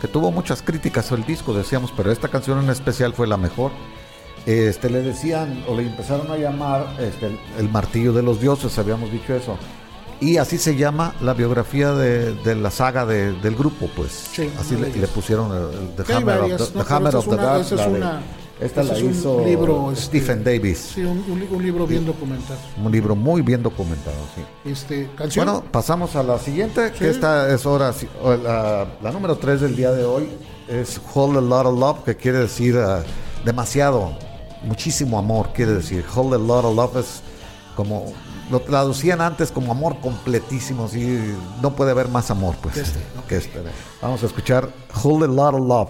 que 0.00 0.06
tuvo 0.08 0.30
muchas 0.30 0.60
críticas 0.62 1.10
el 1.12 1.24
disco, 1.24 1.54
decíamos, 1.54 1.92
pero 1.96 2.12
esta 2.12 2.28
canción 2.28 2.62
en 2.62 2.68
especial 2.70 3.14
fue 3.14 3.26
la 3.26 3.36
mejor. 3.38 3.70
Este, 4.46 4.88
le 4.90 5.02
decían, 5.02 5.64
o 5.68 5.74
le 5.74 5.82
empezaron 5.82 6.30
a 6.30 6.36
llamar 6.36 6.86
este, 7.00 7.26
el, 7.26 7.38
el 7.58 7.68
martillo 7.70 8.12
de 8.12 8.22
los 8.22 8.40
dioses, 8.40 8.78
habíamos 8.78 9.10
dicho 9.10 9.34
eso. 9.34 9.56
Y 10.20 10.36
así 10.38 10.58
se 10.58 10.74
llama 10.76 11.14
la 11.20 11.32
biografía 11.32 11.92
de, 11.92 12.34
de 12.34 12.54
la 12.54 12.70
saga 12.70 13.06
de- 13.06 13.32
del 13.34 13.54
grupo, 13.56 13.88
pues. 13.94 14.12
Sí, 14.32 14.50
así 14.58 14.76
le, 14.76 15.06
pusieron 15.08 15.52
el, 15.52 15.78
el 15.78 16.04
The 16.04 16.12
Hammer 16.12 16.40
varias, 16.40 16.60
of 16.60 16.72
the, 16.72 16.78
¿no? 16.78 16.84
the 16.84 16.94
Hammer 16.94 17.16
of 17.16 17.24
the 17.28 17.34
es 17.60 17.72
una- 17.98 18.20
esta 18.60 18.80
ese 18.82 18.92
la 18.92 18.98
es 18.98 19.04
un 19.04 19.10
hizo 19.12 19.44
libro, 19.44 19.92
este, 19.92 20.04
Stephen 20.06 20.42
Davis. 20.44 20.92
sí, 20.94 21.02
un, 21.02 21.24
un 21.28 21.38
li- 21.40 21.48
un 21.50 21.62
libro 21.62 21.86
bien 21.86 22.04
documentado. 22.04 22.58
Un 22.82 22.90
libro 22.92 23.14
muy 23.16 23.42
bien 23.42 23.62
documentado, 23.62 24.16
sí. 24.34 24.42
Este, 24.70 25.08
canción. 25.16 25.44
Bueno, 25.46 25.64
pasamos 25.70 26.16
a 26.16 26.22
la 26.22 26.38
siguiente, 26.38 26.88
Sí. 26.92 26.98
que 27.00 27.10
esta 27.10 27.52
es 27.54 27.64
hora, 27.66 27.92
sí, 27.92 28.08
la, 28.42 28.86
la 29.02 29.12
número 29.12 29.36
3 29.38 29.60
del 29.60 29.76
día 29.76 29.92
de 29.92 30.04
hoy, 30.04 30.28
es 30.68 31.00
Hold 31.14 31.38
a 31.38 31.40
Lot 31.40 31.66
of 31.66 31.78
Love, 31.78 32.04
que 32.04 32.16
quiere 32.16 32.38
decir 32.38 32.76
eh, 32.76 33.02
demasiado, 33.44 34.12
muchísimo 34.64 35.18
amor, 35.18 35.50
quiere 35.54 35.72
decir. 35.74 36.04
Hold 36.14 36.34
a 36.34 36.38
Lot 36.38 36.64
of 36.64 36.74
Love 36.76 36.96
es 36.98 37.22
como, 37.76 38.12
lo 38.50 38.60
traducían 38.60 39.20
antes 39.20 39.52
como 39.52 39.70
amor 39.72 39.98
completísimo, 40.00 40.86
así, 40.86 41.20
no 41.62 41.76
puede 41.76 41.92
haber 41.92 42.08
más 42.08 42.30
amor, 42.30 42.56
pues, 42.60 42.74
Que 42.74 42.80
este, 42.80 42.98
que 43.28 43.36
este. 43.36 43.62
Vamos 44.02 44.22
a 44.22 44.26
escuchar 44.26 44.68
Hold 45.04 45.22
a 45.24 45.26
Lot 45.28 45.54
of 45.54 45.60
Love. 45.68 45.88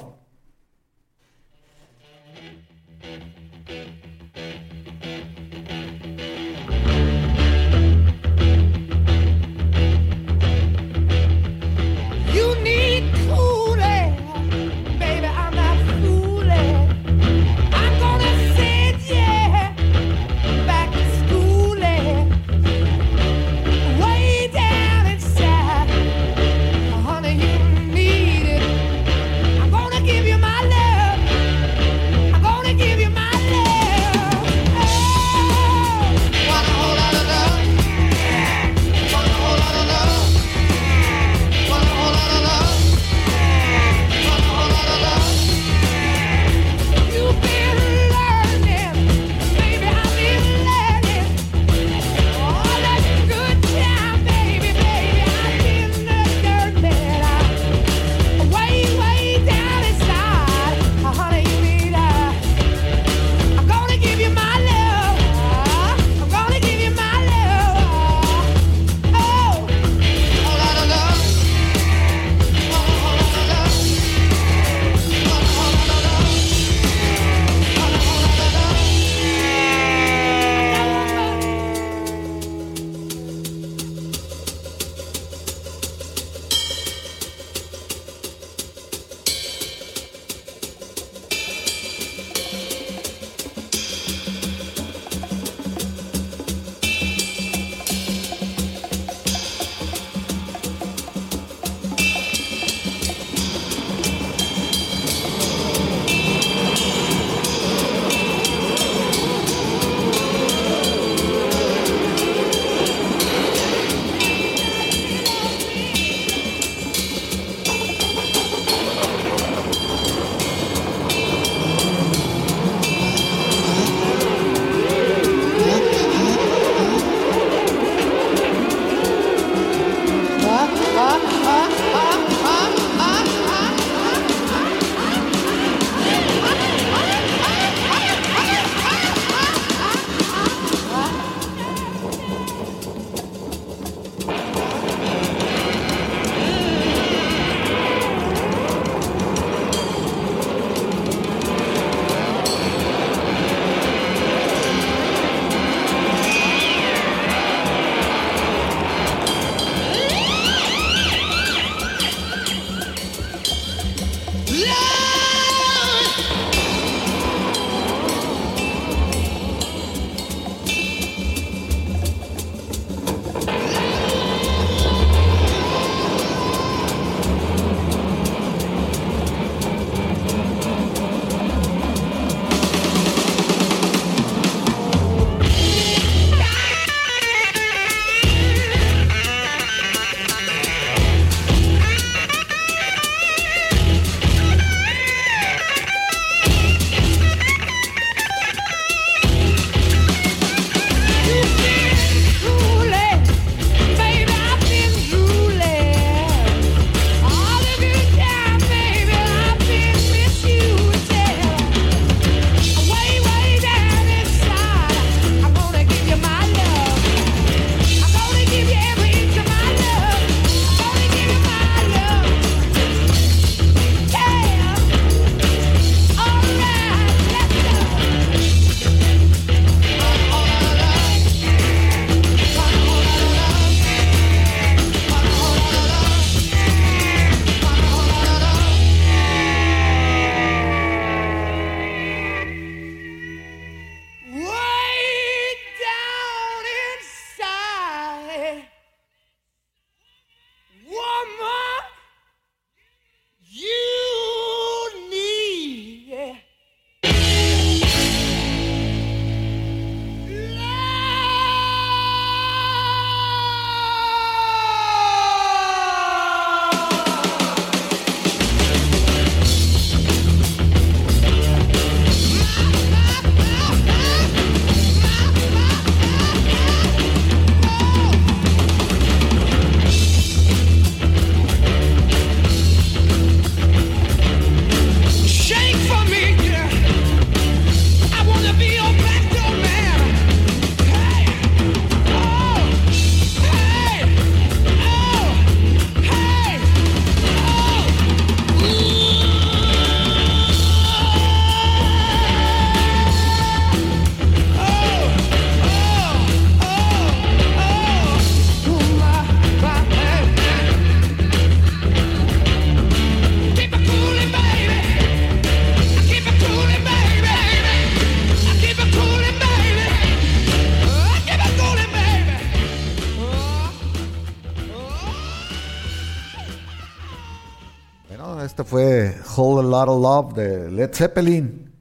Lot 329.79 329.89
of 329.89 330.01
Love 330.03 330.35
de 330.35 330.71
Led 330.71 330.91
Zeppelin. 330.93 331.73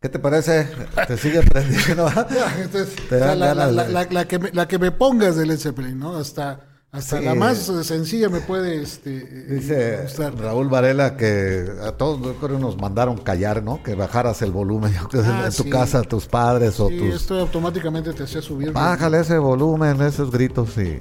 ¿Qué 0.00 0.08
te 0.08 0.18
parece? 0.18 0.68
¿Te 1.06 1.16
sigue 1.16 1.42
prendiendo? 1.42 2.08
La, 3.10 4.66
que 4.68 4.78
me, 4.78 4.90
pongas 4.92 5.36
de 5.36 5.46
Led 5.46 5.58
Zeppelin, 5.58 5.98
¿no? 5.98 6.16
Hasta, 6.16 6.60
hasta 6.92 7.18
Sí. 7.18 7.24
la 7.24 7.34
más 7.34 7.68
eh, 7.68 7.82
sencilla 7.84 8.28
me 8.28 8.40
puede 8.40 8.82
este, 8.82 9.16
eh, 9.16 9.46
Dice 9.54 10.02
gustar. 10.02 10.34
Raúl 10.36 10.68
Varela 10.68 11.16
que 11.16 11.64
a 11.82 11.92
todos 11.92 12.20
yo 12.22 12.34
creo 12.36 12.58
nos 12.58 12.76
mandaron 12.78 13.18
callar, 13.18 13.62
¿no? 13.62 13.82
Que 13.82 13.94
bajaras 13.94 14.42
el 14.42 14.52
volumen 14.52 14.94
Ah, 14.96 15.42
en 15.46 15.52
tu 15.52 15.62
sí. 15.64 15.70
casa, 15.70 16.02
tus 16.02 16.26
padres 16.26 16.78
o 16.80 16.88
Sí, 16.88 16.98
tus... 16.98 17.14
esto 17.14 17.40
automáticamente 17.40 18.12
te 18.12 18.24
hacía 18.24 18.42
subir. 18.42 18.72
Bájale 18.72 19.20
ese 19.20 19.38
volumen, 19.38 20.00
esos 20.02 20.30
gritos, 20.30 20.70
sí. 20.74 20.98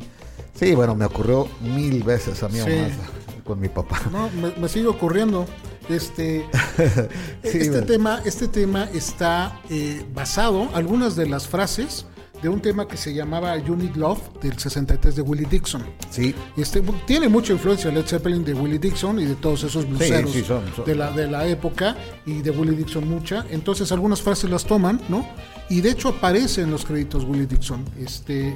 Sí, 0.54 0.74
bueno, 0.74 0.96
me 0.96 1.06
ocurrió 1.06 1.48
mil 1.62 2.02
veces 2.04 2.42
a 2.44 2.48
mí 2.48 2.60
Sí. 2.60 2.70
más 2.70 3.44
con 3.44 3.60
mi 3.60 3.68
papá. 3.70 4.00
No, 4.12 4.30
me, 4.32 4.54
me 4.60 4.68
sigue 4.70 4.88
ocurriendo. 4.88 5.46
Este, 5.90 6.46
Sí, 7.44 7.58
este, 7.58 7.70
bueno. 7.70 7.86
tema, 7.86 8.22
este 8.26 8.48
tema 8.48 8.90
está 8.94 9.62
eh, 9.70 10.06
basado, 10.14 10.70
algunas 10.74 11.16
de 11.16 11.28
las 11.28 11.48
frases, 11.48 12.06
de 12.42 12.50
un 12.50 12.62
tema 12.62 12.88
que 12.88 12.98
se 12.98 13.14
llamaba 13.14 13.56
Need 13.58 13.96
Love 13.96 14.20
del 14.42 14.60
63 14.60 15.16
de 15.16 15.22
Willie 15.22 15.48
Dixon. 15.50 15.84
Sí, 16.10 16.36
Este, 16.58 16.82
tiene 17.08 17.30
mucha 17.30 17.54
influencia 17.54 17.90
Led 17.92 18.06
Zeppelin 18.06 18.44
de 18.44 18.54
Willie 18.54 18.78
Dixon 18.78 19.20
y 19.20 19.26
de 19.26 19.36
todos 19.36 19.64
esos 19.64 19.88
bluseros 19.88 20.32
sí, 20.32 20.44
son- 20.44 20.64
son- 20.76 20.86
De, 20.86 20.96
la, 20.96 21.12
de 21.12 21.28
la 21.32 21.48
época 21.48 21.96
y 22.26 22.42
de 22.42 22.52
Willie 22.52 22.76
Dixon 22.76 23.08
mucha. 23.10 23.46
Entonces 23.52 23.92
algunas 23.92 24.22
frases 24.22 24.50
las 24.50 24.66
toman, 24.66 25.02
¿no? 25.08 25.26
Y 25.70 25.82
de 25.82 25.90
hecho 25.92 26.10
aparece 26.10 26.62
en 26.62 26.72
los 26.72 26.86
créditos 26.86 27.24
Willie 27.24 27.48
Dixon. 27.48 27.84
Este, 28.00 28.50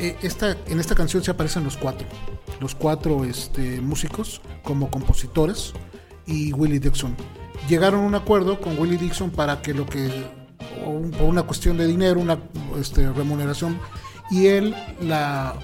eh, 0.00 0.16
esta, 0.22 0.56
en 0.66 0.80
esta 0.80 0.94
canción 0.94 1.22
se 1.22 1.30
aparecen 1.30 1.62
los 1.62 1.76
cuatro, 1.76 2.06
los 2.58 2.74
cuatro 2.74 3.24
este, 3.24 3.80
músicos 3.82 4.40
como 4.64 4.90
compositores 4.90 5.72
y 6.26 6.52
Willie 6.52 6.80
Dixon. 6.80 7.14
Llegaron 7.68 8.00
a 8.04 8.06
un 8.06 8.14
acuerdo 8.14 8.60
con 8.60 8.78
Willie 8.78 8.98
Dixon 8.98 9.30
para 9.30 9.60
que 9.62 9.74
lo 9.74 9.86
que, 9.86 10.08
un- 10.84 11.10
por 11.10 11.22
una 11.28 11.42
cuestión 11.42 11.76
de 11.76 11.86
dinero, 11.86 12.20
una 12.20 12.38
este, 12.80 13.10
remuneración, 13.12 13.78
y 14.30 14.46
él 14.46 14.74
la 15.00 15.54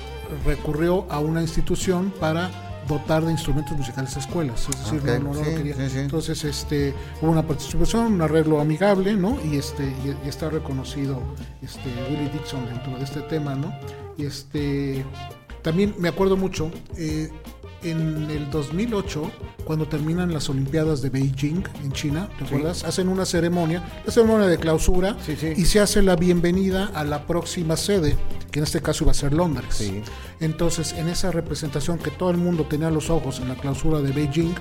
recurrió 0.46 1.06
a 1.10 1.18
una 1.20 1.42
institución 1.42 2.12
para 2.18 2.50
dotar 2.88 3.24
de 3.24 3.30
instrumentos 3.30 3.76
musicales 3.76 4.16
a 4.16 4.20
escuelas, 4.20 4.68
es 4.68 4.78
decir, 4.92 5.20
no, 5.22 5.32
lo 5.32 5.42
quería. 5.42 5.74
sí, 5.76 5.88
sí. 5.88 5.98
Entonces, 6.00 6.42
este, 6.44 6.92
hubo 7.20 7.30
una 7.30 7.46
participación, 7.46 8.14
un 8.14 8.22
arreglo 8.22 8.60
amigable, 8.60 9.14
¿no? 9.14 9.38
Y 9.44 9.56
este, 9.56 9.84
y, 9.84 10.16
y 10.26 10.28
está 10.28 10.50
reconocido 10.50 11.20
este 11.62 11.88
Willie 12.10 12.28
Dixon 12.30 12.66
dentro 12.66 12.96
de 12.98 13.04
este 13.04 13.20
tema, 13.22 13.54
¿no? 13.54 13.72
Y 14.18 14.24
este, 14.24 15.04
también 15.62 15.94
me 15.98 16.08
acuerdo 16.08 16.36
mucho, 16.36 16.72
eh, 16.96 17.30
en 17.82 18.30
el 18.30 18.50
2008, 18.50 19.30
cuando 19.64 19.86
terminan 19.86 20.32
las 20.32 20.48
Olimpiadas 20.48 21.02
de 21.02 21.10
Beijing 21.10 21.62
en 21.82 21.92
China, 21.92 22.28
¿te 22.38 22.44
acuerdas? 22.44 22.84
Hacen 22.84 23.08
una 23.08 23.24
ceremonia, 23.24 23.82
la 24.04 24.12
ceremonia 24.12 24.46
de 24.46 24.58
clausura, 24.58 25.16
Sí, 25.24 25.36
sí. 25.36 25.52
y 25.56 25.64
se 25.64 25.80
hace 25.80 26.02
la 26.02 26.16
bienvenida 26.16 26.90
a 26.94 27.04
la 27.04 27.26
próxima 27.26 27.76
sede, 27.76 28.16
que 28.50 28.60
en 28.60 28.64
este 28.64 28.80
caso 28.80 29.04
iba 29.04 29.10
a 29.10 29.14
ser 29.14 29.32
Londres. 29.32 29.92
Entonces, 30.40 30.92
en 30.92 31.08
esa 31.08 31.30
representación 31.30 31.98
que 31.98 32.10
todo 32.10 32.30
el 32.30 32.36
mundo 32.38 32.66
tenía 32.66 32.90
los 32.90 33.10
ojos 33.10 33.38
en 33.40 33.48
la 33.48 33.54
clausura 33.56 34.00
de 34.00 34.12
Beijing, 34.12 34.54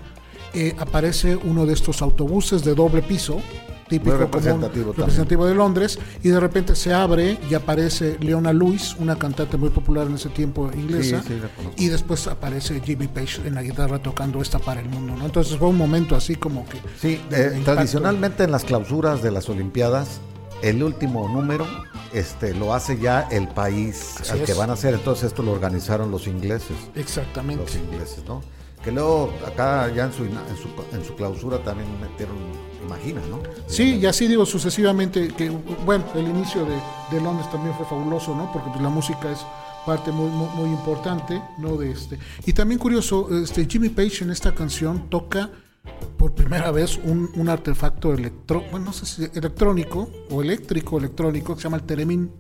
eh, 0.53 0.75
aparece 0.77 1.35
uno 1.35 1.65
de 1.65 1.73
estos 1.73 2.01
autobuses 2.01 2.63
de 2.63 2.75
doble 2.75 3.01
piso, 3.01 3.41
típico 3.87 4.11
Muy 4.11 4.19
representativo 4.19 4.85
común, 4.85 4.95
también. 4.95 4.95
representativo 4.97 5.45
de 5.45 5.55
Londres, 5.55 5.99
y 6.23 6.29
de 6.29 6.39
repente 6.39 6.75
se 6.75 6.93
abre 6.93 7.37
y 7.49 7.53
aparece 7.53 8.17
Leona 8.21 8.53
Lewis, 8.53 8.95
una 8.99 9.17
cantante 9.17 9.57
muy 9.57 9.69
popular 9.69 10.07
en 10.07 10.15
ese 10.15 10.29
tiempo 10.29 10.71
inglesa, 10.73 11.21
Sí, 11.21 11.33
sí, 11.39 11.83
y 11.83 11.87
después 11.87 12.27
aparece 12.27 12.79
Jimmy 12.81 13.07
Page 13.07 13.45
en 13.45 13.55
la 13.55 13.63
guitarra 13.63 13.99
tocando 13.99 14.41
esta 14.41 14.59
para 14.59 14.79
el 14.79 14.87
mundo, 14.89 15.15
¿no? 15.17 15.25
Entonces 15.25 15.57
fue 15.57 15.67
un 15.67 15.77
momento 15.77 16.15
así 16.15 16.35
como 16.35 16.65
que... 16.67 16.77
Sí, 16.99 17.19
eh, 17.31 17.61
tradicionalmente 17.65 18.43
en 18.43 18.51
las 18.51 18.63
clausuras 18.63 19.21
de 19.21 19.31
las 19.31 19.49
Olimpiadas, 19.49 20.21
el 20.61 20.83
último 20.83 21.27
número 21.27 21.65
este, 22.13 22.53
lo 22.53 22.73
hace 22.73 22.99
ya 22.99 23.27
el 23.31 23.47
país 23.47 24.15
Así 24.21 24.31
al 24.31 24.43
que 24.43 24.53
van 24.53 24.69
a 24.69 24.73
hacer. 24.73 24.93
Entonces 24.93 25.25
esto 25.25 25.43
lo 25.43 25.51
organizaron 25.51 26.11
los 26.11 26.27
ingleses. 26.27 26.77
Exactamente. 26.95 27.63
Los 27.63 27.75
ingleses, 27.75 28.23
¿no? 28.27 28.41
Que 28.84 28.91
luego 28.91 29.32
acá 29.45 29.91
ya 29.93 30.05
en 30.05 30.13
su, 30.13 30.23
en 30.25 30.34
su, 30.59 30.95
en 30.95 31.05
su 31.05 31.15
clausura 31.15 31.59
también 31.59 31.88
metieron, 32.01 32.36
imagina, 32.84 33.21
¿no? 33.29 33.39
Sí, 33.67 33.97
y 33.97 34.05
así 34.07 34.27
digo 34.27 34.45
sucesivamente, 34.45 35.27
que 35.29 35.49
bueno, 35.86 36.03
el 36.15 36.27
inicio 36.27 36.65
de, 36.65 36.75
de 37.11 37.21
Londres 37.21 37.49
también 37.51 37.75
fue 37.75 37.86
fabuloso, 37.86 38.36
¿no? 38.36 38.51
Porque 38.51 38.69
pues, 38.69 38.82
la 38.82 38.89
música 38.89 39.32
es 39.32 39.39
parte 39.86 40.11
muy, 40.11 40.29
muy, 40.29 40.47
muy 40.55 40.69
importante, 40.69 41.41
¿no? 41.59 41.77
De 41.77 41.91
este. 41.91 42.17
Y 42.45 42.53
también 42.53 42.79
curioso, 42.79 43.29
este 43.38 43.67
Jimmy 43.69 43.89
Page 43.89 44.23
en 44.23 44.32
esta 44.32 44.53
canción 44.53 45.09
toca 45.09 45.49
por 46.17 46.34
primera 46.34 46.71
vez 46.71 46.99
un, 47.03 47.29
un 47.36 47.49
artefacto 47.49 48.13
electro, 48.13 48.63
bueno, 48.71 48.88
no 48.88 48.93
sé 48.93 49.05
si 49.05 49.23
electrónico 49.38 50.09
o 50.29 50.41
eléctrico 50.41 50.97
electrónico 50.97 51.55
que 51.55 51.61
se 51.61 51.63
llama 51.65 51.77
el 51.77 51.84
Teremin. 51.84 52.32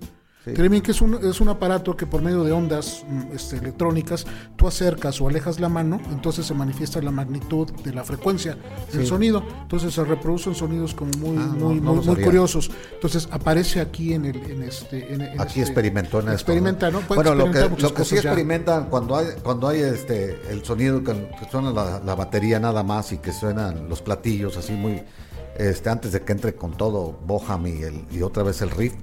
Sí. 0.43 0.53
Teremin, 0.53 0.81
que 0.81 0.89
es 0.89 1.01
un, 1.01 1.19
es 1.23 1.39
un 1.39 1.49
aparato 1.49 1.95
que 1.95 2.07
por 2.07 2.23
medio 2.23 2.43
de 2.43 2.51
ondas 2.51 3.03
mm, 3.07 3.35
este, 3.35 3.57
electrónicas 3.57 4.25
tú 4.55 4.67
acercas 4.67 5.21
o 5.21 5.27
alejas 5.27 5.59
la 5.59 5.69
mano, 5.69 6.01
entonces 6.11 6.47
se 6.47 6.55
manifiesta 6.55 6.99
la 6.99 7.11
magnitud 7.11 7.69
de 7.83 7.93
la 7.93 8.03
frecuencia 8.03 8.57
del 8.91 9.01
Sí. 9.03 9.07
sonido. 9.07 9.43
Entonces 9.61 9.93
se 9.93 10.03
reproducen 10.03 10.55
sonidos 10.55 10.95
como 10.95 11.11
muy, 11.19 11.37
Ah, 11.37 11.45
no, 11.55 11.65
muy, 11.67 11.79
no 11.79 11.93
muy, 11.93 12.05
muy 12.07 12.23
curiosos. 12.23 12.71
Entonces 12.93 13.27
aparece 13.31 13.81
aquí 13.81 14.13
en 14.13 14.25
el, 14.25 14.37
en 14.37 14.63
este, 14.63 15.13
en- 15.13 15.21
en 15.21 15.39
Aquí 15.39 15.59
este- 15.59 15.61
experimentó 15.61 16.17
en 16.19 16.29
esto, 16.29 16.33
Experimenta, 16.33 16.89
¿no? 16.89 17.01
Puede 17.01 17.21
Bueno, 17.21 17.35
lo 17.35 17.51
que, 17.51 17.69
lo 17.79 17.93
que 17.93 18.03
sí 18.03 18.15
ya. 18.15 18.21
experimentan 18.21 18.85
cuando 18.89 19.15
hay, 19.17 19.27
cuando 19.43 19.67
hay 19.67 19.81
este 19.81 20.39
el 20.49 20.65
sonido 20.65 21.03
que, 21.03 21.13
que 21.39 21.49
suena 21.51 21.69
la, 21.71 21.99
la 22.03 22.15
batería 22.15 22.59
nada 22.59 22.81
más 22.81 23.11
y 23.11 23.19
que 23.19 23.31
suenan 23.31 23.87
los 23.87 24.01
platillos 24.01 24.57
así 24.57 24.71
muy 24.73 25.03
este 25.69 25.89
antes 25.89 26.11
de 26.11 26.21
que 26.21 26.31
entre 26.31 26.55
con 26.55 26.75
todo 26.77 27.19
Boham 27.25 27.67
y, 27.67 27.83
el, 27.83 28.05
y 28.11 28.21
otra 28.21 28.43
vez 28.43 28.61
el 28.61 28.69
riff, 28.71 28.93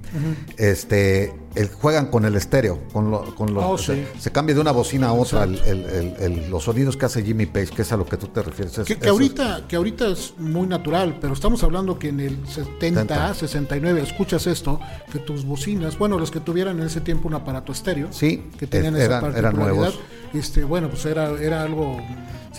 este 0.57 1.33
el- 1.55 1.69
juegan 1.69 2.07
con 2.07 2.25
el 2.25 2.35
estéreo, 2.35 2.79
con, 2.93 3.09
lo- 3.09 3.33
con 3.35 3.53
los, 3.53 3.63
Oh, 3.63 3.77
se, 3.77 3.95
sí. 3.95 4.07
se 4.19 4.31
cambia 4.31 4.53
de 4.55 4.61
una 4.61 4.71
bocina 4.71 5.07
a 5.07 5.13
otra 5.13 5.43
el- 5.45 6.47
los 6.49 6.63
sonidos 6.63 6.95
que 6.95 7.05
hace 7.05 7.23
Jimmy 7.23 7.45
Page, 7.47 7.67
que 7.75 7.81
es 7.81 7.91
a 7.91 7.97
lo 7.97 8.05
que 8.05 8.17
tú 8.17 8.27
te 8.27 8.41
refieres. 8.43 8.77
es- 8.77 8.85
Que, 8.87 8.97
que 8.97 9.09
ahorita, 9.09 9.65
que 9.67 9.75
ahorita 9.75 10.07
es 10.09 10.33
muy 10.37 10.67
natural, 10.67 11.17
pero 11.19 11.33
estamos 11.33 11.63
hablando 11.63 11.97
que 11.97 12.09
en 12.09 12.19
el 12.19 12.47
70, 12.47 13.01
70. 13.01 13.33
69, 13.33 14.01
escuchas 14.01 14.45
esto, 14.47 14.79
que 15.11 15.19
tus 15.19 15.43
bocinas, 15.45 15.97
bueno, 15.97 16.19
los 16.19 16.29
que 16.31 16.39
tuvieran 16.39 16.79
en 16.79 16.85
ese 16.85 17.01
tiempo 17.01 17.27
un 17.27 17.33
aparato 17.33 17.71
estéreo, 17.71 18.09
Sí, 18.11 18.43
que 18.57 18.67
tenían 18.67 18.95
es- 18.95 19.03
esa 19.03 19.17
eran- 19.17 19.31
eran 19.35 19.41
particularidad, 19.55 19.75
nuevos. 19.93 19.99
este, 20.33 20.63
bueno, 20.63 20.89
pues 20.89 21.05
era, 21.05 21.31
era 21.41 21.63
algo 21.63 21.97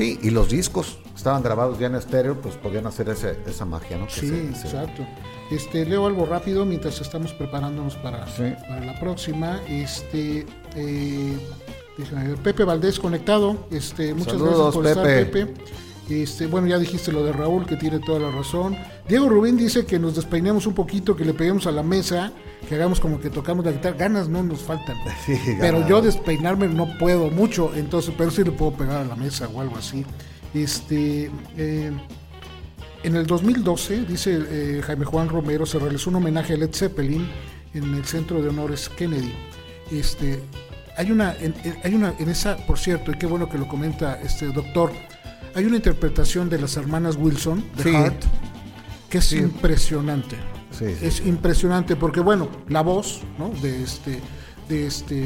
Sí, 0.00 0.18
y 0.22 0.30
los 0.30 0.48
discos 0.48 0.96
estaban 1.14 1.42
grabados 1.42 1.78
ya 1.78 1.88
en 1.88 1.94
estéreo, 1.94 2.40
pues 2.40 2.54
podían 2.54 2.86
hacer 2.86 3.10
ese- 3.10 3.36
esa 3.46 3.66
magia, 3.66 3.98
¿no? 3.98 4.06
Que 4.06 4.12
Sí, 4.14 4.28
se- 4.30 4.54
se- 4.54 4.66
exacto. 4.68 5.06
Este, 5.50 5.84
leo 5.84 6.06
algo 6.06 6.24
rápido 6.24 6.64
mientras 6.64 6.98
estamos 7.02 7.34
preparándonos 7.34 7.96
para, 7.96 8.26
Sí. 8.28 8.44
para 8.66 8.82
la 8.82 8.98
próxima. 8.98 9.60
Este, 9.68 10.46
eh, 10.74 11.36
Pepe 12.42 12.64
Valdés 12.64 12.98
conectado. 12.98 13.66
Este, 13.70 14.14
muchas 14.14 14.32
Saludos, 14.38 14.74
gracias 14.74 14.74
por 14.74 14.86
estar, 14.86 15.04
Pepe. 15.30 15.54
Este, 16.10 16.46
bueno, 16.46 16.66
ya 16.66 16.78
dijiste 16.78 17.12
lo 17.12 17.24
de 17.24 17.32
Raúl, 17.32 17.66
que 17.66 17.76
tiene 17.76 18.00
toda 18.00 18.18
la 18.18 18.30
razón. 18.30 18.76
Diego 19.08 19.28
Rubén 19.28 19.56
dice 19.56 19.86
que 19.86 19.98
nos 19.98 20.16
despeinemos 20.16 20.66
un 20.66 20.74
poquito, 20.74 21.14
que 21.16 21.24
le 21.24 21.34
peguemos 21.34 21.66
a 21.66 21.70
la 21.70 21.82
mesa, 21.84 22.32
que 22.68 22.74
hagamos 22.74 22.98
como 23.00 23.20
que 23.20 23.30
tocamos 23.30 23.64
la 23.64 23.72
guitarra. 23.72 23.96
Ganas 23.96 24.28
no 24.28 24.42
nos 24.42 24.60
faltan. 24.60 24.96
Sí, 25.26 25.38
pero 25.60 25.86
yo 25.88 26.02
despeinarme 26.02 26.66
no 26.68 26.98
puedo 26.98 27.30
mucho, 27.30 27.72
entonces, 27.74 28.12
pero 28.18 28.30
sí 28.30 28.42
le 28.44 28.50
puedo 28.52 28.72
pegar 28.72 28.98
a 29.02 29.04
la 29.04 29.14
mesa 29.16 29.48
o 29.48 29.60
algo 29.60 29.76
así. 29.76 30.04
Este, 30.54 31.30
eh, 31.56 31.92
en 33.02 33.16
el 33.16 33.26
2012, 33.26 34.04
dice 34.06 34.38
eh, 34.50 34.82
Jaime 34.84 35.04
Juan 35.04 35.28
Romero, 35.28 35.64
se 35.64 35.78
realizó 35.78 36.10
un 36.10 36.16
homenaje 36.16 36.54
a 36.54 36.56
Led 36.56 36.70
Zeppelin 36.74 37.26
en 37.72 37.94
el 37.94 38.04
Centro 38.04 38.42
de 38.42 38.48
Honores 38.48 38.88
Kennedy. 38.88 39.32
Este, 39.92 40.42
hay 40.96 41.10
una, 41.12 41.34
en, 41.40 41.54
en- 41.64 41.76
hay 41.84 41.94
una, 41.94 42.14
en 42.18 42.28
esa, 42.28 42.56
por 42.66 42.78
cierto, 42.78 43.12
y 43.12 43.14
qué 43.14 43.26
bueno 43.26 43.48
que 43.48 43.58
lo 43.58 43.68
comenta 43.68 44.20
este 44.22 44.46
doctor, 44.52 44.92
hay 45.54 45.64
una 45.64 45.76
interpretación 45.76 46.48
de 46.48 46.58
las 46.58 46.76
hermanas 46.76 47.16
Wilson 47.16 47.64
de 47.76 47.82
Sí. 47.84 47.90
Heart 47.90 48.24
que 49.08 49.18
es 49.18 49.32
impresionante. 49.32 50.36
Sí, 50.70 50.84
es 51.02 51.20
impresionante 51.26 51.96
porque 51.96 52.20
bueno, 52.20 52.48
la 52.68 52.80
voz, 52.82 53.20
¿no? 53.38 53.50
De 53.60 53.82
este, 53.82 54.20
de 54.68 54.86
este, 54.86 55.24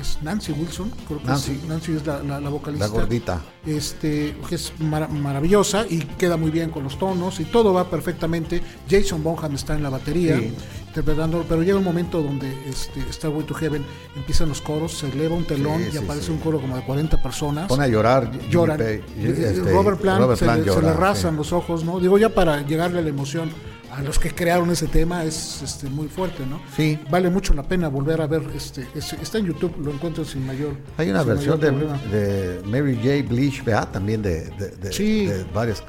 es 0.00 0.18
Nancy 0.22 0.52
Wilson, 0.52 0.88
creo 1.08 1.18
que 1.20 1.26
Nancy. 1.26 1.52
es, 1.60 1.64
Nancy 1.68 1.92
es 1.96 2.06
la, 2.06 2.22
la- 2.22 2.40
la 2.40 2.48
vocalista 2.48 2.86
La 2.86 2.92
gordita. 2.92 3.42
este, 3.66 4.36
que 4.48 4.54
es 4.54 4.72
mara- 4.78 5.08
maravillosa 5.08 5.84
y 5.90 5.98
queda 5.98 6.36
muy 6.36 6.52
bien 6.52 6.70
con 6.70 6.84
los 6.84 6.96
tonos 6.96 7.40
y 7.40 7.44
todo 7.44 7.72
va 7.72 7.90
perfectamente. 7.90 8.62
Jason 8.88 9.20
Bonham 9.24 9.56
está 9.56 9.74
en 9.74 9.82
la 9.82 9.90
batería 9.90 10.38
Sí. 10.38 10.54
Interpretando, 10.94 11.44
pero 11.48 11.62
llega 11.62 11.76
un 11.76 11.82
momento 11.84 12.22
donde 12.22 12.48
este, 12.68 13.00
Starway 13.12 13.44
to 13.44 13.54
Heaven 13.54 13.84
empiezan 14.14 14.48
los 14.48 14.60
coros, 14.60 14.92
se 14.96 15.08
eleva 15.08 15.34
un 15.34 15.44
telón 15.44 15.80
Sí, 15.82 15.88
y 15.88 15.92
sí, 15.92 15.98
aparece 15.98 16.26
sí. 16.26 16.32
un 16.32 16.38
coro 16.38 16.60
como 16.60 16.76
de 16.76 16.82
40 16.84 17.20
personas. 17.20 17.66
Pone 17.66 17.84
a 17.84 17.88
llorar. 17.88 18.30
Lloran. 18.48 18.80
Este, 18.80 19.52
Robert 19.72 20.00
Plant, 20.00 20.20
Robert 20.20 20.38
se, 20.38 20.44
Plant 20.44 20.60
le, 20.64 20.72
se 20.72 20.80
llora, 20.80 20.92
le 20.92 20.96
rasan 20.96 21.32
sí. 21.32 21.36
los 21.38 21.52
ojos, 21.52 21.84
¿no? 21.84 21.98
Digo, 21.98 22.16
ya 22.16 22.28
para 22.28 22.62
llegarle 22.64 23.00
a 23.00 23.02
la 23.02 23.08
emoción 23.08 23.50
a 23.90 24.02
los 24.02 24.18
que 24.18 24.30
crearon 24.32 24.70
ese 24.70 24.88
tema 24.88 25.22
es 25.24 25.62
este, 25.62 25.88
muy 25.88 26.08
fuerte, 26.08 26.44
¿no? 26.46 26.60
Sí. 26.76 26.98
Vale 27.10 27.30
mucho 27.30 27.54
la 27.54 27.62
pena 27.62 27.86
volver 27.88 28.20
a 28.22 28.26
ver 28.26 28.42
este, 28.54 28.86
está 28.94 29.38
en 29.38 29.46
YouTube, 29.46 29.72
lo 29.84 29.92
encuentro 29.92 30.24
sin 30.24 30.44
mayor. 30.46 30.76
Hay 30.96 31.10
una 31.10 31.22
versión 31.22 31.60
de, 31.60 32.60
Mary 32.66 32.96
J. 32.96 33.28
Blige, 33.32 33.62
¿verdad? 33.62 33.88
También 33.92 34.20
de, 34.22 34.46
de, 34.50 34.68
de- 34.70 34.92
Sí. 34.92 35.28
varias. 35.52 35.82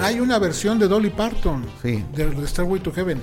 Hay 0.00 0.20
una 0.20 0.38
versión 0.38 0.78
de 0.78 0.86
Dolly 0.88 1.10
Parton, 1.10 1.64
Sí. 1.82 2.04
de, 2.14 2.26
de 2.30 2.46
Starway 2.46 2.80
to 2.80 2.92
Heaven, 2.92 3.20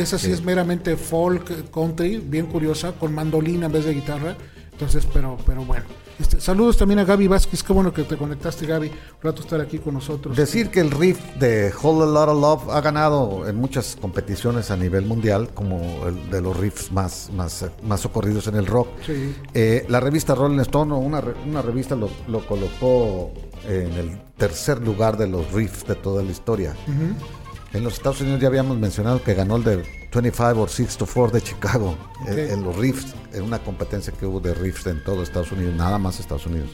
que 0.00 0.04
esa 0.04 0.18
sí, 0.18 0.26
Sí. 0.28 0.32
es 0.32 0.42
meramente 0.42 0.96
folk 0.96 1.70
country, 1.70 2.16
bien 2.16 2.46
curiosa, 2.46 2.92
con 2.92 3.14
mandolina 3.14 3.66
en 3.66 3.72
vez 3.72 3.84
de 3.84 3.92
guitarra. 3.92 4.34
Entonces, 4.72 5.06
pero, 5.12 5.36
pero 5.44 5.62
bueno. 5.66 5.84
Este, 6.18 6.40
saludos 6.40 6.78
también 6.78 6.98
a 7.00 7.04
Gaby 7.04 7.28
Vázquez, 7.28 7.62
qué 7.62 7.72
bueno 7.74 7.92
que 7.92 8.02
te 8.04 8.16
conectaste, 8.16 8.64
Gaby. 8.66 8.86
Un 8.88 8.94
rato 9.22 9.42
estar 9.42 9.60
aquí 9.60 9.78
con 9.78 9.92
nosotros. 9.94 10.34
Decir 10.36 10.70
que 10.70 10.80
el 10.80 10.90
riff 10.90 11.18
de 11.38 11.70
Whole 11.82 12.10
Lot 12.12 12.28
of 12.30 12.40
Love 12.40 12.70
ha 12.74 12.80
ganado 12.80 13.46
en 13.46 13.56
muchas 13.56 13.96
competiciones 14.00 14.70
a 14.70 14.76
nivel 14.78 15.04
mundial, 15.04 15.50
como 15.52 16.06
el 16.06 16.30
de 16.30 16.40
los 16.40 16.56
riffs 16.56 16.90
más, 16.92 17.30
más, 17.34 17.62
eh, 17.62 17.70
más 17.82 18.04
ocurridos 18.06 18.46
en 18.46 18.54
el 18.56 18.66
rock. 18.66 18.88
Sí. 19.04 19.34
Eh, 19.52 19.84
la 19.90 20.00
revista 20.00 20.34
Rolling 20.34 20.60
Stone, 20.60 20.94
una, 20.94 21.22
una 21.46 21.60
revista, 21.60 21.94
lo, 21.94 22.08
lo 22.28 22.46
colocó 22.46 23.32
en 23.68 23.92
el 23.92 24.18
tercer 24.38 24.80
lugar 24.82 25.18
de 25.18 25.26
los 25.28 25.52
riffs 25.52 25.86
de 25.86 25.94
toda 25.94 26.22
la 26.22 26.30
historia. 26.30 26.74
En 27.72 27.84
los 27.84 27.94
Estados 27.94 28.20
Unidos 28.20 28.40
ya 28.40 28.48
habíamos 28.48 28.76
mencionado 28.78 29.22
que 29.22 29.34
ganó 29.34 29.56
el 29.56 29.64
de 29.64 29.76
25 30.12 30.60
or 30.62 30.68
6 30.68 30.96
to 30.96 31.06
4 31.06 31.30
de 31.34 31.40
Chicago, 31.42 31.96
en- 32.26 32.32
Ok. 32.32 32.38
en, 32.52 32.62
los 32.64 32.76
riffs, 32.76 33.14
en 33.32 33.42
una 33.44 33.60
competencia 33.60 34.12
que 34.12 34.26
hubo 34.26 34.40
de 34.40 34.54
riffs 34.54 34.86
en 34.86 35.02
todo 35.04 35.22
Estados 35.22 35.52
Unidos, 35.52 35.74
nada 35.76 35.98
más 35.98 36.18
Estados 36.18 36.46
Unidos. 36.46 36.70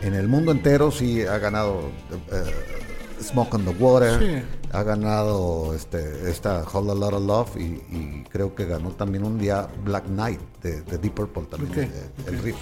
En 0.00 0.14
el 0.14 0.28
mundo 0.28 0.52
entero 0.52 0.92
sí 0.92 1.22
ha 1.22 1.38
ganado 1.38 1.90
eh, 2.30 3.20
Smoke 3.20 3.54
on 3.54 3.64
the 3.64 3.70
Water, 3.82 4.20
Sí. 4.20 4.46
ha 4.70 4.82
ganado 4.84 5.74
este, 5.74 6.30
esta 6.30 6.62
Whole 6.72 6.94
Lot 6.94 7.14
of 7.14 7.26
Love 7.26 7.56
y, 7.56 7.62
y 7.90 8.24
creo 8.30 8.54
que 8.54 8.64
ganó 8.64 8.90
también 8.90 9.24
un 9.24 9.38
día 9.38 9.66
Black 9.84 10.04
Knight 10.06 10.40
de, 10.62 10.82
de 10.82 10.98
Deep 10.98 11.14
Purple 11.14 11.46
también, 11.50 11.72
Ok, 11.72 11.78
eh, 11.78 12.10
el 12.28 12.36
ok. 12.38 12.44
riff 12.44 12.56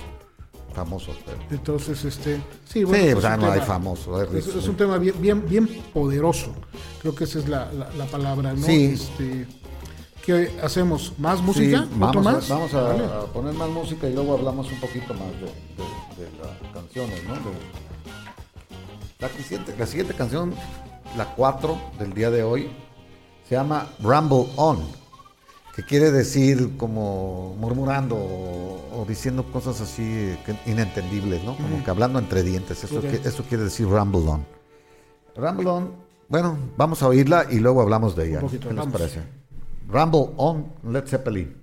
famoso. 0.77 1.12
pero- 1.24 1.39
Entonces, 1.51 2.05
este, 2.05 2.37
sí, 2.64 2.81
Sí, 2.81 2.85
pues 2.87 3.14
o 3.14 3.20
sea, 3.20 3.33
es 3.35 3.39
un 3.39 3.45
no 3.47 3.51
hay 3.53 3.61
famoso, 3.61 4.16
hay 4.20 4.39
Es, 4.39 4.68
un 4.68 4.77
tema 4.77 4.99
bien, 4.99 5.14
bien, 5.20 5.49
bien 5.49 5.66
poderoso. 5.93 6.53
Creo 7.01 7.14
que 7.14 7.24
esa 7.24 7.39
es 7.41 7.49
la, 7.49 7.72
la- 7.72 7.91
la 7.97 8.05
palabra, 8.07 8.53
¿no? 8.53 8.64
Sí. 8.66 8.85
Este, 8.95 9.47
¿Qué 10.24 10.51
hacemos? 10.62 11.12
¿Más 11.18 11.41
música? 11.41 11.85
Sí, 11.89 12.03
¿Otro 12.03 12.20
vamos, 12.20 12.24
más? 12.24 12.51
A, 12.51 12.55
vamos 12.55 12.74
a, 12.74 12.83
Vale. 12.83 13.05
a 13.05 13.20
poner 13.33 13.55
más 13.55 13.70
música 13.70 14.09
y 14.09 14.12
luego 14.12 14.35
hablamos 14.35 14.70
un 14.72 14.81
poquito 14.81 15.14
más 15.14 15.31
de, 15.41 15.47
de- 15.47 16.31
de 16.31 16.39
las 16.43 16.72
canciones, 16.74 17.24
¿no? 17.24 17.35
De- 17.35 17.87
la, 19.20 19.29
siguiente, 19.31 19.74
la 19.79 19.87
siguiente 19.87 20.14
canción, 20.14 20.53
la 21.16 21.27
4 21.35 21.79
del 21.99 22.12
día 22.12 22.31
de 22.31 22.43
hoy, 22.43 22.68
se 23.49 23.55
llama 23.55 23.89
Rumble 24.03 24.47
On, 24.57 24.79
que 25.77 25.83
quiere 25.85 26.11
decir 26.11 26.77
como 26.79 27.55
murmurando 27.61 28.16
o, 28.16 29.03
o 29.03 29.05
diciendo 29.07 29.45
cosas 29.53 29.81
así 29.83 30.35
inentendibles, 30.64 31.45
¿no? 31.45 31.55
Como 31.57 31.85
que 31.85 31.91
hablando 31.91 32.18
entre 32.18 32.43
dientes, 32.43 32.83
eso, 32.83 32.99
Ok. 32.99 33.05
que- 33.11 33.29
eso 33.29 33.45
quiere 33.45 33.64
decir 33.64 33.87
Rumble 33.87 34.27
On. 34.29 34.47
Rumble 35.37 35.68
On, 35.68 35.91
bueno, 36.29 36.57
vamos 36.79 37.03
a 37.03 37.09
oírla 37.09 37.47
y 37.51 37.59
luego 37.59 37.83
hablamos 37.83 38.16
de 38.16 38.29
ella. 38.31 38.41
poquito, 38.41 38.68
¿Qué 38.70 38.74
vamos. 38.74 38.93
parece? 38.93 39.20
Rumble 39.89 40.31
On, 40.39 40.66
Led 40.91 41.07
Zeppelin. 41.07 41.55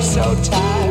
So 0.00 0.34
tired, 0.42 0.89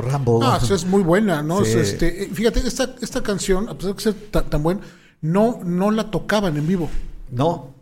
¿Qué 0.00 0.06
te 0.06 0.12
pareció 0.12 0.18
Rambo? 0.18 0.40
Ah, 0.44 0.60
es 0.74 0.84
muy 0.84 1.02
buena, 1.02 1.42
¿no? 1.42 1.64
Sí. 1.64 1.78
Este, 1.78 2.24
eh, 2.24 2.30
fíjate, 2.32 2.60
esta, 2.60 2.94
esta 3.00 3.22
canción, 3.22 3.68
a 3.68 3.74
pesar 3.76 3.94
de 3.94 4.00
ser 4.02 4.14
ta- 4.30 4.42
tan, 4.44 4.62
buena, 4.62 4.80
no, 5.20 5.60
no 5.64 5.90
la 5.90 6.10
tocaban 6.10 6.56
en 6.56 6.66
vivo. 6.66 6.88
No, 7.30 7.74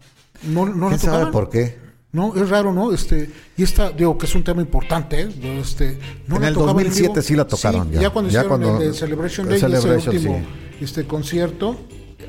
No, 0.44 0.66
no 0.66 0.90
la 0.90 0.96
¿quién 0.96 0.98
sabe 1.00 1.12
tocaban. 1.24 1.32
por 1.32 1.50
qué? 1.50 1.78
No, 2.12 2.34
es 2.36 2.48
raro, 2.48 2.72
¿no? 2.72 2.92
Este, 2.92 3.28
y 3.56 3.62
esta, 3.64 3.90
digo 3.90 4.16
que 4.16 4.26
es 4.26 4.34
un 4.36 4.44
tema 4.44 4.62
importante, 4.62 5.22
¿eh? 5.22 5.28
Este, 5.60 5.98
no 6.28 6.36
En 6.36 6.42
la 6.42 6.48
el 6.48 6.54
tocaban 6.54 6.74
2007 6.76 7.08
vivo. 7.12 7.22
sí 7.22 7.34
la 7.34 7.46
tocaron 7.46 7.90
ya. 7.90 8.00
ya. 8.02 8.10
cuando 8.10 8.30
Ya 8.30 8.40
hicieron 8.42 8.60
cuando- 8.62 8.82
el 8.84 8.94
Celebration 8.94 9.46
el 9.46 9.50
Day, 9.50 9.58
ese 9.72 9.80
Celebration, 9.80 10.14
último 10.16 10.38
sí. 10.78 10.84
este 10.84 11.06
concierto, 11.06 11.76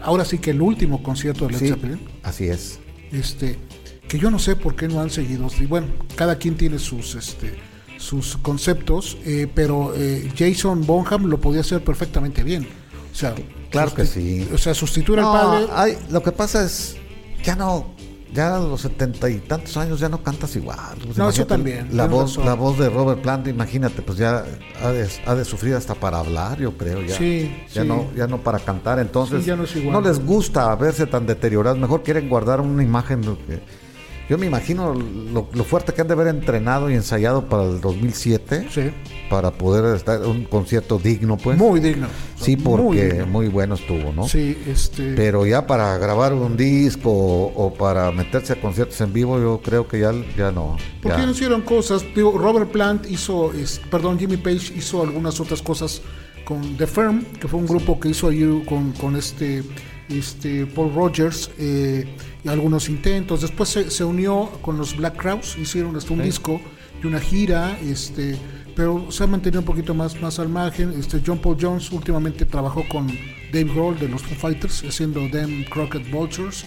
ahora 0.02 0.26
sí 0.26 0.40
que 0.40 0.52
el 0.52 0.62
último 0.62 1.04
concierto 1.04 1.46
de 1.46 1.52
Led 1.54 1.60
Sí, 1.60 1.68
Zeppelin, 1.68 2.00
así 2.24 2.48
es. 2.48 2.80
este, 3.12 3.60
que 4.08 4.18
yo 4.18 4.32
no 4.32 4.40
sé 4.40 4.56
por 4.56 4.76
qué 4.76 4.88
no 4.88 5.02
han 5.02 5.10
seguido. 5.12 5.48
Y 5.60 5.66
bueno, 5.68 5.88
cada 6.16 6.38
quien 6.38 6.56
tiene 6.58 6.80
sus, 6.80 7.14
este, 7.16 7.54
sus 7.98 8.38
conceptos, 8.38 9.18
eh, 9.26 9.48
pero 9.54 9.94
eh, 9.96 10.32
Jason 10.38 10.86
Bonham 10.86 11.26
lo 11.26 11.40
podía 11.40 11.62
hacer 11.62 11.84
perfectamente 11.84 12.44
bien. 12.44 12.68
O 13.12 13.16
sea, 13.16 13.34
Claro 13.72 13.94
que 13.94 14.06
sí. 14.06 14.48
O 14.54 14.58
sea, 14.58 14.74
sustituir 14.74 15.20
No, 15.20 15.34
al 15.34 15.42
padre. 15.42 15.66
hay- 15.74 15.98
lo 16.10 16.24
que 16.24 16.32
pasa 16.32 16.64
es, 16.64 16.96
ya 17.44 17.56
no, 17.58 17.94
ya 18.34 18.56
a 18.56 18.60
los 18.60 18.80
setenta 18.82 19.30
y 19.30 19.40
tantos 19.40 19.76
años 19.76 20.00
ya 20.00 20.08
no 20.08 20.24
cantas 20.24 20.56
igual. 20.56 20.78
Pues 21.04 21.18
No, 21.18 21.30
eso 21.30 21.42
imagínate, 21.42 21.46
también, 21.46 21.90
La 21.98 22.06
voz, 22.08 22.32
razón. 22.32 22.46
la 22.46 22.54
voz 22.54 22.78
de 22.80 22.90
Robert 22.90 23.22
Plant, 23.22 23.48
imagínate, 23.48 24.02
pues 24.02 24.18
ya 24.18 24.46
ha 24.82 24.92
de, 24.92 25.10
ha 25.26 25.36
de 25.36 25.44
sufrir 25.44 25.74
hasta 25.76 25.94
para 25.94 26.20
hablar, 26.20 26.58
yo 26.58 26.78
creo. 26.78 27.02
Ya, 27.02 27.18
Sí, 27.18 27.54
ya 27.74 27.82
sí. 27.82 27.88
no, 27.88 28.06
ya 28.16 28.28
no 28.28 28.38
para 28.42 28.60
cantar. 28.60 29.00
Entonces, 29.00 29.42
Sí, 29.42 29.48
ya 29.48 29.56
no 29.58 29.64
es 29.64 29.76
igual. 29.76 29.92
no 29.94 30.02
les 30.08 30.24
gusta 30.26 30.74
verse 30.76 31.06
tan 31.06 31.26
deteriorados. 31.26 31.78
Mejor 31.78 32.02
quieren 32.04 32.30
guardar 32.30 32.62
una 32.62 32.82
imagen. 32.84 33.22
de 33.22 33.36
que- 33.46 33.85
yo 34.30 34.38
me 34.38 34.46
imagino 34.48 34.94
lo, 34.94 35.48
lo 35.54 35.64
fuerte 35.64 35.94
que 35.94 36.02
han 36.02 36.08
de 36.08 36.14
haber 36.14 36.28
entrenado 36.28 36.90
y 36.90 36.94
ensayado 36.94 37.48
para 37.48 37.64
el 37.64 37.80
2007 37.82 38.68
Sí, 38.72 38.82
para 39.30 39.52
poder 39.52 39.96
estar 39.96 40.22
un 40.26 40.46
concierto 40.46 40.98
digno, 40.98 41.38
pues. 41.38 41.58
muy 41.58 41.80
digno. 41.80 42.08
sí, 42.36 42.58
porque 42.58 43.24
muy 43.30 43.48
bueno 43.48 43.76
estuvo, 43.76 44.12
¿no? 44.14 44.28
Sí, 44.28 44.58
este. 44.68 45.14
Pero 45.14 45.46
ya 45.46 45.68
para 45.68 45.98
grabar 45.98 46.34
un 46.34 46.56
disco 46.58 47.10
o, 47.12 47.66
o 47.66 47.74
para 47.74 48.12
meterse 48.12 48.54
a 48.54 48.62
conciertos 48.62 49.00
en 49.02 49.14
vivo, 49.14 49.40
yo 49.40 49.62
creo 49.64 49.88
que 49.88 50.00
ya, 50.00 50.12
ya 50.38 50.52
no. 50.52 50.78
Porque 51.02 51.20
ya. 51.20 51.26
no 51.26 51.32
hicieron 51.32 51.62
cosas. 51.62 52.04
Digo, 52.16 52.38
Robert 52.38 52.72
Plant 52.72 53.10
hizo, 53.10 53.52
es- 53.54 53.80
perdón, 53.92 54.18
Jimmy 54.20 54.38
Page 54.38 54.74
hizo 54.76 55.02
algunas 55.04 55.40
otras 55.40 55.62
cosas 55.62 56.02
con 56.46 56.78
The 56.78 56.86
Firm, 56.88 57.24
que 57.40 57.48
fue 57.48 57.60
un 57.60 57.66
grupo 57.66 58.00
que 58.00 58.10
hizo 58.10 58.30
con, 58.68 58.92
con 58.94 59.16
este, 59.16 59.64
este 60.10 60.66
Paul 60.68 60.94
Rogers 60.94 61.50
eh, 61.58 62.06
algunos 62.48 62.90
intentos. 62.90 63.42
Después 63.42 63.70
se, 63.70 63.90
se 63.92 64.04
unió 64.04 64.50
con 64.62 64.78
los 64.78 64.96
Black 64.96 65.18
Crowes, 65.18 65.58
hicieron 65.58 65.96
hasta 65.96 66.14
un 66.14 66.22
disco 66.22 66.62
y 67.02 67.08
una 67.08 67.20
gira, 67.20 67.78
este, 67.80 68.38
pero 68.76 69.12
se 69.12 69.24
ha 69.24 69.28
mantenido 69.28 69.62
un 69.62 69.66
poquito 69.66 69.94
más, 69.94 70.20
más 70.22 70.40
al 70.40 70.50
margen. 70.50 70.94
Este, 70.98 71.22
John 71.26 71.40
Paul 71.40 71.58
Jones 71.60 71.92
últimamente 71.92 72.46
trabajó 72.46 72.84
con 72.88 73.08
Dave 73.52 73.72
Grohl 73.74 73.98
de 74.00 74.10
los 74.10 74.22
Foo 74.22 74.36
Fighters, 74.36 74.84
haciendo 74.84 75.22
Them 75.30 75.64
Crockett 75.66 76.10
Vultures. 76.12 76.66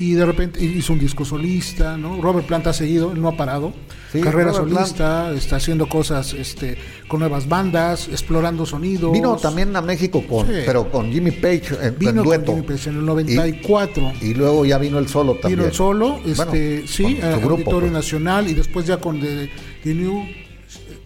Y 0.00 0.14
de 0.14 0.24
repente 0.24 0.64
hizo 0.64 0.94
un 0.94 0.98
disco 0.98 1.26
solista, 1.26 1.96
¿no? 1.98 2.22
Robert 2.22 2.46
Plant 2.46 2.66
ha 2.68 2.72
seguido, 2.72 3.12
él 3.12 3.20
no 3.20 3.28
ha 3.28 3.36
parado. 3.36 3.72
Sí, 4.10 4.20
Carrera 4.22 4.50
Robert 4.50 4.68
Plant. 4.70 4.86
solista, 4.86 5.32
está 5.34 5.56
haciendo 5.56 5.86
cosas 5.90 6.32
este, 6.32 6.78
con 7.06 7.20
nuevas 7.20 7.46
bandas, 7.46 8.08
explorando 8.08 8.64
sonidos. 8.64 9.12
Vino 9.12 9.36
también 9.36 9.76
a 9.76 9.82
México 9.82 10.24
con, 10.26 10.46
Sí. 10.46 10.54
pero 10.64 10.90
con 10.90 11.12
Jimmy 11.12 11.32
Page 11.32 11.64
en, 11.82 11.98
Vino 11.98 12.22
en 12.32 12.42
con. 12.44 12.54
Jimmy 12.56 12.66
Page 12.66 12.88
en 12.88 12.96
el 12.96 13.04
94. 13.04 14.12
Y, 14.22 14.24
y 14.28 14.34
luego 14.34 14.64
ya 14.64 14.78
vino 14.78 14.98
el 14.98 15.06
solo 15.06 15.34
también. 15.34 15.58
Vino 15.60 15.68
el 15.68 15.74
solo, 15.74 16.12
Bueno, 16.18 16.32
este, 16.32 16.86
sí, 16.88 17.16
con 17.16 17.24
a 17.24 17.34
su 17.34 17.40
grupo, 17.40 17.52
Auditorio 17.54 17.80
pues. 17.80 17.92
Nacional 17.92 18.48
y 18.48 18.54
después 18.54 18.86
ya 18.86 18.96
con 18.96 19.20
The, 19.20 19.50
The 19.84 19.94
New 19.94 20.24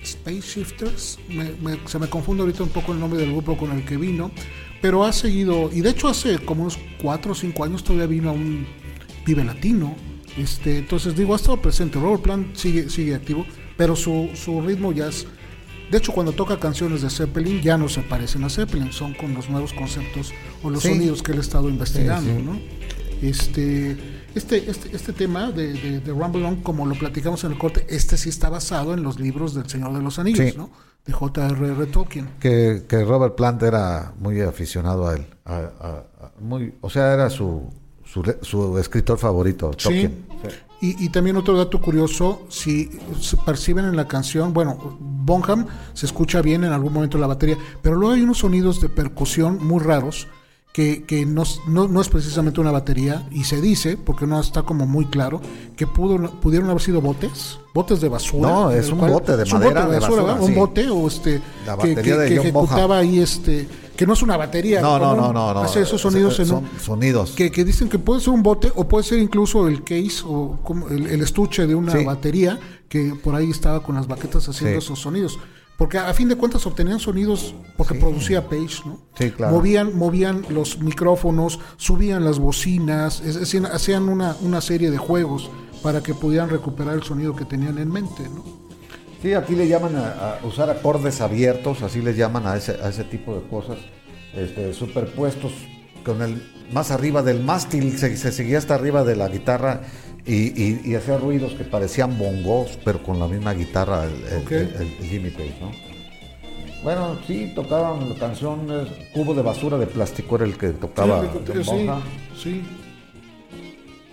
Space 0.04 0.40
Shifters. 0.40 1.18
Me- 1.30 1.50
me- 1.62 1.78
se 1.88 1.98
me 1.98 2.06
confunde 2.08 2.42
ahorita 2.42 2.62
un 2.62 2.68
poco 2.68 2.92
el 2.92 3.00
nombre 3.00 3.18
del 3.20 3.32
grupo 3.32 3.56
con 3.56 3.72
el 3.72 3.84
que 3.84 3.96
vino, 3.96 4.30
pero 4.80 5.04
ha 5.04 5.12
seguido, 5.12 5.68
y 5.72 5.80
de 5.80 5.90
hecho 5.90 6.08
hace 6.08 6.38
como 6.38 6.62
unos 6.62 6.78
4 7.02 7.32
o 7.32 7.34
5 7.34 7.64
años 7.64 7.82
todavía 7.82 8.06
vino 8.06 8.30
a 8.30 8.32
un 8.32 8.66
Vive 9.26 9.44
Latino. 9.44 9.94
Este, 10.36 10.78
entonces 10.78 11.14
digo, 11.16 11.32
ha 11.32 11.36
estado 11.36 11.60
presente. 11.62 11.98
Robert 12.00 12.22
Plant 12.22 12.56
sigue, 12.56 12.88
sigue 12.90 13.14
activo, 13.14 13.46
pero 13.76 13.94
su, 13.96 14.30
su 14.34 14.60
ritmo 14.60 14.92
ya 14.92 15.08
es. 15.08 15.26
De 15.90 15.98
hecho, 15.98 16.12
cuando 16.12 16.32
toca 16.32 16.58
canciones 16.58 17.02
de 17.02 17.10
Zeppelin, 17.10 17.60
ya 17.60 17.76
no 17.78 17.88
se 17.88 18.00
parecen 18.00 18.42
a 18.44 18.48
Zeppelin, 18.50 18.90
son 18.92 19.14
con 19.14 19.34
los 19.34 19.48
nuevos 19.50 19.72
conceptos 19.72 20.32
o 20.62 20.70
los 20.70 20.82
Sí. 20.82 20.88
sonidos 20.88 21.22
que 21.22 21.32
él 21.32 21.38
ha 21.38 21.42
estado 21.42 21.68
investigando, 21.68 22.30
Sí, 22.30 22.36
sí. 22.38 22.42
¿no? 22.42 22.58
Este, 23.22 23.96
este, 24.34 24.70
este, 24.70 24.94
este 24.96 25.12
tema 25.12 25.52
de, 25.52 25.72
de, 25.74 26.00
de 26.00 26.10
Rumble 26.12 26.44
On, 26.44 26.56
como 26.62 26.84
lo 26.86 26.94
platicamos 26.94 27.44
en 27.44 27.52
el 27.52 27.58
corte, 27.58 27.86
este 27.88 28.16
sí 28.16 28.28
está 28.28 28.48
basado 28.48 28.92
en 28.94 29.02
los 29.02 29.20
libros 29.20 29.54
del 29.54 29.68
Señor 29.68 29.92
de 29.94 30.02
los 30.02 30.18
Anillos. 30.18 30.56
¿no? 30.56 30.70
De 31.06 31.12
J.R.R. 31.12 31.86
Tolkien. 31.86 32.28
Que, 32.40 32.82
que 32.88 33.04
Robert 33.04 33.36
Plant 33.36 33.62
era 33.62 34.14
muy 34.18 34.40
aficionado 34.40 35.06
a 35.06 35.14
él. 35.16 35.26
a- 35.44 35.54
a- 35.56 36.04
a- 36.24 36.32
muy, 36.40 36.74
o 36.80 36.88
sea, 36.90 37.12
era 37.12 37.28
su, 37.30 37.70
su, 38.14 38.36
su 38.42 38.78
escritor 38.78 39.18
favorito, 39.18 39.72
Sí. 39.76 39.82
Tolkien. 39.88 40.24
Y, 40.80 41.04
y 41.04 41.08
también 41.08 41.36
otro 41.36 41.56
dato 41.56 41.80
curioso, 41.80 42.42
si 42.48 42.90
se 43.18 43.36
perciben 43.38 43.86
en 43.86 43.96
la 43.96 44.06
canción, 44.06 44.52
bueno, 44.52 44.96
Bonham 45.00 45.66
se 45.94 46.06
escucha 46.06 46.42
bien 46.42 46.62
en 46.62 46.72
algún 46.72 46.92
momento 46.92 47.16
la 47.16 47.26
batería, 47.26 47.56
pero 47.80 47.96
luego 47.96 48.14
hay 48.14 48.20
unos 48.20 48.38
sonidos 48.38 48.80
de 48.80 48.88
percusión 48.88 49.58
muy 49.64 49.82
raros 49.82 50.28
que, 50.74 51.04
que 51.04 51.24
no, 51.24 51.44
no- 51.68 51.86
no 51.86 52.00
es 52.00 52.08
precisamente 52.08 52.60
una 52.60 52.72
batería 52.72 53.28
y 53.30 53.44
se 53.44 53.60
dice, 53.60 53.96
porque 53.96 54.26
no 54.26 54.40
está 54.40 54.64
como 54.64 54.86
muy 54.88 55.06
claro, 55.06 55.40
que 55.76 55.86
pudo, 55.86 56.18
pudieron 56.40 56.68
haber 56.68 56.82
sido 56.82 57.00
botes, 57.00 57.60
botes 57.72 58.00
de 58.00 58.08
basura. 58.08 58.48
No, 58.50 58.70
es 58.72 58.90
un 58.90 58.98
bote 58.98 59.36
de 59.36 59.44
es 59.44 59.52
un 59.52 59.60
madera 59.60 59.86
de 59.86 60.00
basura, 60.00 60.22
¿verdad? 60.24 60.40
un 60.40 60.48
sí. 60.48 60.54
bote 60.54 60.90
o 60.90 61.06
este 61.06 61.40
La 61.64 61.76
que, 61.78 61.94
que- 61.94 62.02
de 62.16 62.28
que 62.28 62.34
ejecutaba 62.40 62.86
Bonham. 62.88 62.98
ahí 62.98 63.20
este 63.20 63.68
que 63.96 64.04
no 64.04 64.14
es 64.14 64.22
una 64.22 64.36
batería 64.36 64.80
No, 64.80 64.98
no, 64.98 65.14
no, 65.14 65.32
no, 65.32 65.54
no. 65.54 65.60
hace 65.60 65.82
esos 65.82 66.00
sonidos 66.00 66.40
en 66.40 66.46
Son 66.46 66.64
un, 66.64 66.80
sonidos. 66.80 67.30
que, 67.36 67.52
que 67.52 67.64
dicen 67.64 67.88
que 67.88 68.00
puede 68.00 68.20
ser 68.20 68.30
un 68.30 68.42
bote 68.42 68.72
o 68.74 68.88
puede 68.88 69.04
ser 69.04 69.20
incluso 69.20 69.68
el 69.68 69.84
case 69.84 70.22
o 70.26 70.58
como 70.64 70.88
el, 70.88 71.06
el 71.06 71.20
estuche 71.22 71.68
de 71.68 71.76
una 71.76 71.92
Sí. 71.92 72.04
batería 72.04 72.58
que 72.88 73.14
por 73.22 73.36
ahí 73.36 73.48
estaba 73.50 73.80
con 73.84 73.94
las 73.94 74.08
baquetas 74.08 74.48
haciendo 74.48 74.80
Sí. 74.80 74.84
esos 74.86 74.98
sonidos. 75.00 75.38
Porque 75.76 75.98
a 75.98 76.14
fin 76.14 76.28
de 76.28 76.36
cuentas 76.36 76.64
obtenían 76.66 77.00
sonidos 77.00 77.54
porque 77.76 77.94
producía 77.94 78.48
Page, 78.48 78.82
¿no? 78.86 79.00
Sí, 79.18 79.30
claro. 79.30 79.54
Movían, 79.54 79.96
movían 79.96 80.44
los 80.48 80.78
micrófonos, 80.78 81.58
subían 81.76 82.24
las 82.24 82.38
bocinas, 82.38 83.20
es 83.20 83.54
hacían 83.64 84.08
una, 84.08 84.36
una 84.40 84.60
serie 84.60 84.90
de 84.90 84.98
juegos 84.98 85.50
para 85.82 86.00
que 86.02 86.14
pudieran 86.14 86.48
recuperar 86.48 86.94
el 86.94 87.02
sonido 87.02 87.34
que 87.34 87.44
tenían 87.44 87.78
en 87.78 87.90
mente, 87.90 88.22
¿no? 88.22 88.44
Sí, 89.20 89.34
aquí 89.34 89.54
le 89.56 89.66
llaman 89.66 89.96
a, 89.96 90.36
a 90.36 90.46
usar 90.46 90.70
acordes 90.70 91.20
abiertos, 91.20 91.82
así 91.82 92.02
le 92.02 92.14
llaman 92.14 92.46
a 92.46 92.56
ese, 92.56 92.72
a 92.82 92.90
ese 92.90 93.04
tipo 93.04 93.34
de 93.34 93.42
cosas, 93.48 93.78
este, 94.34 94.72
superpuestos 94.74 95.52
con 96.04 96.22
el 96.22 96.42
más 96.72 96.90
arriba 96.90 97.22
del 97.22 97.42
mástil, 97.42 97.98
se, 97.98 98.16
se 98.16 98.32
seguía 98.32 98.58
hasta 98.58 98.74
arriba 98.74 99.02
de 99.02 99.16
la 99.16 99.28
guitarra 99.28 99.82
y, 100.26 100.62
y- 100.62 100.80
y 100.84 100.94
hacía 100.94 101.16
ruidos 101.18 101.52
que 101.54 101.64
parecían 101.64 102.16
bongos, 102.18 102.78
pero 102.84 103.02
con 103.02 103.18
la 103.18 103.26
misma 103.28 103.52
guitarra 103.54 104.04
el, 104.04 104.12
el- 104.32 104.42
Ok. 104.42 104.50
el- 104.52 104.74
el 105.00 105.08
Jimmy 105.08 105.30
Page, 105.30 105.54
¿no? 105.60 105.70
Bueno, 106.82 107.18
sí, 107.26 107.50
tocaban 107.54 108.12
canciones, 108.14 108.88
Cubo 109.14 109.32
de 109.34 109.42
Basura 109.42 109.78
de 109.78 109.86
Plástico 109.86 110.36
era 110.36 110.44
el 110.44 110.56
que 110.58 110.68
tocaba 110.70 111.22
Sí. 112.42 112.62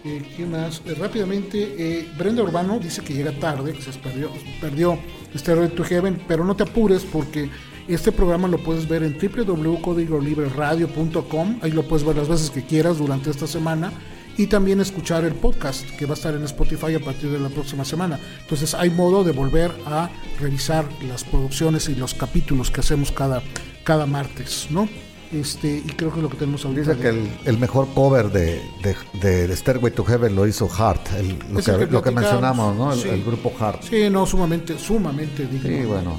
Eh, 0.04 0.24
¿Qué 0.36 0.46
más? 0.48 0.82
Eh, 0.86 0.96
rápidamente, 0.96 1.76
eh, 1.78 2.08
Brenda 2.18 2.42
Urbano 2.42 2.80
dice 2.80 3.04
que 3.04 3.14
llega 3.14 3.32
tarde, 3.34 3.72
que 3.74 3.82
se 3.84 3.92
perdió, 4.00 4.32
perdió 4.60 4.98
este 5.34 5.54
Red 5.54 5.74
to 5.74 5.84
Heaven, 5.84 6.20
pero 6.28 6.44
no 6.44 6.56
te 6.56 6.64
apures 6.64 7.04
porque 7.04 7.50
este 7.88 8.12
programa 8.12 8.48
lo 8.48 8.58
puedes 8.58 8.88
ver 8.88 9.04
en 9.04 9.16
www.códigolibreradio.com, 9.20 11.60
ahí 11.62 11.70
lo 11.72 11.84
puedes 11.84 12.04
ver 12.06 12.16
las 12.18 12.28
veces 12.30 12.50
que 12.50 12.64
quieras 12.64 12.98
durante 12.98 13.30
esta 13.30 13.46
semana 13.48 13.92
y 14.38 14.48
también 14.48 14.80
escuchar 14.82 15.24
el 15.26 15.34
podcast 15.34 15.86
que 15.98 16.06
va 16.06 16.12
a 16.12 16.16
estar 16.16 16.34
en 16.34 16.44
Spotify 16.44 16.96
a 16.96 17.00
partir 17.00 17.30
de 17.30 17.40
la 17.40 17.50
próxima 17.50 17.86
semana. 17.86 18.20
Entonces 18.42 18.74
hay 18.74 18.90
modo 18.90 19.24
de 19.24 19.32
volver 19.32 19.72
a 19.86 20.10
revisar 20.40 20.86
las 21.08 21.24
producciones 21.24 21.90
y 21.90 21.96
los 21.96 22.14
capítulos 22.14 22.72
que 22.72 22.80
hacemos 22.82 23.12
cada, 23.12 23.42
cada 23.84 24.06
martes, 24.06 24.68
¿no? 24.70 24.88
Este, 25.32 25.78
y 25.78 25.90
creo 25.92 26.12
que 26.12 26.18
es 26.18 26.24
lo 26.24 26.30
que 26.30 26.36
tenemos 26.38 26.66
ahorita. 26.66 26.92
Dice 26.92 27.02
que 27.02 27.08
el, 27.08 27.30
el 27.46 27.58
mejor 27.58 27.88
cover 27.94 28.30
de, 28.32 28.62
de, 28.84 29.48
de 29.48 29.56
Stairway 29.56 29.94
to 29.94 30.04
Heaven 30.04 30.36
lo 30.36 30.46
hizo 30.46 30.68
Heart, 30.68 31.14
el- 31.18 31.40
lo, 31.54 31.62
que, 31.64 31.72
el 31.72 31.78
que 31.80 31.86
lo 31.94 32.02
que 32.02 32.12
mencionamos, 32.12 32.76
¿no? 32.76 32.92
El, 32.92 33.00
sí. 33.00 33.08
el 33.08 33.24
grupo 33.24 33.54
Heart. 33.58 33.84
Sí, 33.84 34.10
no, 34.10 34.26
sumamente, 34.26 34.78
sumamente 34.78 35.46
digno. 35.46 35.70
Sí, 35.70 35.86
bueno. 35.86 36.18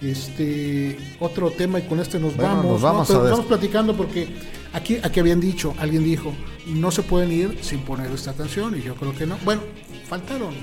Este, 0.00 0.96
otro 1.20 1.50
tema 1.50 1.78
y 1.80 1.82
con 1.82 2.00
este 2.00 2.18
nos 2.18 2.34
Bueno, 2.36 2.56
vamos. 2.56 2.64
nos 2.72 2.80
¿no? 2.80 2.86
vamos 2.86 3.08
Pero 3.08 3.20
a 3.20 3.24
estamos 3.24 3.46
platicando 3.46 3.96
porque 3.96 4.28
aquí, 4.72 4.98
aquí 5.02 5.20
habían 5.20 5.40
dicho, 5.40 5.74
alguien 5.78 6.04
dijo, 6.04 6.32
no 6.66 6.90
se 6.90 7.02
pueden 7.02 7.32
ir 7.32 7.58
sin 7.62 7.80
poner 7.80 8.10
esta 8.12 8.32
canción 8.32 8.76
y 8.78 8.82
yo 8.82 8.94
creo 8.94 9.14
que 9.14 9.26
no. 9.26 9.36
Bueno, 9.44 9.62
faltaron. 10.08 10.54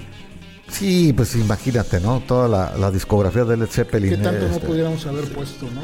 Sí, 0.70 1.14
pues 1.14 1.36
imagínate, 1.36 2.00
¿no? 2.00 2.22
Toda 2.22 2.48
la, 2.48 2.76
la 2.78 2.90
discografía 2.92 3.44
de 3.46 3.56
Led 3.58 3.68
Zeppelin. 3.68 4.12
Que 4.12 4.18
tanto 4.18 4.48
no 4.48 4.56
este, 4.56 4.68
pudiéramos 4.68 5.06
haber 5.06 5.26
puesto, 5.32 5.66
¿no? 5.66 5.82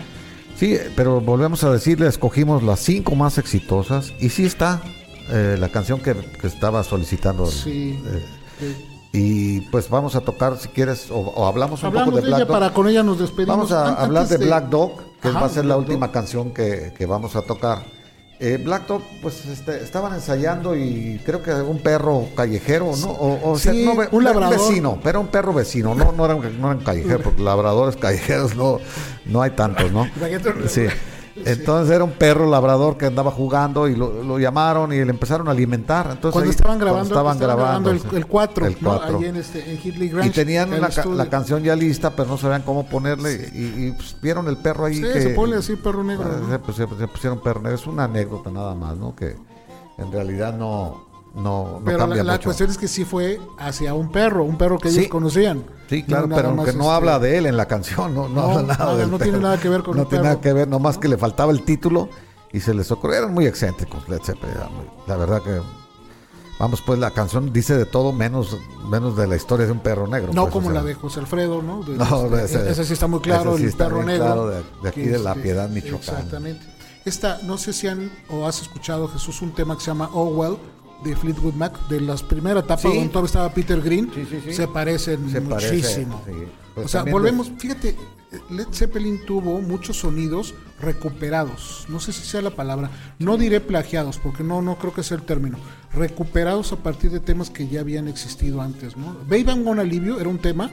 Sí, 0.58 0.78
pero 0.96 1.22
volvemos 1.22 1.64
a 1.64 1.72
decirle, 1.72 2.08
escogimos 2.08 2.64
las 2.64 2.80
cinco 2.80 3.16
más 3.16 3.38
exitosas 3.38 4.12
y 4.20 4.30
sí 4.30 4.46
está 4.46 4.82
eh, 5.30 5.56
la 5.60 5.70
canción 5.70 6.00
que, 6.00 6.16
que 6.16 6.48
estaba 6.48 6.84
solicitando. 6.84 7.46
Sí. 7.48 8.00
eh, 8.06 8.26
Eh, 8.62 8.76
Y 9.14 9.62
pues 9.72 9.90
vamos 9.90 10.16
a 10.16 10.22
tocar, 10.22 10.58
si 10.58 10.68
quieres, 10.70 11.10
o, 11.12 11.16
o 11.20 11.46
hablamos 11.48 11.82
un 11.82 11.88
Hablamos 11.88 12.10
poco 12.12 12.18
de, 12.18 12.22
de, 12.24 12.28
Black 12.30 12.40
ella 12.42 12.46
Dog. 12.46 12.60
para 12.60 12.74
con 12.74 12.88
ella 12.88 13.04
nos 13.04 13.20
despedimos. 13.20 13.56
Vamos 13.58 13.72
a 13.72 14.02
hablar 14.02 14.28
de 14.28 14.38
Black 14.38 14.70
Dog, 14.70 15.02
que 15.22 15.30
Ajá, 15.30 15.40
va 15.42 15.46
a 15.48 15.50
ser 15.50 15.66
la 15.66 15.78
última 15.78 16.08
Dog. 16.08 16.14
canción 16.14 16.54
que, 16.54 16.94
que 16.98 17.06
vamos 17.06 17.36
a 17.36 17.42
tocar. 17.42 17.84
Eh, 18.44 18.58
Black 18.58 18.88
Dog, 18.88 19.04
pues 19.22 19.46
este, 19.46 19.84
estaban 19.84 20.16
ensayando 20.16 20.76
y 20.76 21.22
creo 21.24 21.44
que 21.44 21.52
un 21.54 21.78
perro 21.80 22.28
callejero, 22.36 22.92
¿no? 23.00 23.12
O, 23.12 23.52
o 23.52 23.60
sea, 23.60 23.72
Sí, 23.72 23.86
no, 23.86 23.96
ve- 23.96 24.08
un 24.12 24.24
labrador. 24.24 24.58
vecino, 24.58 25.00
pero 25.04 25.22
un 25.22 25.28
perro 25.28 25.54
vecino, 25.54 25.94
no, 25.94 26.12
no 26.12 26.26
era 26.26 26.34
un, 26.34 26.42
no 26.60 26.68
era 26.72 26.78
un 26.80 26.84
callejero, 26.84 27.20
porque 27.22 27.44
labradores 27.44 27.98
callejeros 27.98 28.56
no, 28.56 28.80
no 29.26 29.44
hay 29.44 29.52
tantos, 29.52 29.92
¿no? 29.92 30.08
Sí. 30.68 30.88
Entonces 31.36 31.96
era 31.96 32.04
un 32.04 32.12
perro 32.12 32.50
labrador 32.50 32.98
que 32.98 33.06
andaba 33.06 33.32
jugando 33.32 33.88
y 33.88 33.96
lo, 33.96 34.24
lo 34.24 34.38
llamaron 34.40 34.92
y 34.92 34.98
le 34.98 35.10
empezaron 35.10 35.48
a 35.48 35.52
alimentar. 35.52 36.08
Entonces, 36.12 36.32
Cuando 36.34 36.50
ahí- 36.50 36.56
estaban 36.56 36.78
cuando 36.80 36.86
grabando, 36.86 37.14
estaban 37.14 37.36
estaban 37.38 37.58
grabando, 37.58 37.92
el, 37.92 38.02
el 38.18 38.26
4, 38.28 38.66
El 38.66 38.78
¿no? 38.82 38.90
cuatro. 38.90 39.18
Ahí 39.20 39.26
en, 39.26 39.36
este, 39.38 39.72
en 39.72 40.26
Y 40.26 40.30
tenían 40.30 40.70
la 41.16 41.30
canción 41.30 41.64
ya 41.64 41.76
lista, 41.76 42.16
pero 42.16 42.28
no 42.30 42.38
sabían 42.38 42.64
cómo 42.64 42.86
ponerle. 42.88 43.50
Y, 43.54 43.86
y, 43.88 43.92
pues, 43.94 44.16
vieron 44.22 44.48
el 44.48 44.58
perro 44.58 44.86
ahí. 44.86 44.96
Sí, 44.96 45.02
que, 45.04 45.22
se 45.22 45.30
pone 45.30 45.56
así, 45.56 45.76
perro 45.76 46.04
negro, 46.04 46.26
¿no? 46.26 46.50
se, 46.50 46.60
pues, 46.60 46.78
se- 46.78 46.88
se 46.98 47.08
pusieron 47.08 47.40
perro 47.42 47.62
negro. 47.62 47.76
Es 47.78 47.88
una 47.88 48.04
anécdota 48.06 48.52
nada 48.52 48.76
más, 48.76 48.98
¿no? 48.98 49.16
Que 49.16 49.36
en 49.98 50.12
realidad 50.12 50.54
no, 50.58 51.06
no, 51.36 51.80
no 51.80 51.82
Pero 51.86 51.98
cambia 52.00 52.18
la, 52.18 52.24
la 52.24 52.32
mucho. 52.34 52.46
cuestión 52.46 52.70
es 52.70 52.78
que 52.78 52.88
sí 52.88 53.06
fue 53.06 53.40
hacia 53.58 53.94
un 53.94 54.12
perro, 54.12 54.44
un 54.44 54.58
perro 54.58 54.78
que 54.80 54.90
ellos 54.90 55.04
Sí. 55.04 55.10
conocían. 55.10 55.64
Sí, 55.90 56.04
claro, 56.04 56.28
pero 56.30 56.50
aunque 56.50 56.74
no 56.74 56.84
este, 56.84 56.94
habla 56.96 57.20
de 57.20 57.38
él 57.38 57.46
en 57.46 57.58
la 57.58 57.68
canción, 57.68 58.14
no, 58.16 58.28
no, 58.30 58.36
No, 58.48 58.60
habla 58.60 58.78
nada 58.78 58.96
del 58.98 59.10
no 59.12 59.18
tiene 59.18 59.34
perro. 59.34 59.44
nada 59.44 59.60
que 59.60 59.70
ver 59.70 59.84
con 59.84 59.96
No 59.96 60.04
el 60.04 60.08
tiene 60.10 60.22
perro. 60.24 60.34
nada 60.34 60.42
que 60.42 60.54
ver, 60.54 60.68
nomás 60.68 60.98
que 60.98 61.08
le 61.08 61.18
faltaba 61.18 61.52
el 61.52 61.64
título 61.64 62.10
y 62.52 62.60
se 62.60 62.74
les 62.74 62.92
ocurrió. 62.92 63.18
Eran 63.20 63.34
muy 63.34 63.46
excéntricos, 63.46 64.08
Led 64.10 64.20
Zeppelin. 64.24 64.56
La 65.08 65.16
verdad 65.18 65.42
que. 65.42 65.62
Vamos, 66.60 66.82
pues 66.86 67.00
la 67.00 67.10
canción 67.10 67.52
dice 67.52 67.76
de 67.76 67.86
todo 67.86 68.12
menos, 68.14 68.56
menos 68.88 69.18
de 69.18 69.26
la 69.26 69.36
historia 69.36 69.66
de 69.66 69.72
un 69.72 69.80
perro 69.80 70.06
negro. 70.08 70.32
No 70.32 70.44
pues, 70.44 70.54
como 70.54 70.68
o 70.68 70.72
sea. 70.72 70.82
la 70.82 70.86
de 70.88 70.94
José 70.94 71.20
Alfredo, 71.22 71.62
¿no? 71.64 71.82
De- 71.82 71.96
No, 71.98 72.26
este, 72.38 72.60
ese- 72.60 72.70
ese 72.72 72.86
sí 72.86 72.94
está 72.94 73.08
muy 73.08 73.20
claro, 73.20 73.58
sí 73.58 73.64
el 73.64 73.74
perro 73.74 74.04
negro. 74.04 74.26
claro 74.26 74.48
de- 74.48 74.64
de 74.84 74.90
aquí 74.90 75.02
de 75.02 75.18
La 75.18 75.34
Piedad, 75.34 75.68
Michoacán. 75.70 75.98
Exactamente. 76.18 76.64
Esta, 77.04 77.40
no 77.44 77.58
sé 77.58 77.74
si 77.74 77.88
han 77.88 78.12
o 78.30 78.46
has 78.46 78.62
escuchado, 78.62 79.08
Jesús, 79.08 79.42
un 79.42 79.54
tema 79.56 79.74
que 79.76 79.82
se 79.82 79.88
llama 79.88 80.12
Oh 80.14 80.26
Well 80.26 80.58
de 81.04 81.16
Fleetwood 81.16 81.54
Mac, 81.56 81.88
de 81.88 82.02
las 82.02 82.22
primeras 82.24 82.64
etapas 82.64 82.82
Sí. 82.84 82.88
donde 82.97 83.08
todavía 83.10 83.26
estaba 83.28 83.54
Peter 83.54 83.82
Green, 83.82 84.12
Sí, 84.14 84.26
sí, 84.30 84.39
sí. 84.45 84.54
se 84.54 84.68
parecen 84.68 85.30
Se 85.32 85.41
muchísimo. 85.41 86.22
sí. 86.26 86.34
Pues 86.76 86.86
o 86.86 86.89
sea, 86.89 87.04
volvemos, 87.04 87.52
fíjate, 87.58 87.97
Led 88.49 88.68
Zeppelin 88.72 89.26
tuvo 89.26 89.60
muchos 89.60 89.97
sonidos 89.97 90.54
recuperados, 90.80 91.86
no 91.89 91.99
sé 91.99 92.14
si 92.14 92.22
sea 92.26 92.41
la 92.41 92.52
palabra, 92.52 92.89
no 93.20 93.36
diré 93.36 93.60
plagiados, 93.60 94.18
porque 94.20 94.41
no, 94.43 94.62
no 94.62 94.78
creo 94.78 94.93
que 94.93 95.04
sea 95.04 95.18
el 95.18 95.24
término, 95.24 95.58
recuperados 95.93 96.72
a 96.72 96.78
partir 96.78 97.12
de 97.12 97.20
temas 97.20 97.49
que 97.49 97.68
ya 97.68 97.82
habían 97.82 98.08
existido 98.08 98.62
antes, 98.62 98.95
¿no? 98.95 99.18
Baby 99.28 99.45
I'm 99.49 99.64
Gonna 99.66 99.84
Leave 99.84 100.06
You 100.08 100.20
era 100.20 100.30
un 100.30 100.38
tema 100.38 100.70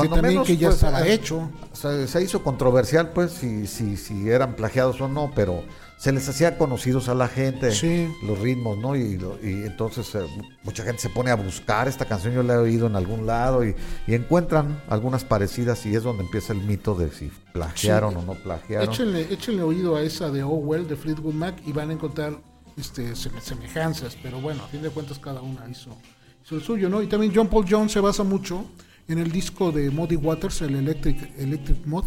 que 0.00 0.08
también 0.08 0.22
menos, 0.34 0.46
que 0.48 0.56
ya 0.56 0.68
pues, 0.68 0.82
estaba 0.82 1.06
eh, 1.06 1.12
hecho. 1.12 1.48
Se, 1.72 2.08
se 2.08 2.22
hizo 2.24 2.42
controversial, 2.42 3.10
pues, 3.12 3.30
si, 3.30 3.68
si, 3.68 3.96
si 3.96 4.28
eran 4.28 4.56
plagiados 4.56 5.00
o 5.00 5.06
no, 5.06 5.30
pero 5.34 5.62
se 5.98 6.12
les 6.12 6.28
hacía 6.28 6.58
conocidos 6.58 7.08
a 7.08 7.14
la 7.14 7.26
gente 7.26 7.72
Sí. 7.72 8.06
los 8.22 8.38
ritmos, 8.38 8.76
¿no? 8.78 8.94
Y, 8.96 9.18
y 9.42 9.46
entonces 9.64 10.14
eh, 10.14 10.20
mucha 10.62 10.84
gente 10.84 11.00
se 11.00 11.08
pone 11.08 11.30
a 11.30 11.36
buscar 11.36 11.88
esta 11.88 12.04
canción, 12.04 12.34
yo 12.34 12.42
la 12.42 12.54
he 12.54 12.58
oído 12.58 12.86
en 12.86 12.96
algún 12.96 13.26
lado 13.26 13.64
y, 13.64 13.74
y 14.06 14.14
encuentran 14.14 14.82
algunas 14.88 15.24
parecidas 15.24 15.84
y 15.86 15.94
es 15.94 16.02
donde 16.02 16.22
empieza 16.24 16.52
el 16.52 16.60
mito 16.60 16.94
de 16.94 17.10
si 17.10 17.30
plagiaron 17.52 18.10
Sí. 18.12 18.16
o 18.18 18.22
no 18.22 18.34
plagiaron. 18.34 18.88
Échenle, 18.92 19.22
échenle 19.32 19.62
oído 19.62 19.96
a 19.96 20.02
esa 20.02 20.30
de 20.30 20.42
Oh 20.42 20.48
Well 20.50 20.86
de 20.86 20.96
Fleetwood 20.96 21.32
Mac 21.34 21.54
y 21.66 21.72
van 21.72 21.88
a 21.90 21.94
encontrar 21.94 22.34
este, 22.76 23.12
seme- 23.14 23.40
semejanzas, 23.40 24.16
pero 24.22 24.38
bueno, 24.40 24.62
a 24.64 24.68
fin 24.68 24.82
de 24.82 24.90
cuentas 24.90 25.18
cada 25.18 25.40
una 25.40 25.66
hizo, 25.66 25.96
hizo 26.44 26.56
el 26.56 26.62
suyo, 26.62 26.90
¿no? 26.90 27.00
Y 27.00 27.06
también 27.06 27.32
John 27.34 27.48
Paul 27.48 27.64
Jones 27.66 27.92
se 27.92 28.00
basa 28.00 28.22
mucho 28.22 28.66
en 29.08 29.18
el 29.18 29.32
disco 29.32 29.72
de 29.72 29.88
Muddy 29.90 30.16
Waters, 30.16 30.60
el 30.60 30.74
Electric, 30.76 31.32
Electric 31.38 31.86
Mod, 31.86 32.04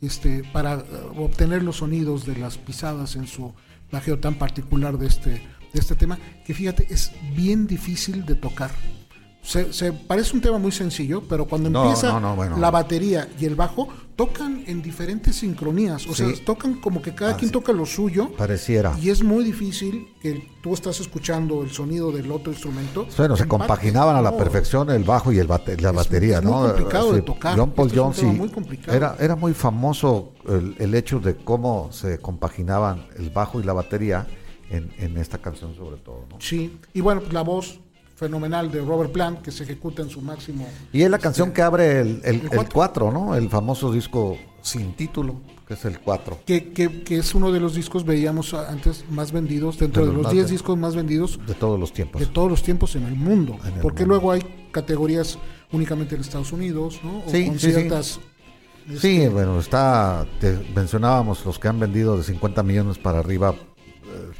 este, 0.00 0.42
para 0.52 0.74
eh, 0.74 0.82
obtener 1.16 1.62
los 1.62 1.76
sonidos 1.76 2.24
de 2.26 2.36
las 2.36 2.58
pisadas 2.58 3.16
en 3.16 3.26
su 3.26 3.52
plagio 3.90 4.18
tan 4.18 4.34
particular 4.34 4.98
de 4.98 5.06
este, 5.06 5.30
de 5.30 5.80
este 5.80 5.94
tema, 5.94 6.18
que 6.46 6.54
fíjate, 6.54 6.86
es 6.90 7.12
bien 7.34 7.66
difícil 7.66 8.24
de 8.26 8.34
tocar. 8.34 8.70
Se, 9.42 9.72
se- 9.72 9.92
parece 9.92 10.34
un 10.34 10.42
tema 10.42 10.58
muy 10.58 10.72
sencillo, 10.72 11.22
pero 11.28 11.46
cuando 11.46 11.70
No, 11.70 11.84
empieza 11.84 12.12
no, 12.12 12.20
no, 12.20 12.36
bueno. 12.36 12.58
la 12.58 12.70
batería 12.70 13.28
y 13.40 13.44
el 13.46 13.54
bajo 13.54 13.88
tocan 14.18 14.64
en 14.66 14.82
diferentes 14.82 15.36
sincronías, 15.36 16.04
o 16.08 16.12
Sí. 16.12 16.34
sea, 16.34 16.44
tocan 16.44 16.80
como 16.80 17.00
que 17.00 17.14
cada 17.14 17.34
Ah, 17.34 17.36
quien 17.36 17.50
sí. 17.50 17.52
toca 17.52 17.72
lo 17.72 17.86
suyo 17.86 18.32
Pareciera. 18.36 18.98
y 19.00 19.10
es 19.10 19.22
muy 19.22 19.44
difícil 19.44 20.08
que 20.20 20.50
tú 20.60 20.74
estás 20.74 20.98
escuchando 20.98 21.62
el 21.62 21.70
sonido 21.70 22.10
del 22.10 22.28
otro 22.32 22.50
instrumento. 22.52 23.06
Bueno, 23.16 23.36
se 23.36 23.46
compaginaban 23.46 24.16
a 24.16 24.20
la. 24.20 24.32
No, 24.32 24.36
perfección 24.36 24.90
el 24.90 25.04
bajo 25.04 25.30
y 25.32 25.38
el 25.38 25.46
bate- 25.46 25.80
la 25.80 25.90
Es- 25.90 25.94
batería, 25.94 26.38
es 26.38 26.44
muy 26.44 26.52
¿no? 26.52 26.62
complicado 26.66 27.12
de 27.12 27.22
tocar. 27.22 27.56
John 27.56 27.70
Paul 27.70 27.86
Este 27.88 28.00
Jones 28.00 28.22
muy 28.24 28.48
complicado. 28.48 28.96
era, 28.96 29.16
era 29.20 29.36
muy 29.36 29.54
famoso 29.54 30.32
el, 30.48 30.74
el 30.80 30.94
hecho 30.96 31.20
de 31.20 31.36
cómo 31.36 31.90
se 31.92 32.18
compaginaban 32.18 33.06
el 33.16 33.30
bajo 33.30 33.60
y 33.60 33.62
la 33.62 33.72
batería 33.72 34.26
en, 34.68 34.90
en 34.98 35.16
esta 35.16 35.38
canción 35.38 35.76
sobre 35.76 35.98
todo, 35.98 36.24
¿no? 36.28 36.40
Sí, 36.40 36.76
y 36.92 37.00
bueno, 37.02 37.20
pues 37.20 37.32
la 37.32 37.42
voz 37.42 37.78
fenomenal 38.18 38.70
de 38.70 38.80
Robert 38.82 39.12
Plant 39.12 39.42
que 39.42 39.52
se 39.52 39.62
ejecuta 39.62 40.02
en 40.02 40.10
su 40.10 40.20
máximo. 40.20 40.66
Y 40.92 41.02
es 41.02 41.10
la 41.10 41.18
canción 41.18 41.52
que 41.52 41.62
abre 41.62 42.00
el, 42.00 42.20
el, 42.24 42.24
el 42.24 42.34
el 42.42 42.48
cuatro. 42.48 42.72
4, 42.74 43.12
¿no? 43.12 43.34
El 43.36 43.48
famoso 43.48 43.92
disco 43.92 44.36
sin 44.60 44.92
título, 44.94 45.36
que 45.68 45.74
es 45.74 45.84
el 45.84 46.00
4. 46.00 46.40
Que, 46.44 46.72
que, 46.72 47.02
que 47.04 47.18
es 47.18 47.34
uno 47.34 47.52
de 47.52 47.60
los 47.60 47.74
discos, 47.74 48.04
veíamos 48.04 48.54
antes, 48.54 49.04
más 49.08 49.30
vendidos, 49.30 49.78
dentro 49.78 50.02
De 50.02 50.08
de 50.08 50.14
los 50.14 50.16
los 50.16 50.24
más 50.24 50.32
10 50.32 50.44
ven- 50.46 50.52
discos 50.52 50.76
más 50.76 50.96
vendidos 50.96 51.38
De 51.46 51.54
todos 51.54 51.78
los 51.78 51.92
tiempos. 51.92 52.20
de 52.20 52.26
todos 52.26 52.50
los 52.50 52.62
tiempos 52.62 52.96
en 52.96 53.04
el 53.04 53.14
mundo. 53.14 53.56
En 53.64 53.74
el 53.74 53.80
porque 53.80 54.00
mundo. 54.02 54.14
luego 54.16 54.32
hay 54.32 54.42
categorías 54.72 55.38
únicamente 55.70 56.16
en 56.16 56.20
Estados 56.22 56.52
Unidos, 56.52 56.98
¿no? 57.04 57.18
O 57.20 57.30
Sí, 57.30 57.46
con 57.46 57.58
sí, 57.58 57.66
sí. 57.68 57.72
ciertas. 57.74 58.20
Sí, 58.88 59.16
este, 59.18 59.28
bueno, 59.28 59.60
está, 59.60 60.26
te 60.40 60.58
mencionábamos 60.74 61.44
los 61.44 61.58
que 61.58 61.68
han 61.68 61.78
vendido 61.78 62.16
de 62.16 62.24
50 62.24 62.62
millones 62.62 62.96
para 62.98 63.18
arriba, 63.18 63.54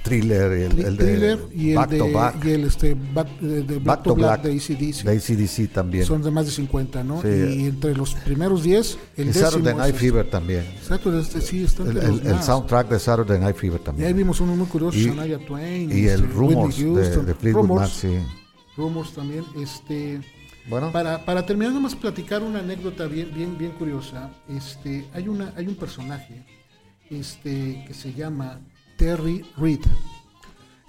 Thriller, 0.02 0.52
el, 0.52 0.78
el 0.78 0.96
de 0.96 1.04
Thriller 1.04 1.38
y 1.54 1.70
el 1.70 1.76
Back 1.76 1.90
de, 1.90 1.98
to 1.98 2.12
Back, 2.12 2.44
y 2.44 2.50
el 2.50 2.64
este 2.64 2.94
back, 2.94 3.28
de, 3.40 3.62
de 3.62 3.78
Back 3.78 4.02
to 4.02 4.14
Black, 4.14 4.42
Black, 4.42 4.42
de 4.42 4.52
ACDC. 4.52 5.04
de 5.04 5.16
ACDC 5.16 5.72
también. 5.72 6.04
Son 6.04 6.22
de 6.22 6.30
más 6.30 6.46
de 6.46 6.52
50, 6.52 7.04
¿no? 7.04 7.22
Sí. 7.22 7.28
Y 7.28 7.66
entre 7.66 7.94
los 7.94 8.14
primeros 8.14 8.62
10, 8.62 8.98
el 9.16 9.24
y 9.24 9.26
décimo 9.28 9.46
Saturday 9.50 9.74
Night 9.74 9.94
es- 9.94 10.00
Fever 10.00 10.30
también. 10.30 10.64
Exacto, 10.78 11.18
este, 11.18 11.40
sí, 11.40 11.64
está 11.64 11.82
El, 11.82 11.96
el- 11.98 12.26
el 12.26 12.42
soundtrack 12.42 12.88
de 12.88 12.98
Saturday 12.98 13.38
Night 13.38 13.56
Fever 13.56 13.80
Y 13.80 13.84
también. 13.84 14.08
ahí 14.08 14.12
vimos 14.14 14.40
uno 14.40 14.54
muy 14.56 14.66
curioso, 14.66 14.96
Y- 14.98 15.06
Shania 15.06 15.38
Twain. 15.46 15.90
y 15.90 16.06
el 16.06 16.22
este, 16.24 16.26
Rumors 16.34 16.76
de, 16.78 16.84
Houston. 16.84 17.26
de 17.26 17.34
Fleetwood 17.34 17.68
Mac, 17.68 17.88
sí. 17.90 18.18
Rumors 18.76 19.12
también. 19.12 19.44
Este, 19.60 20.20
Bueno, 20.68 20.92
para, 20.92 21.24
para 21.24 21.44
terminar, 21.46 21.72
nomás 21.72 21.94
platicar 21.96 22.42
una 22.42 22.58
anécdota 22.60 23.06
bien, 23.06 23.30
bien, 23.34 23.56
bien 23.58 23.70
curiosa. 23.72 24.30
Este, 24.48 25.06
hay, 25.14 25.26
una, 25.28 25.52
hay 25.56 25.66
un 25.66 25.74
personaje 25.76 26.44
este, 27.10 27.84
que 27.86 27.94
se 27.94 28.12
llama 28.12 28.60
Terry 28.98 29.42
Reed. 29.56 29.80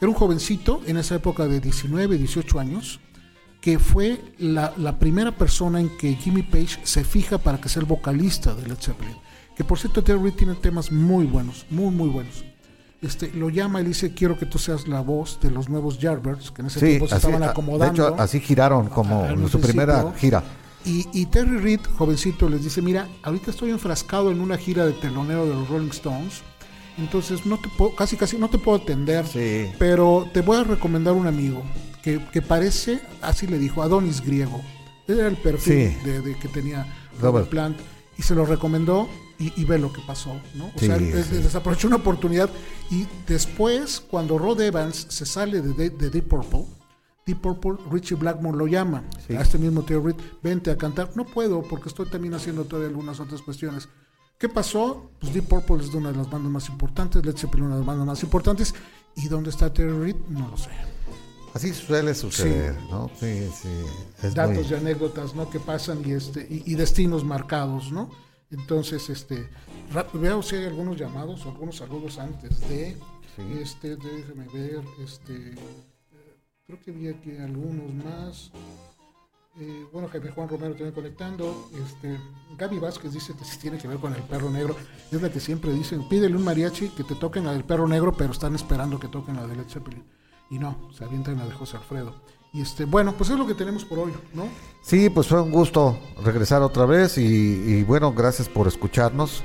Era 0.01 0.09
un 0.09 0.15
jovencito 0.15 0.81
en 0.85 0.97
esa 0.97 1.15
época 1.15 1.47
de 1.47 1.61
19, 1.61 2.17
18 2.17 2.59
años, 2.59 2.99
que 3.61 3.79
fue 3.79 4.21
la, 4.37 4.73
la 4.77 4.99
primera 4.99 5.31
persona 5.37 5.79
en 5.79 5.95
que 5.97 6.15
Jimmy 6.15 6.43
Page 6.43 6.79
se 6.83 7.03
fija 7.05 7.37
para 7.37 7.59
que 7.61 7.69
sea 7.69 7.81
el 7.81 7.85
vocalista 7.87 8.53
de 8.53 8.67
Led 8.67 8.77
Zeppelin. 8.79 9.15
Que 9.55 9.63
por 9.63 9.77
cierto, 9.77 10.03
Terry 10.03 10.21
Reed 10.21 10.33
tiene 10.33 10.55
temas 10.55 10.91
muy 10.91 11.25
buenos, 11.25 11.65
muy, 11.69 11.93
muy 11.93 12.09
buenos. 12.09 12.43
Este, 13.01 13.31
lo 13.33 13.49
llama 13.49 13.79
y 13.79 13.83
le 13.83 13.89
dice, 13.89 14.13
quiero 14.13 14.37
que 14.37 14.45
tú 14.45 14.57
seas 14.57 14.87
la 14.87 15.01
voz 15.01 15.39
de 15.41 15.51
los 15.51 15.69
nuevos 15.69 15.99
Yardbirds, 15.99 16.51
que 16.51 16.61
en 16.61 16.67
ese 16.67 16.79
sí, 16.79 16.85
tiempo 16.87 17.07
se 17.07 17.15
así, 17.15 17.27
estaban 17.27 17.43
a- 17.43 17.45
de 17.47 17.51
acomodando. 17.51 18.07
hecho, 18.09 18.15
así 18.21 18.39
giraron 18.41 18.87
como 18.89 19.25
en 19.25 19.47
su 19.49 19.59
primera 19.59 20.13
gira. 20.17 20.43
Y, 20.85 21.05
y 21.13 21.25
Terry 21.25 21.57
Reed, 21.57 21.81
jovencito, 21.97 22.47
les 22.49 22.63
dice, 22.63 22.81
mira, 22.81 23.07
ahorita 23.23 23.51
estoy 23.51 23.71
enfrascado 23.71 24.31
en 24.31 24.39
una 24.39 24.57
gira 24.57 24.85
de 24.85 24.93
telonero 24.93 25.45
de 25.45 25.53
los 25.53 25.67
Rolling 25.69 25.89
Stones, 25.89 26.41
entonces 26.99 27.45
no 27.45 27.57
te 27.59 27.69
puedo, 27.69 27.95
casi 27.95 28.15
casi 28.17 28.37
no 28.37 28.49
te 28.49 28.57
puedo 28.57 28.77
atender, 28.77 29.25
Sí. 29.27 29.71
pero 29.79 30.27
te 30.33 30.41
voy 30.41 30.57
a 30.57 30.63
recomendar 30.63 31.13
un 31.13 31.27
amigo 31.27 31.63
que, 32.03 32.23
que 32.31 32.41
parece, 32.41 33.01
así 33.21 33.47
le 33.47 33.57
dijo, 33.59 33.81
Adonis 33.81 34.21
griego. 34.21 34.61
Era 35.07 35.27
el 35.27 35.37
perfil 35.37 35.95
Sí. 36.01 36.05
de, 36.09 36.21
de 36.21 36.35
que 36.37 36.47
tenía 36.47 36.85
Robert. 37.19 37.49
Plant 37.49 37.77
y 38.17 38.21
se 38.21 38.35
lo 38.35 38.45
recomendó 38.45 39.09
y, 39.39 39.51
y 39.59 39.65
ve 39.65 39.79
lo 39.79 39.91
que 39.91 40.01
pasó, 40.05 40.33
¿no? 40.55 40.67
O 40.67 40.71
Sí, 40.77 40.85
sea, 40.87 40.97
sí. 40.97 41.05
des- 41.05 41.31
desaprovechó 41.43 41.87
una 41.87 41.95
oportunidad 41.97 42.49
y 42.91 43.07
después, 43.27 44.01
cuando 44.01 44.37
Rod 44.37 44.59
Evans 44.61 45.07
se 45.09 45.25
sale 45.25 45.61
de, 45.61 45.73
de- 45.73 45.89
de 45.89 46.09
Deep 46.09 46.27
Purple, 46.27 46.65
Deep 47.25 47.39
Purple, 47.41 47.73
Richie 47.91 48.15
Blackmore 48.15 48.57
lo 48.57 48.67
llama 48.67 49.03
Sí. 49.27 49.35
a 49.35 49.41
este 49.41 49.57
mismo 49.57 49.83
Theo 49.83 50.01
Reed, 50.01 50.15
vente 50.43 50.71
a 50.71 50.77
cantar. 50.77 51.11
No 51.15 51.25
puedo 51.25 51.61
porque 51.63 51.89
estoy 51.89 52.07
también 52.07 52.33
haciendo 52.33 52.65
todavía 52.65 52.89
algunas 52.89 53.19
otras 53.19 53.41
cuestiones. 53.41 53.87
¿Qué 54.39 54.47
pasó? 54.49 55.11
Pues 55.19 55.33
Deep 55.33 55.47
Purple 55.49 55.83
es 55.83 55.91
de 55.91 55.97
una 55.97 56.11
de 56.11 56.17
las 56.17 56.29
bandas 56.29 56.49
más 56.51 56.69
importantes, 56.69 57.23
Led 57.25 57.35
Zeppelin 57.37 57.65
una 57.65 57.75
de 57.75 57.79
las 57.81 57.87
bandas 57.87 58.07
más 58.07 58.23
importantes. 58.23 58.73
¿Y 59.17 59.27
dónde 59.27 59.49
está 59.49 59.71
Terry 59.71 59.91
Reed? 59.91 60.15
No 60.29 60.47
lo 60.47 60.57
sé. 60.57 60.69
Así 61.53 61.73
suele 61.73 62.15
suceder, 62.15 62.73
¿no? 62.89 63.09
Sí, 63.19 63.49
sí. 63.61 63.67
Es 64.23 64.33
Datos 64.33 64.63
muy- 64.63 64.71
y 64.71 64.73
anécdotas, 64.75 65.35
¿no? 65.35 65.49
Que 65.49 65.59
pasan 65.59 66.01
y 66.07 66.11
este 66.13 66.47
y, 66.49 66.63
y 66.71 66.75
destinos 66.75 67.23
marcados, 67.25 67.91
¿no? 67.91 68.09
Entonces, 68.51 69.09
este, 69.09 69.49
veo 70.13 70.41
si 70.41 70.55
hay 70.55 70.65
algunos 70.65 70.97
llamados 70.97 71.45
o 71.45 71.49
algunos 71.49 71.75
saludos 71.75 72.17
antes 72.17 72.59
de, 72.69 72.95
Sí. 73.35 73.43
este, 73.61 73.95
déjeme 73.97 74.47
ver, 74.53 74.83
este, 75.03 75.53
creo 76.65 76.79
que 76.81 76.91
vi 76.91 77.09
aquí 77.09 77.35
algunos 77.37 77.93
más. 78.05 78.51
Eh, 79.57 79.85
bueno, 79.91 80.07
Jaime 80.09 80.31
Juan 80.31 80.47
Romero 80.47 80.73
también 80.73 80.93
conectando. 80.93 81.69
Este, 81.85 82.17
Gaby 82.57 82.79
Vázquez 82.79 83.13
dice 83.13 83.33
que 83.33 83.43
sí 83.43 83.57
tiene 83.57 83.77
que 83.77 83.87
ver 83.87 83.97
con 83.97 84.13
el 84.13 84.21
perro 84.23 84.49
negro. 84.49 84.75
Es 85.11 85.21
la 85.21 85.29
que 85.29 85.39
siempre 85.39 85.73
dicen, 85.73 86.07
pídele 86.07 86.35
un 86.35 86.43
mariachi 86.43 86.89
que 86.89 87.03
te 87.03 87.15
toquen 87.15 87.45
la 87.45 87.53
del 87.53 87.63
perro 87.63 87.87
negro, 87.87 88.13
pero 88.13 88.31
están 88.31 88.55
esperando 88.55 88.99
que 88.99 89.07
toquen 89.07 89.35
la 89.35 89.47
de 89.47 89.55
Led 89.55 89.67
Zeppelin. 89.67 90.03
Y 90.49 90.59
no, 90.59 90.89
se 90.93 91.03
avientan 91.03 91.37
la 91.37 91.45
de 91.45 91.51
José 91.51 91.77
Alfredo. 91.77 92.15
Y 92.53 92.61
este, 92.61 92.85
bueno, 92.85 93.13
pues 93.15 93.29
es 93.29 93.37
lo 93.37 93.45
que 93.45 93.53
tenemos 93.53 93.85
por 93.85 93.99
hoy, 93.99 94.13
¿no? 94.33 94.47
Sí, 94.81 95.09
pues 95.09 95.27
fue 95.27 95.41
un 95.41 95.51
gusto 95.51 95.99
regresar 96.23 96.63
otra 96.63 96.85
vez 96.85 97.17
y 97.17 97.83
bueno, 97.83 98.11
gracias 98.13 98.49
por 98.49 98.67
escucharnos. 98.67 99.43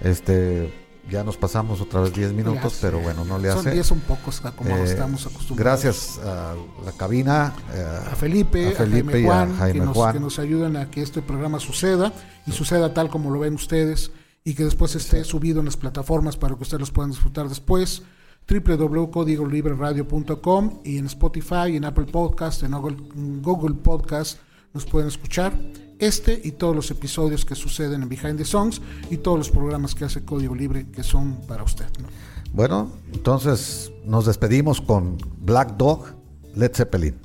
Este, 0.00 0.85
ya 1.10 1.22
nos 1.22 1.36
pasamos 1.36 1.80
otra 1.80 2.00
vez 2.00 2.12
10 2.12 2.32
minutos, 2.32 2.78
pero 2.80 2.98
bueno, 3.00 3.24
no 3.24 3.38
le 3.38 3.50
Son 3.50 3.58
hace. 3.60 3.70
10 3.72 3.86
son 3.86 4.00
pocos, 4.00 4.44
a 4.44 4.50
como 4.52 4.76
Eh, 4.76 4.84
estamos 4.84 5.26
acostumbrados. 5.26 5.82
Gracias 5.82 6.18
a 6.18 6.54
la 6.84 6.92
cabina, 6.92 7.54
eh, 7.72 7.84
a 8.10 8.14
Felipe, 8.16 8.68
a, 8.68 8.72
Felipe 8.72 9.12
Jaime 9.12 9.20
y 9.20 9.24
a 9.24 9.26
Juan, 9.26 9.56
Jaime 9.56 9.80
que, 9.80 9.86
nos, 9.86 9.96
Juan. 9.96 10.12
que 10.14 10.20
nos 10.20 10.38
ayudan 10.38 10.76
a 10.76 10.90
que 10.90 11.02
este 11.02 11.22
programa 11.22 11.60
suceda 11.60 12.12
y 12.46 12.52
suceda 12.52 12.92
tal 12.92 13.08
como 13.08 13.30
lo 13.30 13.38
ven 13.40 13.54
ustedes 13.54 14.10
y 14.44 14.54
que 14.54 14.64
después 14.64 14.94
esté 14.94 15.24
subido 15.24 15.60
en 15.60 15.66
las 15.66 15.76
plataformas 15.76 16.36
para 16.36 16.54
que 16.56 16.62
ustedes 16.62 16.80
los 16.80 16.90
puedan 16.90 17.10
disfrutar 17.10 17.48
después 17.48 18.02
www.codigolibreradio.com 18.48 20.80
y 20.84 20.98
en 20.98 21.06
Spotify, 21.06 21.76
en 21.76 21.84
Apple 21.84 22.06
Podcast, 22.06 22.62
en 22.62 22.72
Google, 22.72 22.96
en 23.14 23.42
Google 23.42 23.74
Podcast 23.74 24.38
nos 24.72 24.84
pueden 24.84 25.08
escuchar 25.08 25.52
este 25.98 26.40
y 26.42 26.52
todos 26.52 26.74
los 26.74 26.90
episodios 26.90 27.44
que 27.44 27.54
suceden 27.54 28.02
en 28.02 28.08
Behind 28.08 28.36
the 28.36 28.44
Songs 28.44 28.80
y 29.10 29.18
todos 29.18 29.38
los 29.38 29.50
programas 29.50 29.94
que 29.94 30.04
hace 30.04 30.24
Código 30.24 30.54
Libre 30.54 30.86
que 30.90 31.02
son 31.02 31.40
para 31.46 31.62
usted. 31.62 31.86
¿no? 32.00 32.08
Bueno, 32.52 32.90
entonces 33.12 33.92
nos 34.04 34.26
despedimos 34.26 34.80
con 34.80 35.18
Black 35.38 35.76
Dog, 35.76 36.14
Led 36.54 36.72
Zeppelin. 36.74 37.20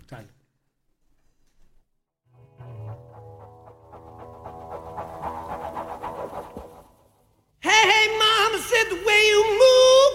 Hey, 7.64 7.70
hey, 7.86 8.08
mama 8.18 8.58
said 8.58 8.90
the 8.90 9.06
way 9.06 9.30
you 9.30 9.44
move 9.54 10.12